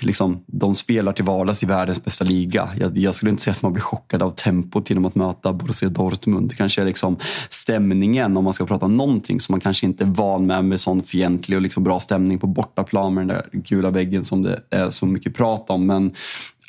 liksom, 0.00 0.44
de 0.46 0.74
spelar 0.74 1.12
till 1.12 1.24
vardags 1.24 1.62
i 1.62 1.66
världens 1.66 2.04
bästa 2.04 2.24
liga. 2.24 2.68
Jag, 2.78 2.98
jag, 2.98 3.14
skulle 3.14 3.30
inte 3.30 3.42
säga 3.42 3.52
att 3.52 3.62
man 3.62 3.72
blir 3.72 3.82
chockad 3.82 4.22
av 4.22 4.30
tempot 4.30 4.90
genom 4.90 5.04
att 5.04 5.14
möta 5.14 5.52
Borussia 5.52 5.88
Dortmund. 5.88 6.48
Det 6.48 6.54
kanske 6.54 6.80
är 6.80 6.86
liksom 6.86 7.16
stämningen, 7.48 8.36
om 8.36 8.44
man 8.44 8.52
ska 8.52 8.66
prata 8.66 8.86
någonting 8.86 9.40
som 9.40 9.52
man 9.52 9.60
kanske 9.60 9.86
inte 9.86 10.04
är 10.04 10.08
van 10.08 10.46
med, 10.46 10.64
med 10.64 10.80
sån 10.80 11.02
fientlig 11.02 11.58
och 11.58 11.62
liksom 11.62 11.84
bra 11.84 12.00
stämning 12.00 12.38
på 12.38 12.46
bortaplan 12.46 13.14
med 13.14 13.26
den 13.26 13.36
där 13.36 13.48
gula 13.52 13.90
väggen 13.90 14.24
som 14.24 14.42
det 14.42 14.62
är 14.70 14.90
så 14.90 15.06
mycket 15.06 15.34
prat 15.34 15.70
om. 15.70 15.86
Men 15.86 16.14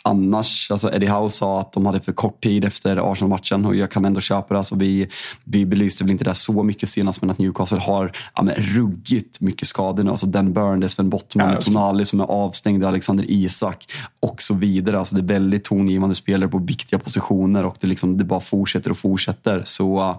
annars, 0.06 0.72
alltså 0.72 0.94
Eddie 0.94 1.08
Howe 1.08 1.30
sa 1.30 1.60
att 1.60 1.74
de 1.74 1.86
hade 1.86 2.02
för 2.02 2.14
kort 2.14 2.44
tid 2.44 2.66
efter 2.66 3.12
Arsenal-matchen 3.12 3.66
och 3.66 3.76
jag 3.76 3.92
kan 3.92 4.06
ändå 4.06 4.20
köpa 4.20 4.54
det. 4.54 4.58
Alltså 4.58 4.76
vi, 4.76 5.08
vi 5.44 5.66
belyste 5.66 6.04
väl 6.04 6.12
inte 6.12 6.24
det 6.24 6.36
så 6.36 6.64
mycket 6.64 6.90
senast 6.90 7.22
men 7.22 7.30
att 7.30 7.38
Newcastle 7.38 7.80
har 7.80 8.12
ja, 8.36 8.44
men, 8.44 8.56
ruggigt 8.56 9.42
mycket 9.42 9.68
skador 9.68 10.04
nu. 10.04 10.12
Alltså 10.12 10.26
Dan 10.26 10.54
Burn, 10.54 10.90
Sven 10.90 11.10
Bottman, 11.10 11.52
ja, 11.52 11.62
Tonali 11.62 12.06
som 12.06 12.20
är 12.20 12.26
avstängd, 12.26 12.86
Alexander 12.86 13.26
Isak 13.32 13.92
och 14.20 14.42
så 14.42 14.54
vidare. 14.54 15.00
Alltså 15.00 15.16
det 15.16 15.22
är 15.22 15.40
väldigt 15.40 15.64
tongivande 15.64 16.16
spelare 16.16 16.50
på 16.50 16.58
viktiga 16.58 17.00
positioner 17.00 17.66
och 17.66 17.76
det, 17.80 17.88
liksom, 17.88 18.18
det 18.18 18.24
bara 18.24 18.42
fortsätter 18.42 18.92
och 18.92 18.98
fortsätter. 18.98 19.62
Så 19.66 20.16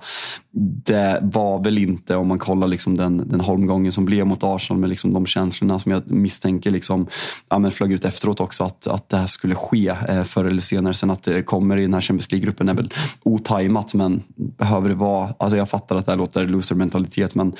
det 0.85 1.19
var 1.23 1.65
väl 1.65 1.79
inte, 1.79 2.17
om 2.17 2.29
man 2.29 2.39
kollar 2.39 2.67
liksom 2.67 2.97
den, 2.97 3.29
den 3.29 3.41
holmgången 3.41 3.93
som 3.93 4.05
blev 4.05 4.27
mot 4.27 4.43
Arsenal 4.43 4.81
med 4.81 4.91
liksom 4.91 5.13
de 5.13 5.27
känslorna 5.27 5.79
som 5.79 5.93
jag 5.93 6.11
misstänker 6.11 6.71
liksom, 6.71 7.07
ja, 7.49 7.59
men 7.59 7.71
flög 7.71 7.93
ut 7.93 8.05
efteråt 8.05 8.41
också, 8.41 8.65
att, 8.65 8.87
att 8.87 9.09
det 9.09 9.17
här 9.17 9.27
skulle 9.27 9.55
ske 9.55 9.76
ske 9.77 9.89
eh, 10.09 10.25
förr 10.25 10.45
eller 10.45 10.61
senare. 10.61 10.95
Sen 10.95 11.11
att 11.11 11.23
det 11.23 11.43
kommer 11.43 11.77
i 11.77 11.83
den 11.83 11.95
här 11.95 12.01
Champions 12.01 12.33
League-gruppen 12.33 12.69
är 12.69 12.75
väl 12.75 12.93
otajmat, 13.23 13.95
men 13.95 14.23
behöver 14.37 14.89
det 14.89 14.95
vara... 14.95 15.35
Alltså 15.39 15.57
jag 15.57 15.69
fattar 15.69 15.97
att 15.97 16.07
det 16.07 16.13
här 16.13 16.19
låter 16.19 16.47
loser-mentalitet, 16.47 17.35
men 17.35 17.53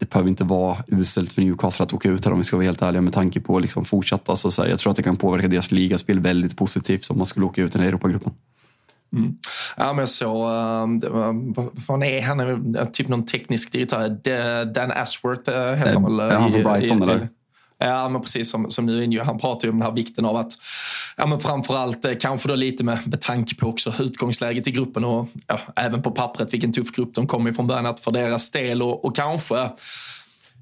det 0.00 0.10
behöver 0.10 0.28
inte 0.28 0.44
vara 0.44 0.76
uselt 0.86 1.32
för 1.32 1.42
Newcastle 1.42 1.84
att 1.84 1.94
åka 1.94 2.08
ut 2.08 2.24
här 2.24 2.32
om 2.32 2.38
vi 2.38 2.44
ska 2.44 2.56
vara 2.56 2.64
helt 2.64 2.82
ärliga 2.82 3.02
med 3.02 3.12
tanke 3.12 3.40
på 3.40 3.58
liksom 3.58 3.84
fortsatta. 3.84 4.36
Så, 4.36 4.50
så 4.50 4.62
här, 4.62 4.68
jag 4.68 4.78
tror 4.78 4.90
att 4.90 4.96
det 4.96 5.02
kan 5.02 5.16
påverka 5.16 5.48
deras 5.48 5.72
ligaspel 5.72 6.20
väldigt 6.20 6.56
positivt 6.56 7.10
om 7.10 7.16
man 7.16 7.26
skulle 7.26 7.46
åka 7.46 7.62
ut 7.62 7.74
i 7.74 7.78
den 7.78 7.82
här 7.82 7.88
Europagruppen. 7.88 8.32
Mm. 9.16 9.36
Ja, 9.76 9.92
men 9.92 10.06
såg, 10.06 10.36
uh, 10.36 11.32
vad 11.54 11.82
fan 11.86 12.02
är 12.02 12.22
han? 12.22 12.76
Typ 12.92 13.08
någon 13.08 13.26
teknisk 13.26 13.72
direktör. 13.72 14.08
Dan 14.64 14.90
Ashworth 14.90 15.50
uh, 15.50 15.74
heter 15.74 15.92
han 15.92 16.02
väl? 16.02 16.20
Är 16.20 16.36
han 16.36 16.52
från 16.52 16.62
Brighton 16.62 17.02
eller? 17.02 17.28
Eh, 17.80 17.88
ja, 17.88 18.08
men 18.08 18.22
precis 18.22 18.50
som, 18.50 18.70
som 18.70 18.86
nu 18.86 19.04
inne. 19.04 19.22
Han 19.22 19.38
pratar 19.38 19.68
ju 19.68 19.72
om 19.72 19.78
den 19.78 19.88
här 19.88 19.94
vikten 19.94 20.24
av 20.24 20.36
att, 20.36 20.52
ja, 21.16 21.26
men 21.26 21.40
framförallt 21.40 22.04
eh, 22.04 22.12
kanske 22.20 22.48
då 22.48 22.54
lite 22.54 22.84
med, 22.84 22.98
med 23.06 23.20
tanke 23.20 23.54
på 23.54 23.66
också 23.66 23.92
utgångsläget 23.98 24.68
i 24.68 24.70
gruppen 24.70 25.04
och 25.04 25.28
ja, 25.46 25.60
även 25.76 26.02
på 26.02 26.10
pappret 26.10 26.54
vilken 26.54 26.72
tuff 26.72 26.92
grupp 26.92 27.14
de 27.14 27.26
kommer 27.26 27.50
ifrån 27.50 27.66
början, 27.66 27.86
att 27.86 28.00
för 28.00 28.10
deras 28.10 28.50
del 28.50 28.82
och, 28.82 29.04
och 29.04 29.16
kanske 29.16 29.70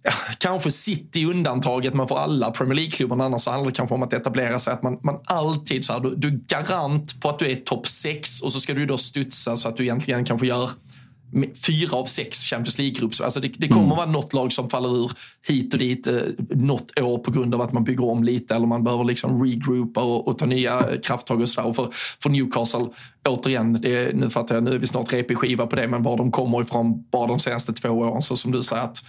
ja, 0.02 0.12
kanske 0.38 0.70
City 0.70 1.24
undantaget, 1.24 1.94
men 1.94 2.08
för 2.08 2.16
alla 2.16 2.50
Premier 2.50 2.74
League-klubbarna 2.74 3.24
annars 3.24 3.42
så 3.42 3.50
handlar 3.50 3.70
det 3.70 3.76
kanske 3.76 3.94
om 3.94 4.02
att 4.02 4.12
etablera 4.12 4.58
sig. 4.58 4.72
Att 4.72 4.82
man, 4.82 4.98
man 5.02 5.20
alltid 5.24 5.84
så 5.84 5.92
här, 5.92 6.00
du, 6.00 6.14
du 6.16 6.28
är 6.28 6.40
garant 6.46 7.20
på 7.20 7.28
att 7.28 7.38
du 7.38 7.50
är 7.50 7.56
topp 7.56 7.88
6 7.88 8.40
och 8.40 8.52
så 8.52 8.60
ska 8.60 8.74
du 8.74 8.86
då 8.86 8.98
studsa 8.98 9.56
så 9.56 9.68
att 9.68 9.76
du 9.76 9.82
egentligen 9.82 10.24
kanske 10.24 10.46
gör 10.46 10.70
fyra 11.66 11.96
av 11.96 12.04
sex 12.04 12.44
Champions 12.44 12.78
League-grupper. 12.78 13.24
Alltså 13.24 13.40
det, 13.40 13.52
det 13.58 13.68
kommer 13.68 13.84
mm. 13.84 13.96
vara 13.96 14.06
något 14.06 14.32
lag 14.32 14.52
som 14.52 14.70
faller 14.70 15.04
ur 15.04 15.10
hit 15.48 15.72
och 15.72 15.78
dit 15.78 16.06
eh, 16.06 16.14
något 16.50 16.98
år 16.98 17.18
på 17.18 17.30
grund 17.30 17.54
av 17.54 17.60
att 17.60 17.72
man 17.72 17.84
bygger 17.84 18.04
om 18.04 18.24
lite 18.24 18.54
eller 18.54 18.66
man 18.66 18.84
behöver 18.84 19.04
liksom 19.04 19.42
regroupa 19.44 20.02
och, 20.02 20.28
och 20.28 20.38
ta 20.38 20.46
nya 20.46 20.84
krafttag 21.04 21.40
och 21.40 21.48
sådär. 21.48 21.72
För, 21.72 21.88
för 22.22 22.30
Newcastle, 22.30 22.86
återigen, 23.28 23.80
det, 23.80 24.16
nu 24.16 24.30
fattar 24.30 24.54
jag, 24.54 24.64
nu 24.64 24.74
är 24.74 24.78
vi 24.78 24.86
snart 24.86 25.12
repig-skiva 25.12 25.66
på 25.66 25.76
det, 25.76 25.88
men 25.88 26.02
var 26.02 26.16
de 26.16 26.30
kommer 26.30 26.62
ifrån 26.62 27.04
bara 27.10 27.26
de 27.26 27.38
senaste 27.38 27.72
två 27.72 27.88
åren. 27.88 28.22
Så 28.22 28.36
som 28.36 28.52
du 28.52 28.62
säger 28.62 28.82
att 28.82 29.04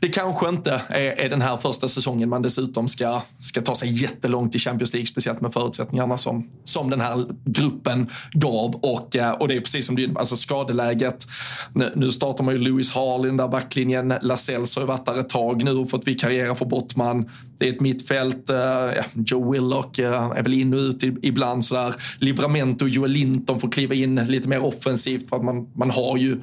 det 0.00 0.08
kanske 0.08 0.48
inte 0.48 0.82
är, 0.88 1.00
är 1.00 1.28
den 1.28 1.42
här 1.42 1.56
första 1.56 1.88
säsongen 1.88 2.28
man 2.28 2.42
dessutom 2.42 2.88
ska, 2.88 3.22
ska 3.40 3.60
ta 3.60 3.74
sig 3.74 4.02
jättelångt 4.02 4.54
i 4.54 4.58
Champions 4.58 4.92
League, 4.92 5.06
speciellt 5.06 5.40
med 5.40 5.52
förutsättningarna 5.52 6.18
som, 6.18 6.50
som 6.64 6.90
den 6.90 7.00
här 7.00 7.26
gruppen 7.44 8.10
gav. 8.32 8.74
Och, 8.74 9.16
eh, 9.16 9.30
och 9.30 9.48
det 9.48 9.56
är 9.56 9.60
precis 9.60 9.86
som 9.86 9.96
du 9.96 10.14
alltså 10.16 10.36
skadeläget. 10.36 11.26
Nu, 11.72 12.12
startar 12.12 12.44
man 12.44 12.54
ju 12.54 12.60
Lewis 12.60 12.92
Hall 12.92 13.24
i 13.24 13.28
den 13.28 13.36
där 13.36 13.48
backlinjen. 13.48 14.14
Lascelles 14.22 14.76
har 14.76 14.82
ju 14.82 14.86
varit 14.86 15.06
där 15.06 15.20
ett 15.20 15.28
tag 15.28 15.64
nu 15.64 15.70
och 15.70 15.90
fått 15.90 16.06
vikariera 16.06 16.54
för 16.54 16.64
Bottman. 16.64 17.30
Det 17.58 17.68
är 17.68 17.72
ett 17.72 17.80
mittfält. 17.80 18.44
Ja, 18.48 18.92
Joe 19.14 19.52
Willock 19.52 19.98
uh, 19.98 20.32
är 20.36 20.42
väl 20.42 20.54
in 20.54 20.74
och 20.74 20.78
ut 20.78 21.02
ibland 21.22 21.64
sådär. 21.64 21.94
Livramento 22.18 22.84
och 22.84 22.88
Joel 22.88 23.10
Linton 23.10 23.60
får 23.60 23.68
kliva 23.68 23.94
in 23.94 24.14
lite 24.14 24.48
mer 24.48 24.64
offensivt 24.64 25.28
för 25.28 25.36
att 25.36 25.44
man, 25.44 25.68
man 25.74 25.90
har 25.90 26.16
ju 26.16 26.36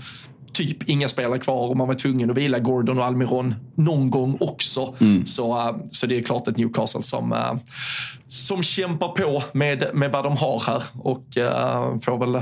typ 0.58 0.90
inga 0.90 1.08
spelare 1.08 1.40
kvar 1.40 1.68
och 1.68 1.78
man 1.78 1.88
var 1.88 1.96
tvungen 1.96 2.32
att 2.32 2.38
vila 2.38 2.60
Gordon 2.60 3.00
och 3.00 3.06
Almiron 3.06 3.56
någon 3.76 4.10
gång 4.10 4.38
också. 4.40 4.96
Mm. 5.00 5.26
Så, 5.26 5.58
uh, 5.58 5.78
så 5.92 6.08
det 6.08 6.18
är 6.18 6.22
klart 6.22 6.48
ett 6.48 6.58
Newcastle 6.58 7.04
som, 7.04 7.32
uh, 7.32 7.54
som 8.28 8.64
kämpar 8.64 9.08
på 9.08 9.44
med, 9.52 9.90
med 9.94 10.12
vad 10.12 10.24
de 10.24 10.38
har 10.38 10.64
här 10.68 10.84
och 10.94 11.26
uh, 11.38 12.00
får 12.00 12.18
väl 12.18 12.42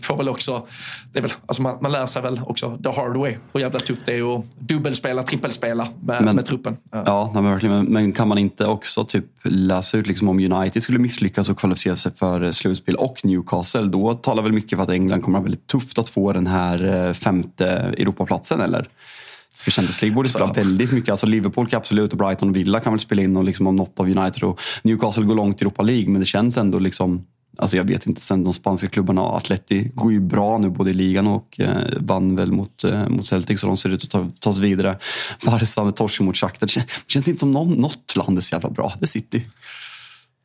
får, 0.00 0.16
väl 0.16 0.28
också, 0.28 0.66
det 1.12 1.18
är 1.18 1.22
väl, 1.22 1.32
alltså 1.46 1.62
man, 1.62 1.78
man 1.80 1.92
lär 1.92 2.06
sig 2.06 2.22
väl 2.22 2.40
också 2.46 2.78
the 2.82 2.88
hard 2.88 3.16
way 3.16 3.34
hur 3.52 3.60
jävla 3.60 3.78
tufft 3.78 4.06
det 4.06 4.18
är 4.18 4.38
att 4.38 4.44
dubbelspela, 4.58 5.22
trippelspela 5.22 5.88
med, 6.02 6.24
men, 6.24 6.36
med 6.36 6.46
truppen. 6.46 6.76
Ja, 6.90 7.30
nej, 7.34 7.42
men 7.42 7.52
verkligen. 7.52 7.84
Men 7.84 8.12
kan 8.12 8.28
man 8.28 8.38
inte 8.38 8.66
också 8.66 9.04
typ 9.04 9.24
läsa 9.42 9.98
ut 9.98 10.06
liksom 10.06 10.28
om 10.28 10.38
United 10.52 10.82
skulle 10.82 10.98
misslyckas 10.98 11.48
och 11.48 11.58
kvalificera 11.58 11.96
sig 11.96 12.12
för 12.14 12.52
slutspel 12.52 12.94
och 12.94 13.24
Newcastle, 13.24 13.82
då 13.82 14.14
talar 14.14 14.42
väl 14.42 14.52
mycket 14.52 14.76
för 14.76 14.82
att 14.82 14.90
England 14.90 15.22
kommer 15.22 15.38
att 15.38 15.42
ha 15.42 15.44
väldigt 15.44 15.66
tufft 15.66 15.98
att 15.98 16.08
få 16.08 16.32
den 16.32 16.46
här 16.46 17.06
eh, 17.06 17.12
femte 17.12 17.66
Europaplatsen, 17.68 18.60
eller? 18.60 18.88
För 19.62 19.70
Champions 19.70 20.02
League 20.02 20.14
borde 20.14 20.28
spela 20.28 20.52
väldigt 20.52 20.92
mycket. 20.92 21.10
Alltså 21.10 21.26
Liverpool 21.26 21.68
kan 21.68 21.76
absolut 21.76 22.12
och 22.12 22.18
Brighton 22.18 22.48
och 22.48 22.56
Villa 22.56 22.80
kan 22.80 22.92
väl 22.92 23.00
spela 23.00 23.22
in 23.22 23.36
och 23.36 23.44
liksom 23.44 23.66
om 23.66 23.76
något 23.76 24.00
av 24.00 24.06
United 24.06 24.42
och 24.42 24.60
Newcastle 24.82 25.24
går 25.24 25.34
långt 25.34 25.62
i 25.62 25.64
Europa 25.64 25.82
League. 25.82 26.08
Men 26.08 26.20
det 26.20 26.26
känns 26.26 26.58
ändå 26.58 26.78
liksom 26.78 27.26
Alltså 27.58 27.76
jag 27.76 27.84
vet 27.84 28.06
inte, 28.06 28.20
sen 28.20 28.44
de 28.44 28.52
spanska 28.52 28.88
klubbarna, 28.88 29.22
Atleti 29.22 29.90
går 29.94 30.12
ju 30.12 30.20
bra 30.20 30.58
nu 30.58 30.70
både 30.70 30.90
i 30.90 30.94
ligan 30.94 31.26
och 31.26 31.60
eh, 31.60 31.76
vann 31.96 32.36
väl 32.36 32.52
mot, 32.52 32.84
eh, 32.84 33.08
mot 33.08 33.26
Celtic 33.26 33.60
så 33.60 33.66
de 33.66 33.76
ser 33.76 33.88
ut 33.90 34.04
att 34.04 34.10
ta, 34.10 34.30
ta 34.40 34.52
sig 34.52 34.62
vidare. 34.62 34.98
Barca 35.44 35.84
med 35.84 35.96
torsk 35.96 36.20
mot 36.20 36.36
Shakhtar. 36.36 36.66
Det 36.76 37.12
känns 37.12 37.28
inte 37.28 37.40
som 37.40 37.50
någon, 37.50 37.70
något 37.72 38.16
land 38.16 38.38
är 38.38 38.42
så 38.42 38.54
jävla 38.54 38.70
bra. 38.70 38.92
Det 38.98 39.04
är 39.04 39.06
City. 39.06 39.46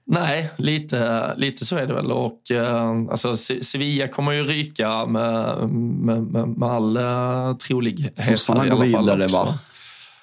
Nej, 0.09 0.49
lite, 0.57 1.33
lite 1.37 1.65
så 1.65 1.75
är 1.75 1.87
det 1.87 1.93
väl. 1.93 2.11
Och, 2.11 2.51
eh, 2.51 2.89
alltså, 2.89 3.37
Sevilla 3.37 4.07
kommer 4.07 4.31
ju 4.31 4.43
ryka 4.43 5.05
med, 5.05 5.69
med, 5.69 6.23
med, 6.23 6.47
med 6.47 6.69
all 6.69 6.97
uh, 6.97 7.57
trolighet. 7.57 8.19
Sossarna 8.19 8.67
går 8.67 8.83
vidare 8.83 9.27
va? 9.27 9.59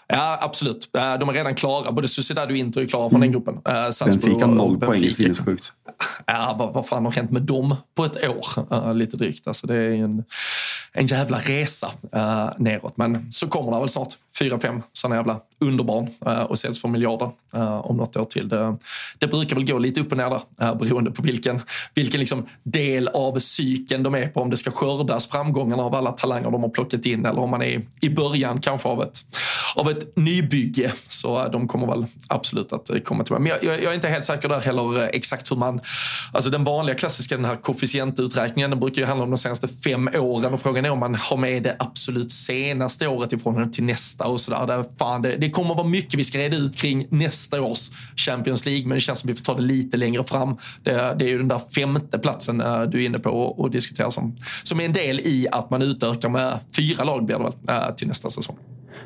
Ja, 0.07 0.38
absolut. 0.40 0.90
Eh, 0.96 1.18
de 1.18 1.28
är 1.28 1.32
redan 1.32 1.55
klara. 1.55 1.92
Både 1.92 2.09
Sociedad 2.09 2.50
och 2.50 2.57
Inter 2.57 2.80
är 2.80 2.86
klara 2.86 3.11
från 3.11 3.22
mm. 3.22 3.32
den 3.32 3.32
gruppen. 3.32 3.55
Uh, 3.55 4.11
Benfica 4.11 4.46
noll 4.46 4.80
poäng, 4.80 5.11
sinnessjukt. 5.11 5.72
Ja, 6.26 6.57
vad, 6.59 6.74
vad 6.74 6.88
fan 6.88 7.05
har 7.05 7.12
hänt 7.12 7.30
med 7.30 7.42
dem 7.42 7.76
på 7.94 8.05
ett 8.05 8.28
år? 8.28 8.46
Uh, 8.72 8.94
lite 8.94 9.16
drygt. 9.16 9.46
Alltså, 9.46 9.66
det 9.66 9.76
är 9.76 9.90
en, 9.90 10.24
en 10.97 11.07
jävla 11.07 11.38
resa 11.38 11.90
uh, 12.16 12.51
neråt. 12.59 12.97
Men 12.97 13.32
så 13.32 13.49
kommer 13.49 13.72
det 13.72 13.78
väl 13.78 13.88
snart. 13.88 14.09
Fyra, 14.38 14.61
fem 14.61 14.82
sådana 14.92 15.16
jävla 15.16 15.40
underbarn 15.61 16.09
uh, 16.26 16.42
och 16.42 16.59
säljs 16.59 16.80
för 16.80 16.88
miljarder 16.88 17.30
uh, 17.57 17.86
om 17.86 17.97
något 17.97 18.16
år 18.16 18.24
till. 18.24 18.49
Det, 18.49 18.76
det 19.18 19.26
brukar 19.26 19.57
väl 19.57 19.64
gå 19.64 19.78
lite 19.78 20.01
upp 20.01 20.11
och 20.11 20.16
ner 20.16 20.30
där 20.30 20.68
uh, 20.68 20.78
beroende 20.78 21.11
på 21.11 21.22
vilken, 21.22 21.61
vilken 21.95 22.20
liksom 22.20 22.47
del 22.62 23.09
av 23.09 23.38
cykeln 23.38 24.03
de 24.03 24.14
är 24.14 24.28
på. 24.28 24.40
Om 24.40 24.51
det 24.51 24.57
ska 24.57 24.70
skördas 24.70 25.28
framgångarna 25.28 25.82
av 25.82 25.95
alla 25.95 26.12
talanger 26.12 26.51
de 26.51 26.62
har 26.62 26.70
plockat 26.70 27.07
in 27.07 27.26
eller 27.26 27.40
om 27.40 27.51
man 27.51 27.62
är 27.62 27.82
i 28.01 28.11
början 28.11 28.61
kanske 28.61 28.88
av 28.88 29.03
ett, 29.03 29.20
av 29.74 29.90
ett 29.90 30.16
nybygge. 30.16 30.92
Så 31.09 31.49
de 31.49 31.68
kommer 31.68 31.86
väl 31.86 32.07
absolut 32.28 32.72
att 32.72 32.90
komma 33.05 33.24
tillbaka. 33.24 33.42
Men 33.42 33.53
jag, 33.53 33.64
jag, 33.64 33.82
jag, 33.82 33.90
är 33.90 33.95
inte 33.95 34.09
helt 34.09 34.24
säker 34.24 34.49
där 34.49 34.61
heller 34.61 35.11
exakt 35.12 35.51
hur 35.51 35.57
man... 35.57 35.80
Alltså 36.32 36.51
den 36.51 36.64
vanliga 36.64 36.97
klassiska 36.97 37.36
den 37.36 37.45
här 37.45 37.57
koefficientuträkningen 37.57 38.70
den 38.70 38.80
brukar 38.80 39.03
ju 39.03 39.07
handla 39.07 39.24
om 39.24 39.30
de 39.30 39.36
senaste 39.36 39.68
fem 39.68 40.11
åren 40.14 40.55
och 40.55 40.61
frågan 40.61 40.84
är 40.85 40.91
om 40.91 40.99
man 40.99 41.14
har 41.14 41.37
med 41.37 41.62
det 41.62 41.76
absolut 41.78 42.32
senaste 42.32 43.09
året 43.09 43.32
i 43.32 43.39
förhållande 43.39 43.74
till 43.74 43.85
nästa 43.85 44.26
och 44.26 44.41
sådär. 44.41 44.85
Fan, 44.99 45.22
det, 45.22 45.37
det 45.37 45.51
kommer 45.51 45.70
att 45.70 45.76
vara 45.76 45.89
mycket 45.89 46.14
vi 46.14 46.24
ska 46.24 46.39
reda 46.39 46.57
ut 46.57 46.76
kring 46.76 47.07
nästa 47.11 47.62
års 47.62 47.91
Champions 48.16 48.66
League, 48.66 48.87
men 48.87 48.95
det 48.95 49.01
känns 49.01 49.18
som 49.18 49.30
att 49.30 49.32
vi 49.32 49.37
får 49.37 49.45
ta 49.45 49.55
det 49.55 49.62
lite 49.62 49.97
längre 49.97 50.24
fram. 50.24 50.57
Det, 50.82 51.16
det 51.18 51.24
är 51.24 51.28
ju 51.28 51.39
den 51.39 51.49
där 51.49 51.61
femte 51.74 52.18
platsen 52.18 52.61
eh, 52.61 52.82
du 52.82 53.03
är 53.03 53.07
inne 53.07 53.18
på 53.18 53.30
och, 53.30 53.70
diskuterar 53.70 54.11
som, 54.11 54.37
som 54.62 54.80
är 54.80 54.85
en 54.85 54.93
del 54.93 55.20
i 55.20 55.47
att 55.53 55.70
man 55.70 55.82
utökar 55.82 56.28
med 56.28 56.59
fyra 56.76 57.05
lag 57.05 57.24
blir 57.24 57.39
det 57.39 57.43
väl, 57.43 57.53
eh, 57.68 57.95
till 57.95 58.09
nästa 58.09 58.30
säsong. 58.30 58.57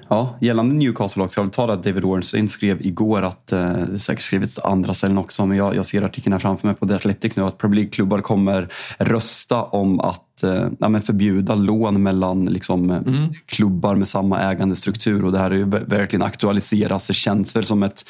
Ja, 0.08 0.38
gällande 0.40 0.74
Newcastle 0.74 1.22
också, 1.22 1.40
jag 1.40 1.44
vill 1.44 1.52
ta 1.52 1.66
det 1.66 1.72
att 1.72 1.82
David 1.82 2.04
Ornstein 2.04 2.48
skrev 2.48 2.86
igår 2.86 3.22
att, 3.22 3.52
eh, 3.52 3.72
det 3.72 3.92
är 3.92 3.96
säkert 3.96 4.22
skrivit 4.22 4.58
andra 4.58 4.94
ställen 4.94 5.18
också, 5.18 5.46
men 5.46 5.58
jag, 5.58 5.76
jag 5.76 5.86
ser 5.86 6.02
artikeln 6.02 6.32
här 6.32 6.40
framför 6.40 6.66
mig 6.66 6.76
på 6.76 6.88
The 6.88 6.94
Athletic 6.94 7.36
nu, 7.36 7.42
att 7.42 7.58
Premier 7.58 7.74
League-klubbar 7.74 8.20
kommer 8.20 8.68
rösta 8.98 9.62
om 9.62 10.00
att 10.00 10.27
eh, 10.44 10.68
ja, 10.78 11.00
förbjuda 11.00 11.54
lån 11.54 12.02
mellan 12.02 12.44
liksom, 12.44 12.90
mm. 12.90 13.34
klubbar 13.46 13.94
med 13.94 14.08
samma 14.08 14.40
ägandestruktur 14.40 15.24
och 15.24 15.32
det 15.32 15.38
här 15.38 15.50
är 15.50 15.54
ju 15.54 15.64
verkligen 15.64 16.22
aktualiseras. 16.22 17.08
Det 17.08 17.14
känns 17.14 17.56
väl 17.56 17.64
som 17.64 17.82
ett 17.82 18.04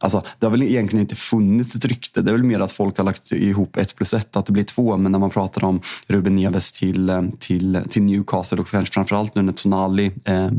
Alltså, 0.00 0.22
det 0.38 0.46
har 0.46 0.50
väl 0.50 0.62
egentligen 0.62 1.00
inte 1.00 1.16
funnits 1.16 1.76
ett 1.76 1.84
rykte. 1.84 2.22
Det 2.22 2.30
är 2.30 2.32
väl 2.32 2.42
mer 2.42 2.60
att 2.60 2.72
folk 2.72 2.98
har 2.98 3.04
lagt 3.04 3.32
ihop 3.32 3.76
ett 3.76 3.96
plus 3.96 4.14
ett, 4.14 4.36
att 4.36 4.46
det 4.46 4.52
blir 4.52 4.64
två. 4.64 4.96
Men 4.96 5.12
när 5.12 5.18
man 5.18 5.30
pratar 5.30 5.64
om 5.64 5.80
Ruben 6.06 6.36
Neves 6.36 6.72
till, 6.72 7.10
eh, 7.10 7.22
till, 7.38 7.80
till 7.90 8.02
Newcastle 8.02 8.60
och 8.60 8.68
framförallt 8.68 9.34
nu 9.34 9.42
när 9.42 9.52
Tonali, 9.52 10.12
eh, 10.24 10.50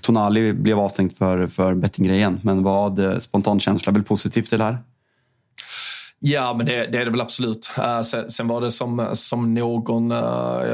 Tonali 0.00 0.52
blev 0.52 0.78
avstängd 0.78 1.16
för, 1.16 1.46
för 1.46 1.74
bettinggrejen. 1.74 2.40
Men 2.42 2.62
vad 2.62 2.98
eh, 2.98 3.18
spontan 3.18 3.60
känsla 3.60 3.92
väl 3.92 4.02
positivt 4.02 4.48
till 4.48 4.58
det 4.58 4.64
här? 4.64 4.78
Ja, 6.22 6.54
men 6.56 6.66
det, 6.66 6.86
det, 6.86 6.98
är 6.98 7.04
det 7.04 7.10
väl 7.10 7.20
absolut. 7.20 7.70
Eh, 7.78 7.84
uh, 7.84 8.02
sen, 8.02 8.30
sen, 8.30 8.48
var 8.48 8.60
det 8.60 8.70
som, 8.70 9.06
som 9.12 9.54
någon, 9.54 10.12
uh, 10.12 10.18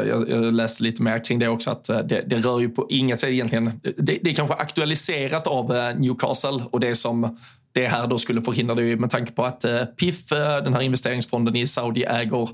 jag, 0.09 0.31
jag, 0.31 0.55
läste 0.55 0.83
lite 0.83 1.03
mer 1.03 1.25
kring 1.25 1.39
det 1.39 1.49
också, 1.49 1.71
att 1.71 1.91
uh, 1.91 1.99
det, 1.99 2.23
det, 2.27 2.37
rör 2.37 2.61
ju 2.61 2.69
på 2.69 2.87
inget 2.91 3.21
sätt 3.21 3.31
egentligen, 3.31 3.81
det, 3.83 4.19
det 4.23 4.31
är 4.31 4.35
kanske 4.35 4.55
aktualiserat 4.55 5.47
av 5.47 5.69
Newcastle 5.97 6.63
och 6.71 6.81
det 6.81 6.95
som 6.95 7.39
det 7.73 7.87
här 7.87 8.07
då 8.07 8.19
skulle 8.19 8.43
förhindra 8.43 8.75
det 8.75 8.97
med 8.97 9.11
tanke 9.11 9.33
på 9.33 9.45
att 9.45 9.65
PIF, 9.97 10.29
den 10.65 10.75
här 10.75 10.81
investeringsfonden 10.81 11.57
i 11.57 11.67
Saudi, 11.67 12.05
äger 12.05 12.49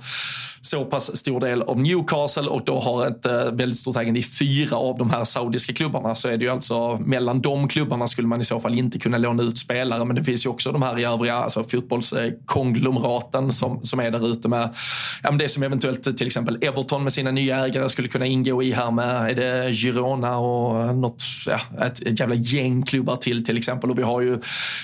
så 0.63 0.85
pass 0.85 1.17
stor 1.17 1.41
del 1.41 1.63
av 1.63 1.81
Newcastle 1.81 2.49
och 2.49 2.65
då 2.65 2.81
har 2.81 3.07
ett 3.07 3.27
eh, 3.27 3.33
väldigt 3.33 3.79
stort 3.79 3.97
ägande 3.97 4.21
i 4.21 4.23
fyra 4.23 4.77
av 4.77 4.99
de 4.99 5.11
här 5.11 5.25
saudiska 5.25 5.73
klubbarna. 5.73 6.15
Så 6.15 6.29
är 6.29 6.37
det 6.37 6.45
ju 6.45 6.51
alltså 6.51 6.97
mellan 6.97 7.41
de 7.41 7.69
klubbarna 7.69 8.09
skulle 8.09 8.29
man 8.29 8.41
i 8.41 8.45
så 8.45 8.61
fall 8.61 8.75
inte 8.75 8.99
kunna 8.99 9.19
låna 9.19 9.43
ut 9.43 9.59
spelare. 9.59 10.05
Men 10.05 10.17
det 10.17 10.25
finns 10.25 10.47
ju 10.47 10.51
också 10.51 10.73
de 10.73 10.83
här 10.83 10.99
i 10.99 11.05
övriga 11.05 11.35
alltså 11.35 11.65
fotbollskonglomeraten 11.65 13.53
som, 13.53 13.85
som 13.85 14.01
är 14.01 14.11
där 14.11 14.29
ute 14.29 14.49
med 14.49 14.75
ja, 15.23 15.31
det 15.31 15.49
som 15.49 15.63
eventuellt 15.63 16.17
till 16.17 16.27
exempel 16.27 16.59
Everton 16.61 17.03
med 17.03 17.13
sina 17.13 17.31
nya 17.31 17.67
ägare 17.67 17.89
skulle 17.89 18.09
kunna 18.09 18.27
ingå 18.27 18.63
i 18.63 18.73
här 18.73 18.91
med 18.91 19.31
är 19.31 19.35
det 19.35 19.73
Girona 19.73 20.39
och 20.39 20.95
något, 20.95 21.23
ja, 21.47 21.85
ett, 21.87 22.03
ett 22.03 22.21
jävla 22.21 22.35
gäng 22.35 22.83
klubbar 22.83 23.17
till 23.17 23.45
till 23.45 23.57
exempel. 23.57 23.91
Och 23.91 23.99
vi 23.99 24.03
har 24.03 24.21
ju 24.21 24.39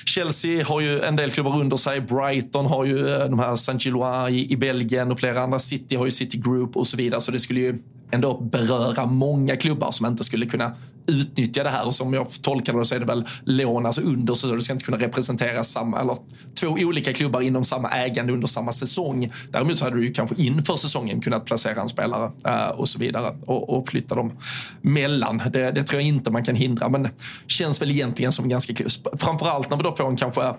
Chelsea 0.05 0.65
har 0.65 0.81
ju 0.81 1.01
en 1.01 1.17
del 1.17 1.31
klubbar 1.31 1.61
under 1.61 1.77
sig. 1.77 2.01
Brighton 2.01 2.67
har 2.67 2.85
ju 2.85 3.15
eh, 3.15 3.25
de 3.25 3.39
här 3.39 3.57
Saint 3.57 3.85
Gillois 3.85 4.31
i, 4.31 4.53
i 4.53 4.57
Belgien 4.57 5.13
och 5.13 5.21
flera 5.21 5.41
andra 5.41 5.59
City 5.69 5.97
har 5.97 6.05
ju 6.05 6.11
City 6.11 6.39
Group 6.39 6.77
och 6.77 6.87
så 6.87 6.97
vidare. 6.97 7.21
Så 7.21 7.33
det 7.33 7.41
skulle 7.41 7.61
ju 7.61 7.79
ändå 8.11 8.41
beröra 8.41 9.07
många 9.07 9.57
klubbar 9.57 9.91
som 9.91 10.07
inte 10.07 10.25
skulle 10.25 10.47
kunna 10.47 10.75
utnyttja 11.07 11.63
det 11.63 11.71
här. 11.71 11.87
Och 11.87 11.95
som 11.95 12.15
jag 12.15 12.27
tolkar 12.43 12.73
det 12.73 12.85
så 12.85 12.95
är 12.95 13.01
det 13.01 13.07
väl 13.07 13.25
lån 13.45 13.87
alltså 13.87 14.01
under 14.01 14.35
så 14.35 14.55
du 14.55 14.61
ska 14.61 14.73
inte 14.73 14.85
kunna 14.85 14.99
representera 14.99 15.65
samma, 15.65 16.01
eller 16.01 16.17
två 16.61 16.67
olika 16.69 17.13
klubbar 17.13 17.41
inom 17.41 17.65
samma 17.65 17.91
ägande 17.91 18.33
under 18.33 18.47
samma 18.47 18.73
säsong. 18.73 19.33
Däremot 19.51 19.79
så 19.79 19.85
hade 19.85 19.97
du 19.97 20.05
ju 20.05 20.13
kanske 20.13 20.43
inför 20.43 20.77
säsongen 20.77 21.21
kunnat 21.21 21.45
placera 21.45 21.83
en 21.83 21.89
spelare 21.89 22.33
eh, 22.45 22.69
och 22.69 22.89
så 22.89 22.99
vidare 22.99 23.37
och, 23.47 23.71
och 23.71 23.89
flytta 23.89 24.15
dem 24.15 24.33
mellan. 24.81 25.43
Det, 25.53 25.71
det, 25.71 25.83
tror 25.83 26.01
jag 26.01 26.09
inte 26.09 26.31
man 26.31 26.45
kan 26.45 26.55
hindra, 26.55 26.89
men 26.89 27.09
känns 27.47 27.83
väl 27.83 27.91
egentligen 27.91 28.33
som 28.33 28.49
ganska 28.49 28.75
klokt. 28.75 29.01
Framförallt 29.17 29.71
när 29.71 29.77
vi 29.77 29.83
då 29.83 29.97
får 29.97 30.09
en 30.09 30.17
kanske 30.17 30.55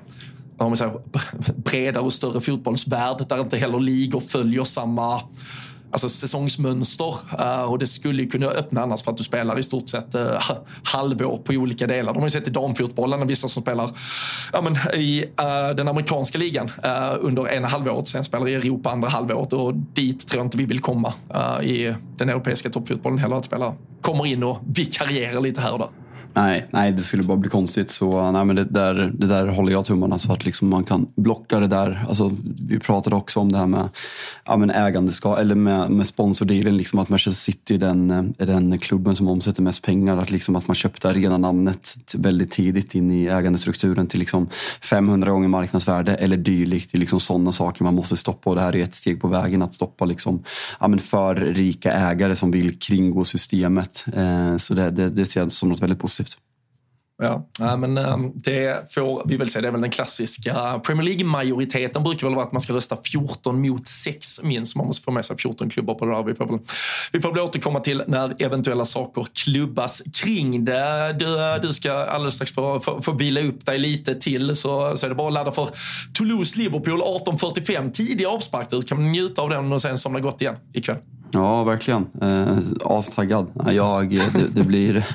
om 0.60 0.70
man 0.70 0.78
säger, 0.78 1.00
bredare 1.56 2.04
och 2.04 2.14
större 2.14 2.42
fotbollsvärld 2.42 3.26
där 3.30 3.40
inte 3.40 3.58
heller 3.58 3.80
ligor 3.80 4.20
följer 4.20 4.64
samma 4.64 5.22
alltså, 5.92 6.10
säsongsmönster. 6.10 7.16
Uh, 7.40 7.64
och 7.64 7.80
det 7.80 7.88
skulle 7.88 8.26
kunna 8.26 8.46
öppna 8.46 8.82
annars 8.82 9.04
för 9.04 9.12
att 9.12 9.18
du 9.18 9.24
spelar 9.24 9.60
i 9.60 9.64
stort 9.64 9.90
sett 9.90 10.16
uh, 10.16 10.22
halvår 10.84 11.38
på 11.38 11.54
olika 11.54 11.88
delar. 11.88 12.14
De 12.14 12.20
har 12.20 12.26
ju 12.26 12.30
sett 12.30 12.48
i 12.48 12.52
damfotbollen, 12.52 13.28
vissa 13.28 13.48
som 13.48 13.64
spelar 13.64 13.92
ja, 14.54 14.62
men, 14.62 14.78
i 14.94 15.24
uh, 15.26 15.76
den 15.76 15.88
amerikanska 15.88 16.38
ligan 16.38 16.72
under 17.20 17.50
ena 17.50 17.68
halvåret, 17.68 18.08
sen 18.08 18.24
spelar 18.24 18.48
i 18.48 18.56
Europa 18.56 18.90
andra 18.90 19.10
halvåret 19.10 19.54
och 19.54 19.74
dit 19.76 20.28
tror 20.28 20.40
jag 20.40 20.46
inte 20.46 20.58
vi 20.58 20.66
vill 20.66 20.80
komma 20.80 21.14
i 21.64 21.94
den 22.18 22.30
europeiska 22.30 22.70
toppfotbollen 22.70 23.20
heller. 23.20 23.36
Att 23.36 23.46
spela 23.46 23.74
kommer 24.02 24.26
in 24.26 24.44
och 24.44 24.58
vikarierar 24.66 25.42
lite 25.42 25.62
här 25.62 25.74
och 25.74 25.80
där. 25.80 25.88
Nej, 26.34 26.68
nej, 26.72 26.92
det 26.92 27.02
skulle 27.02 27.24
bara 27.24 27.38
bli 27.38 27.50
konstigt. 27.50 27.90
Så 27.90 28.32
nej, 28.32 28.46
men 28.46 28.56
det, 28.56 28.64
där, 28.64 29.12
det 29.14 29.28
där 29.28 29.48
håller 29.48 29.72
jag 29.72 29.86
tummarna 29.86 30.18
så 30.18 30.34
att 30.34 30.46
liksom 30.46 30.70
man 30.70 30.84
kan 30.84 31.08
blocka 31.16 31.60
det 31.60 31.68
där. 31.68 32.06
Alltså, 32.10 32.32
vi 32.68 32.80
pratade 32.80 33.16
också 33.16 33.40
om 33.40 33.52
det 33.52 33.58
här 33.58 33.68
med 33.68 33.90
ja, 34.46 34.58
men 34.58 34.70
ägandeskap, 34.70 35.40
eller 35.40 35.56
med, 35.56 35.92
med 35.92 36.06
sponsordealen. 36.06 36.78
Liksom 36.78 37.00
att 37.00 37.10
Manchester 37.10 37.52
City 37.52 37.74
är 37.74 37.78
den, 37.78 38.12
är 38.38 38.46
den 38.46 38.80
klubben 38.80 39.16
som 39.16 39.28
omsätter 39.28 39.62
mest 39.62 39.84
pengar. 39.84 40.18
Att, 40.18 40.32
liksom, 40.32 40.56
att 40.56 40.68
man 40.68 40.76
köpte 40.76 41.10
arenanamnet 41.10 41.96
väldigt 42.14 42.52
tidigt 42.52 42.96
in 42.96 43.12
i 43.12 43.26
ägandestrukturen 43.26 44.08
till 44.08 44.20
liksom 44.20 44.48
500 44.82 45.32
gånger 45.32 45.48
marknadsvärde 45.48 46.16
eller 46.16 46.38
dylikt. 46.38 46.92
Det 46.92 46.98
är 46.98 47.00
liksom 47.00 47.20
sådana 47.20 47.52
saker 47.52 47.84
man 47.84 47.96
måste 47.96 48.18
stoppa 48.18 48.50
och 48.50 48.56
det 48.56 48.62
här 48.62 48.76
är 48.76 48.84
ett 48.84 48.96
steg 48.96 49.22
på 49.22 49.28
vägen 49.28 49.62
att 49.62 49.74
stoppa 49.74 50.06
liksom, 50.06 50.44
ja, 50.80 50.88
men 50.88 51.00
för 51.00 51.36
rika 51.36 51.92
ägare 51.94 52.36
som 52.36 52.52
vill 52.52 52.80
kringgå 52.80 53.24
systemet. 53.24 54.06
Eh, 54.14 54.58
så 54.58 54.74
det, 54.74 54.92
det, 54.92 55.10
det 55.10 55.26
ser 55.26 55.40
jag 55.40 55.52
som 55.52 55.70
något 55.70 55.82
väldigt 55.82 56.00
positivt. 56.00 56.29
Ja, 57.22 57.48
men 57.78 57.98
ehm, 57.98 58.32
det 58.36 58.94
får 58.94 59.24
vi 59.26 59.38
väl 59.38 59.50
säga. 59.50 59.62
Det 59.62 59.68
är 59.68 59.72
väl 59.72 59.82
den 59.82 59.90
klassiska 59.90 60.80
Premier 60.84 61.06
League-majoriteten 61.06 62.04
brukar 62.04 62.28
väl 62.28 62.36
vara 62.36 62.46
att 62.46 62.52
man 62.52 62.62
ska 62.62 62.74
rösta 62.74 62.98
14 63.12 63.62
mot 63.62 63.88
6 63.88 64.44
minst. 64.44 64.76
Man 64.76 64.88
måste 64.88 65.04
få 65.04 65.12
med 65.12 65.26
sig 65.26 65.38
14 65.38 65.70
klubbar 65.70 65.94
på 65.94 66.06
det 66.06 66.12
där. 66.12 66.24
Vi 66.24 66.36
får 66.36 66.48
väl, 66.48 66.60
vi 67.12 67.22
får 67.22 67.32
väl 67.32 67.40
återkomma 67.40 67.80
till 67.80 68.04
när 68.08 68.36
eventuella 68.40 68.86
saker 68.86 69.28
klubbas 69.34 70.02
kring 70.24 70.66
det. 70.66 71.16
Du, 71.20 71.68
du 71.68 71.74
ska 71.74 71.92
alldeles 71.92 72.36
strax 72.36 72.54
få, 72.54 72.80
få, 72.80 73.02
få 73.02 73.12
vila 73.12 73.42
upp 73.42 73.66
dig 73.66 73.80
lite 73.80 74.16
till 74.16 74.56
så, 74.56 74.98
så 74.98 75.06
är 75.06 75.10
det 75.10 75.16
bara 75.16 75.28
att 75.28 75.34
ladda 75.34 75.52
för 75.52 75.70
Toulouse-Liverpool 76.14 77.02
18.45. 77.02 77.92
Tidig 77.92 78.26
avspark. 78.26 78.70
Du 78.70 78.82
kan 78.82 79.12
njuta 79.12 79.42
av 79.42 79.50
den 79.50 79.74
och 79.74 79.82
sen 79.82 79.98
somna 79.98 80.20
gott 80.20 80.42
igen 80.42 80.56
ikväll. 80.74 80.98
Ja, 81.32 81.64
verkligen. 81.64 82.08
Eh, 82.22 82.58
astaggad. 82.86 83.52
Jag, 83.72 84.10
det, 84.10 84.48
det, 84.56 84.64
blir... 84.64 84.94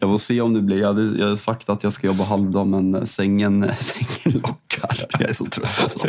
jag 0.00 0.10
får 0.10 0.16
se 0.16 0.40
om 0.40 0.54
det 0.54 0.60
blir. 0.60 0.76
Jag 0.76 0.86
hade, 0.86 1.18
jag 1.18 1.28
har 1.28 1.36
sagt 1.36 1.68
att 1.68 1.84
jag 1.84 1.92
ska 1.92 2.06
jobba 2.06 2.24
halvdag, 2.24 2.66
men 2.66 3.06
sängen, 3.06 3.70
sängen 3.78 4.40
lockar. 4.40 4.67
Jag 5.18 5.28
är 5.28 5.32
så 5.32 5.44
trött 5.44 5.80
alltså. 5.82 6.08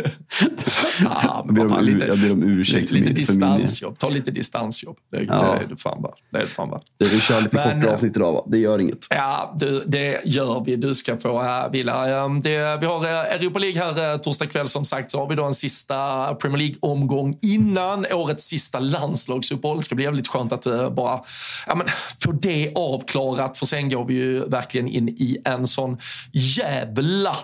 ja, 1.00 1.42
jag, 1.46 1.54
ber 1.54 1.78
om, 1.78 1.84
lite, 1.84 2.06
jag 2.06 2.18
ber 2.18 2.32
om 2.32 2.42
ursäkt. 2.42 2.90
Lite, 2.90 2.94
lite 2.94 3.12
distansjobb. 3.12 3.98
Ta 3.98 4.08
lite 4.08 4.30
distansjobb. 4.30 4.96
Det, 5.10 5.22
ja. 5.22 5.56
det 5.58 5.64
är 5.64 5.68
det 5.68 5.76
fan 5.76 6.02
bara. 6.02 6.12
Det 6.32 6.46
fan 6.46 6.70
bara. 6.70 6.80
vi 6.98 7.20
kör 7.20 7.40
lite 7.40 7.56
men, 7.56 7.80
korta 7.80 7.94
avsnitt 7.94 8.16
idag, 8.16 8.32
va? 8.32 8.44
Det 8.46 8.58
gör 8.58 8.78
inget. 8.78 9.06
Ja, 9.10 9.56
du, 9.58 9.84
det 9.86 10.20
gör 10.24 10.64
vi. 10.64 10.76
Du 10.76 10.94
ska 10.94 11.16
få 11.16 11.42
uh, 11.42 11.70
vila. 11.72 12.24
Um, 12.24 12.40
det, 12.40 12.80
vi 12.80 12.86
har 12.86 13.00
uh, 13.00 13.08
Europa 13.08 13.58
League 13.58 13.82
här 13.82 14.12
uh, 14.12 14.20
torsdag 14.20 14.46
kväll 14.46 14.68
som 14.68 14.84
sagt. 14.84 15.10
Så 15.10 15.18
har 15.18 15.28
vi 15.28 15.34
då 15.34 15.44
en 15.44 15.54
sista 15.54 16.34
Premier 16.34 16.58
League-omgång 16.58 17.38
innan 17.42 18.06
årets 18.12 18.44
sista 18.44 18.78
landslagsuppehåll. 18.78 19.78
Det 19.78 19.84
ska 19.84 19.94
bli 19.94 20.04
jävligt 20.04 20.28
skönt 20.28 20.52
att 20.52 20.66
uh, 20.66 20.90
bara 20.90 21.20
ja, 21.66 21.74
men, 21.74 21.86
få 22.24 22.32
det 22.32 22.72
avklarat. 22.74 23.58
För 23.58 23.66
sen 23.66 23.88
går 23.88 24.04
vi 24.04 24.14
ju 24.14 24.44
verkligen 24.44 24.88
in 24.88 25.08
i 25.08 25.38
en 25.44 25.66
sån 25.66 25.98
jävla 26.32 27.36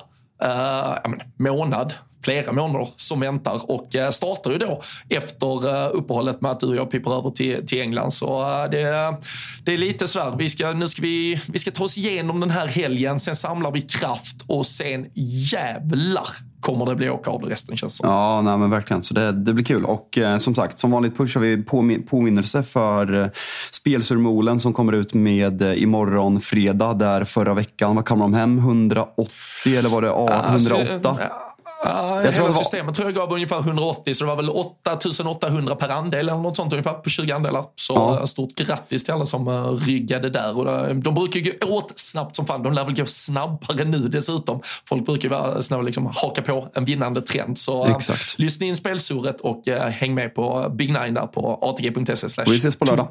eh, 0.43 1.13
månad 1.37 1.95
flera 2.27 2.53
månader 2.53 2.89
som 2.97 3.21
väntar 3.21 3.71
och 3.71 3.95
eh, 3.95 4.11
startar 4.11 4.51
ju 4.51 4.59
då 4.59 4.83
efter 5.09 5.69
eh, 5.69 5.91
uppehållet 5.93 6.41
med 6.41 6.51
att 6.51 6.61
du 6.61 6.67
och 6.67 6.77
jag 6.77 6.91
pippar 6.91 7.19
över 7.19 7.31
till, 7.31 7.67
till 7.67 7.81
England. 7.81 8.11
Så 8.11 8.43
eh, 8.43 8.71
det, 8.71 9.17
det 9.65 9.73
är 9.73 9.77
lite 9.77 10.09
så 10.09 10.21
här, 10.21 10.37
vi 10.37 10.49
ska, 10.49 10.73
nu 10.73 10.89
ska 10.89 11.03
vi, 11.03 11.41
vi 11.49 11.59
ska 11.59 11.71
ta 11.71 11.85
oss 11.85 11.99
igenom 11.99 12.41
den 12.41 12.51
här 12.51 12.67
helgen, 12.67 13.21
sen 13.21 13.37
samlar 13.37 13.71
vi 13.71 13.81
kraft 13.81 14.37
och 14.47 14.67
sen 14.67 15.07
jävlar 15.15 16.29
kommer 16.61 16.87
det 16.87 16.95
bli 16.95 17.11
åka 17.11 17.31
av 17.31 17.41
det 17.41 17.49
resten 17.49 17.77
känns 17.77 17.97
som. 17.97 18.09
Ja, 18.09 18.41
nej, 18.43 18.59
men 18.59 18.71
verkligen. 18.71 19.03
Så 19.03 19.15
det, 19.15 19.33
det 19.33 19.55
blir 19.55 19.65
kul. 19.65 19.85
Och 19.85 20.19
eh, 20.19 20.37
som 20.37 20.55
sagt, 20.55 20.79
som 20.79 20.91
vanligt 20.91 21.17
pushar 21.17 21.41
vi 21.41 21.63
påmin 21.63 22.03
påminnelse 22.03 22.63
för 22.63 23.23
eh, 23.23 23.29
Spelsurmolen 23.73 24.61
som 24.61 24.73
kommer 24.73 24.93
ut 24.93 25.15
med 25.15 25.63
eh, 25.63 25.83
imorgon 25.83 26.41
fredag. 26.41 26.95
Där 26.95 27.25
förra 27.25 27.55
veckan, 27.55 27.97
vad 27.97 28.05
kom 28.05 28.19
de 28.19 28.35
hem? 28.35 28.59
180 28.59 29.29
eller 29.67 29.89
var 29.89 30.03
det 30.03 30.11
A, 30.11 30.45
108? 30.49 31.09
Alltså, 31.09 31.46
Uh, 31.87 32.25
jag 32.25 32.33
hela 32.33 32.53
systemet 32.53 32.95
tror 32.95 33.09
jag 33.09 33.15
gav 33.15 33.33
ungefär 33.33 33.59
180 33.59 34.15
så 34.15 34.25
det 34.25 34.29
var 34.29 34.37
väl 34.37 34.51
8800 34.51 35.75
per 35.75 35.89
andel 35.89 36.21
eller 36.21 36.39
något 36.39 36.57
sånt 36.57 36.73
ungefär 36.73 36.93
på 36.93 37.11
20 37.11 37.33
andelar. 37.33 37.65
Så 37.77 37.93
ja. 37.95 38.19
Eh, 38.19 38.25
stort 38.25 38.55
grattis 38.55 39.05
till 39.05 39.15
alla 39.15 39.27
som 39.27 39.49
uh, 39.49 39.73
ryggade 39.73 40.31
där. 40.31 40.59
Och 40.59 40.65
det, 40.65 40.95
de 40.95 41.15
brukar 41.15 41.41
ju 41.41 41.59
gå 41.61 41.69
åt 41.69 41.93
snabbt 41.97 42.37
som 42.37 42.47
fan. 42.47 42.63
De 42.63 42.73
lär 42.73 42.85
väl 42.85 42.95
gå 42.95 43.07
snabbare 43.07 43.85
nu 43.85 43.99
dessutom. 43.99 44.61
Folk 44.89 45.07
brukar 45.07 45.29
vara 45.29 45.63
snabba 45.63 45.83
liksom 45.83 46.13
haka 46.15 46.43
på 46.43 46.69
en 46.75 46.85
vinnande 46.85 47.23
trend. 47.23 47.59
Så 47.59 47.87
uh, 47.87 47.99
lyssna 48.37 48.67
in 48.67 48.77
spelsurret 48.77 49.41
och 49.41 49.69
uh, 49.69 49.75
häng 49.75 50.15
med 50.15 50.35
på 50.35 50.73
Big 50.75 50.89
Nine 50.89 51.15
där 51.15 51.27
på 51.27 51.59
atg.se. 51.63 52.45
Vi 52.47 52.57
ses 52.57 52.77
på 52.77 52.85
lördag. 52.85 53.09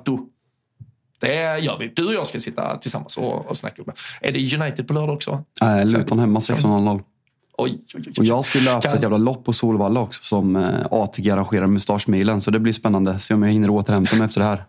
Det 1.20 1.60
gör 1.60 1.78
vi. 1.80 1.92
Du 1.96 2.08
och 2.08 2.14
jag 2.14 2.28
ska 2.28 2.40
sitta 2.40 2.78
tillsammans 2.78 3.18
och, 3.18 3.46
och 3.46 3.58
snacka. 3.58 3.84
Är 4.22 4.32
det 4.32 4.56
United 4.56 4.88
på 4.88 4.94
lördag 4.94 5.16
också? 5.16 5.44
Nej, 5.62 5.86
Luton 5.86 6.20
hemma 6.20 6.40
16.00. 6.40 7.02
Oj, 7.58 7.80
oj, 7.96 8.02
oj. 8.08 8.14
Och 8.20 8.26
jag 8.26 8.46
skulle 8.46 8.64
löpa 8.64 8.82
kan... 8.82 8.96
ett 8.96 9.02
jävla 9.02 9.18
lopp 9.18 9.46
på 9.46 9.54
Solvalla 9.54 10.00
också 10.00 10.24
som 10.24 10.56
eh, 10.56 10.86
ATG 10.92 11.30
arrangerar 11.30 11.68
mustaschmilen. 11.68 12.42
Så 12.42 12.52
det 12.52 12.60
blir 12.60 12.74
spännande. 12.74 13.20
Se 13.20 13.34
om 13.34 13.44
jag 13.44 13.52
hinner 13.52 13.70
återhämta 13.70 14.16
mig 14.16 14.26
efter 14.26 14.42
det 14.42 14.48
här. 14.48 14.66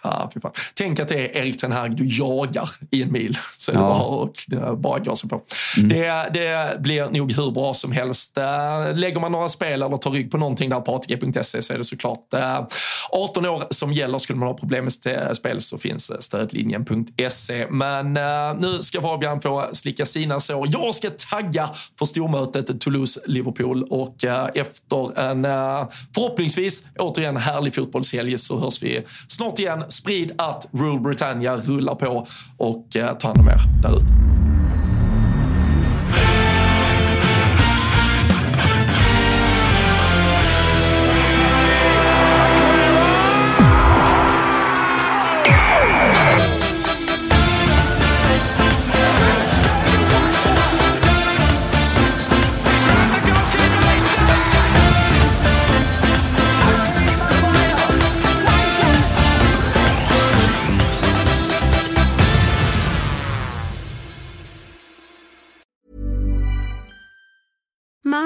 ah, 0.00 0.30
Tänk 0.74 1.00
att 1.00 1.08
det 1.08 1.14
är 1.14 1.42
Erik 1.42 1.56
Ten 1.56 1.72
Hag 1.72 1.96
du 1.96 2.06
jagar 2.06 2.70
i 2.90 3.02
en 3.02 3.12
mil. 3.12 3.38
Så 3.56 3.72
ja. 3.74 4.30
bara, 4.48 4.76
bara 4.76 4.98
gasa 4.98 5.28
på. 5.28 5.42
Mm. 5.78 5.88
Det, 5.88 6.30
det, 6.32 6.80
blir 6.80 7.10
nog 7.10 7.32
hur 7.32 7.50
bra 7.50 7.74
som 7.74 7.92
helst. 7.92 8.38
Eh, 8.38 8.94
lägger 8.94 9.20
man 9.20 9.32
några 9.32 9.48
spel 9.48 9.82
eller 9.82 9.96
tar 9.96 10.10
rygg 10.10 10.30
på 10.30 10.36
någonting 10.36 10.70
där 10.70 10.80
på 10.80 10.94
atg.se 10.94 11.62
så 11.62 11.72
är 11.72 11.78
det 11.78 11.84
såklart 11.84 12.34
eh, 12.34 12.66
18 13.12 13.46
år 13.46 13.64
som 13.70 13.92
gäller. 13.92 14.18
Skulle 14.18 14.38
man 14.38 14.48
ha 14.48 14.54
problem 14.54 14.84
med 14.84 15.36
spel 15.36 15.60
så 15.60 15.78
finns 15.78 16.10
eh, 16.10 16.18
stödlinjen.se. 16.18 17.66
Men 17.70 18.12
nu 18.60 18.82
ska 18.82 19.02
Fabian 19.02 19.40
få 19.40 19.68
slicka 19.72 20.06
sina 20.06 20.40
sår. 20.40 20.68
Jag 20.72 20.94
ska 20.94 21.10
tagga 21.10 21.70
för 21.98 22.06
stormötet 22.06 22.80
Toulouse-Liverpool 22.80 23.82
och 23.82 24.24
efter 24.54 25.18
en 25.18 25.42
förhoppningsvis 26.14 26.84
återigen 26.98 27.36
härlig 27.36 27.74
fotbollshelg 27.74 28.38
så 28.38 28.58
hörs 28.58 28.82
vi 28.82 29.02
snart 29.28 29.58
igen. 29.58 29.84
Sprid 29.88 30.32
att 30.38 30.68
Rule 30.72 31.00
Britannia 31.00 31.56
rullar 31.56 31.94
på 31.94 32.26
och 32.58 32.86
ta 33.18 33.28
hand 33.28 33.40
om 33.40 33.48
er 33.48 33.82
där 33.82 33.96
ute. 33.96 34.43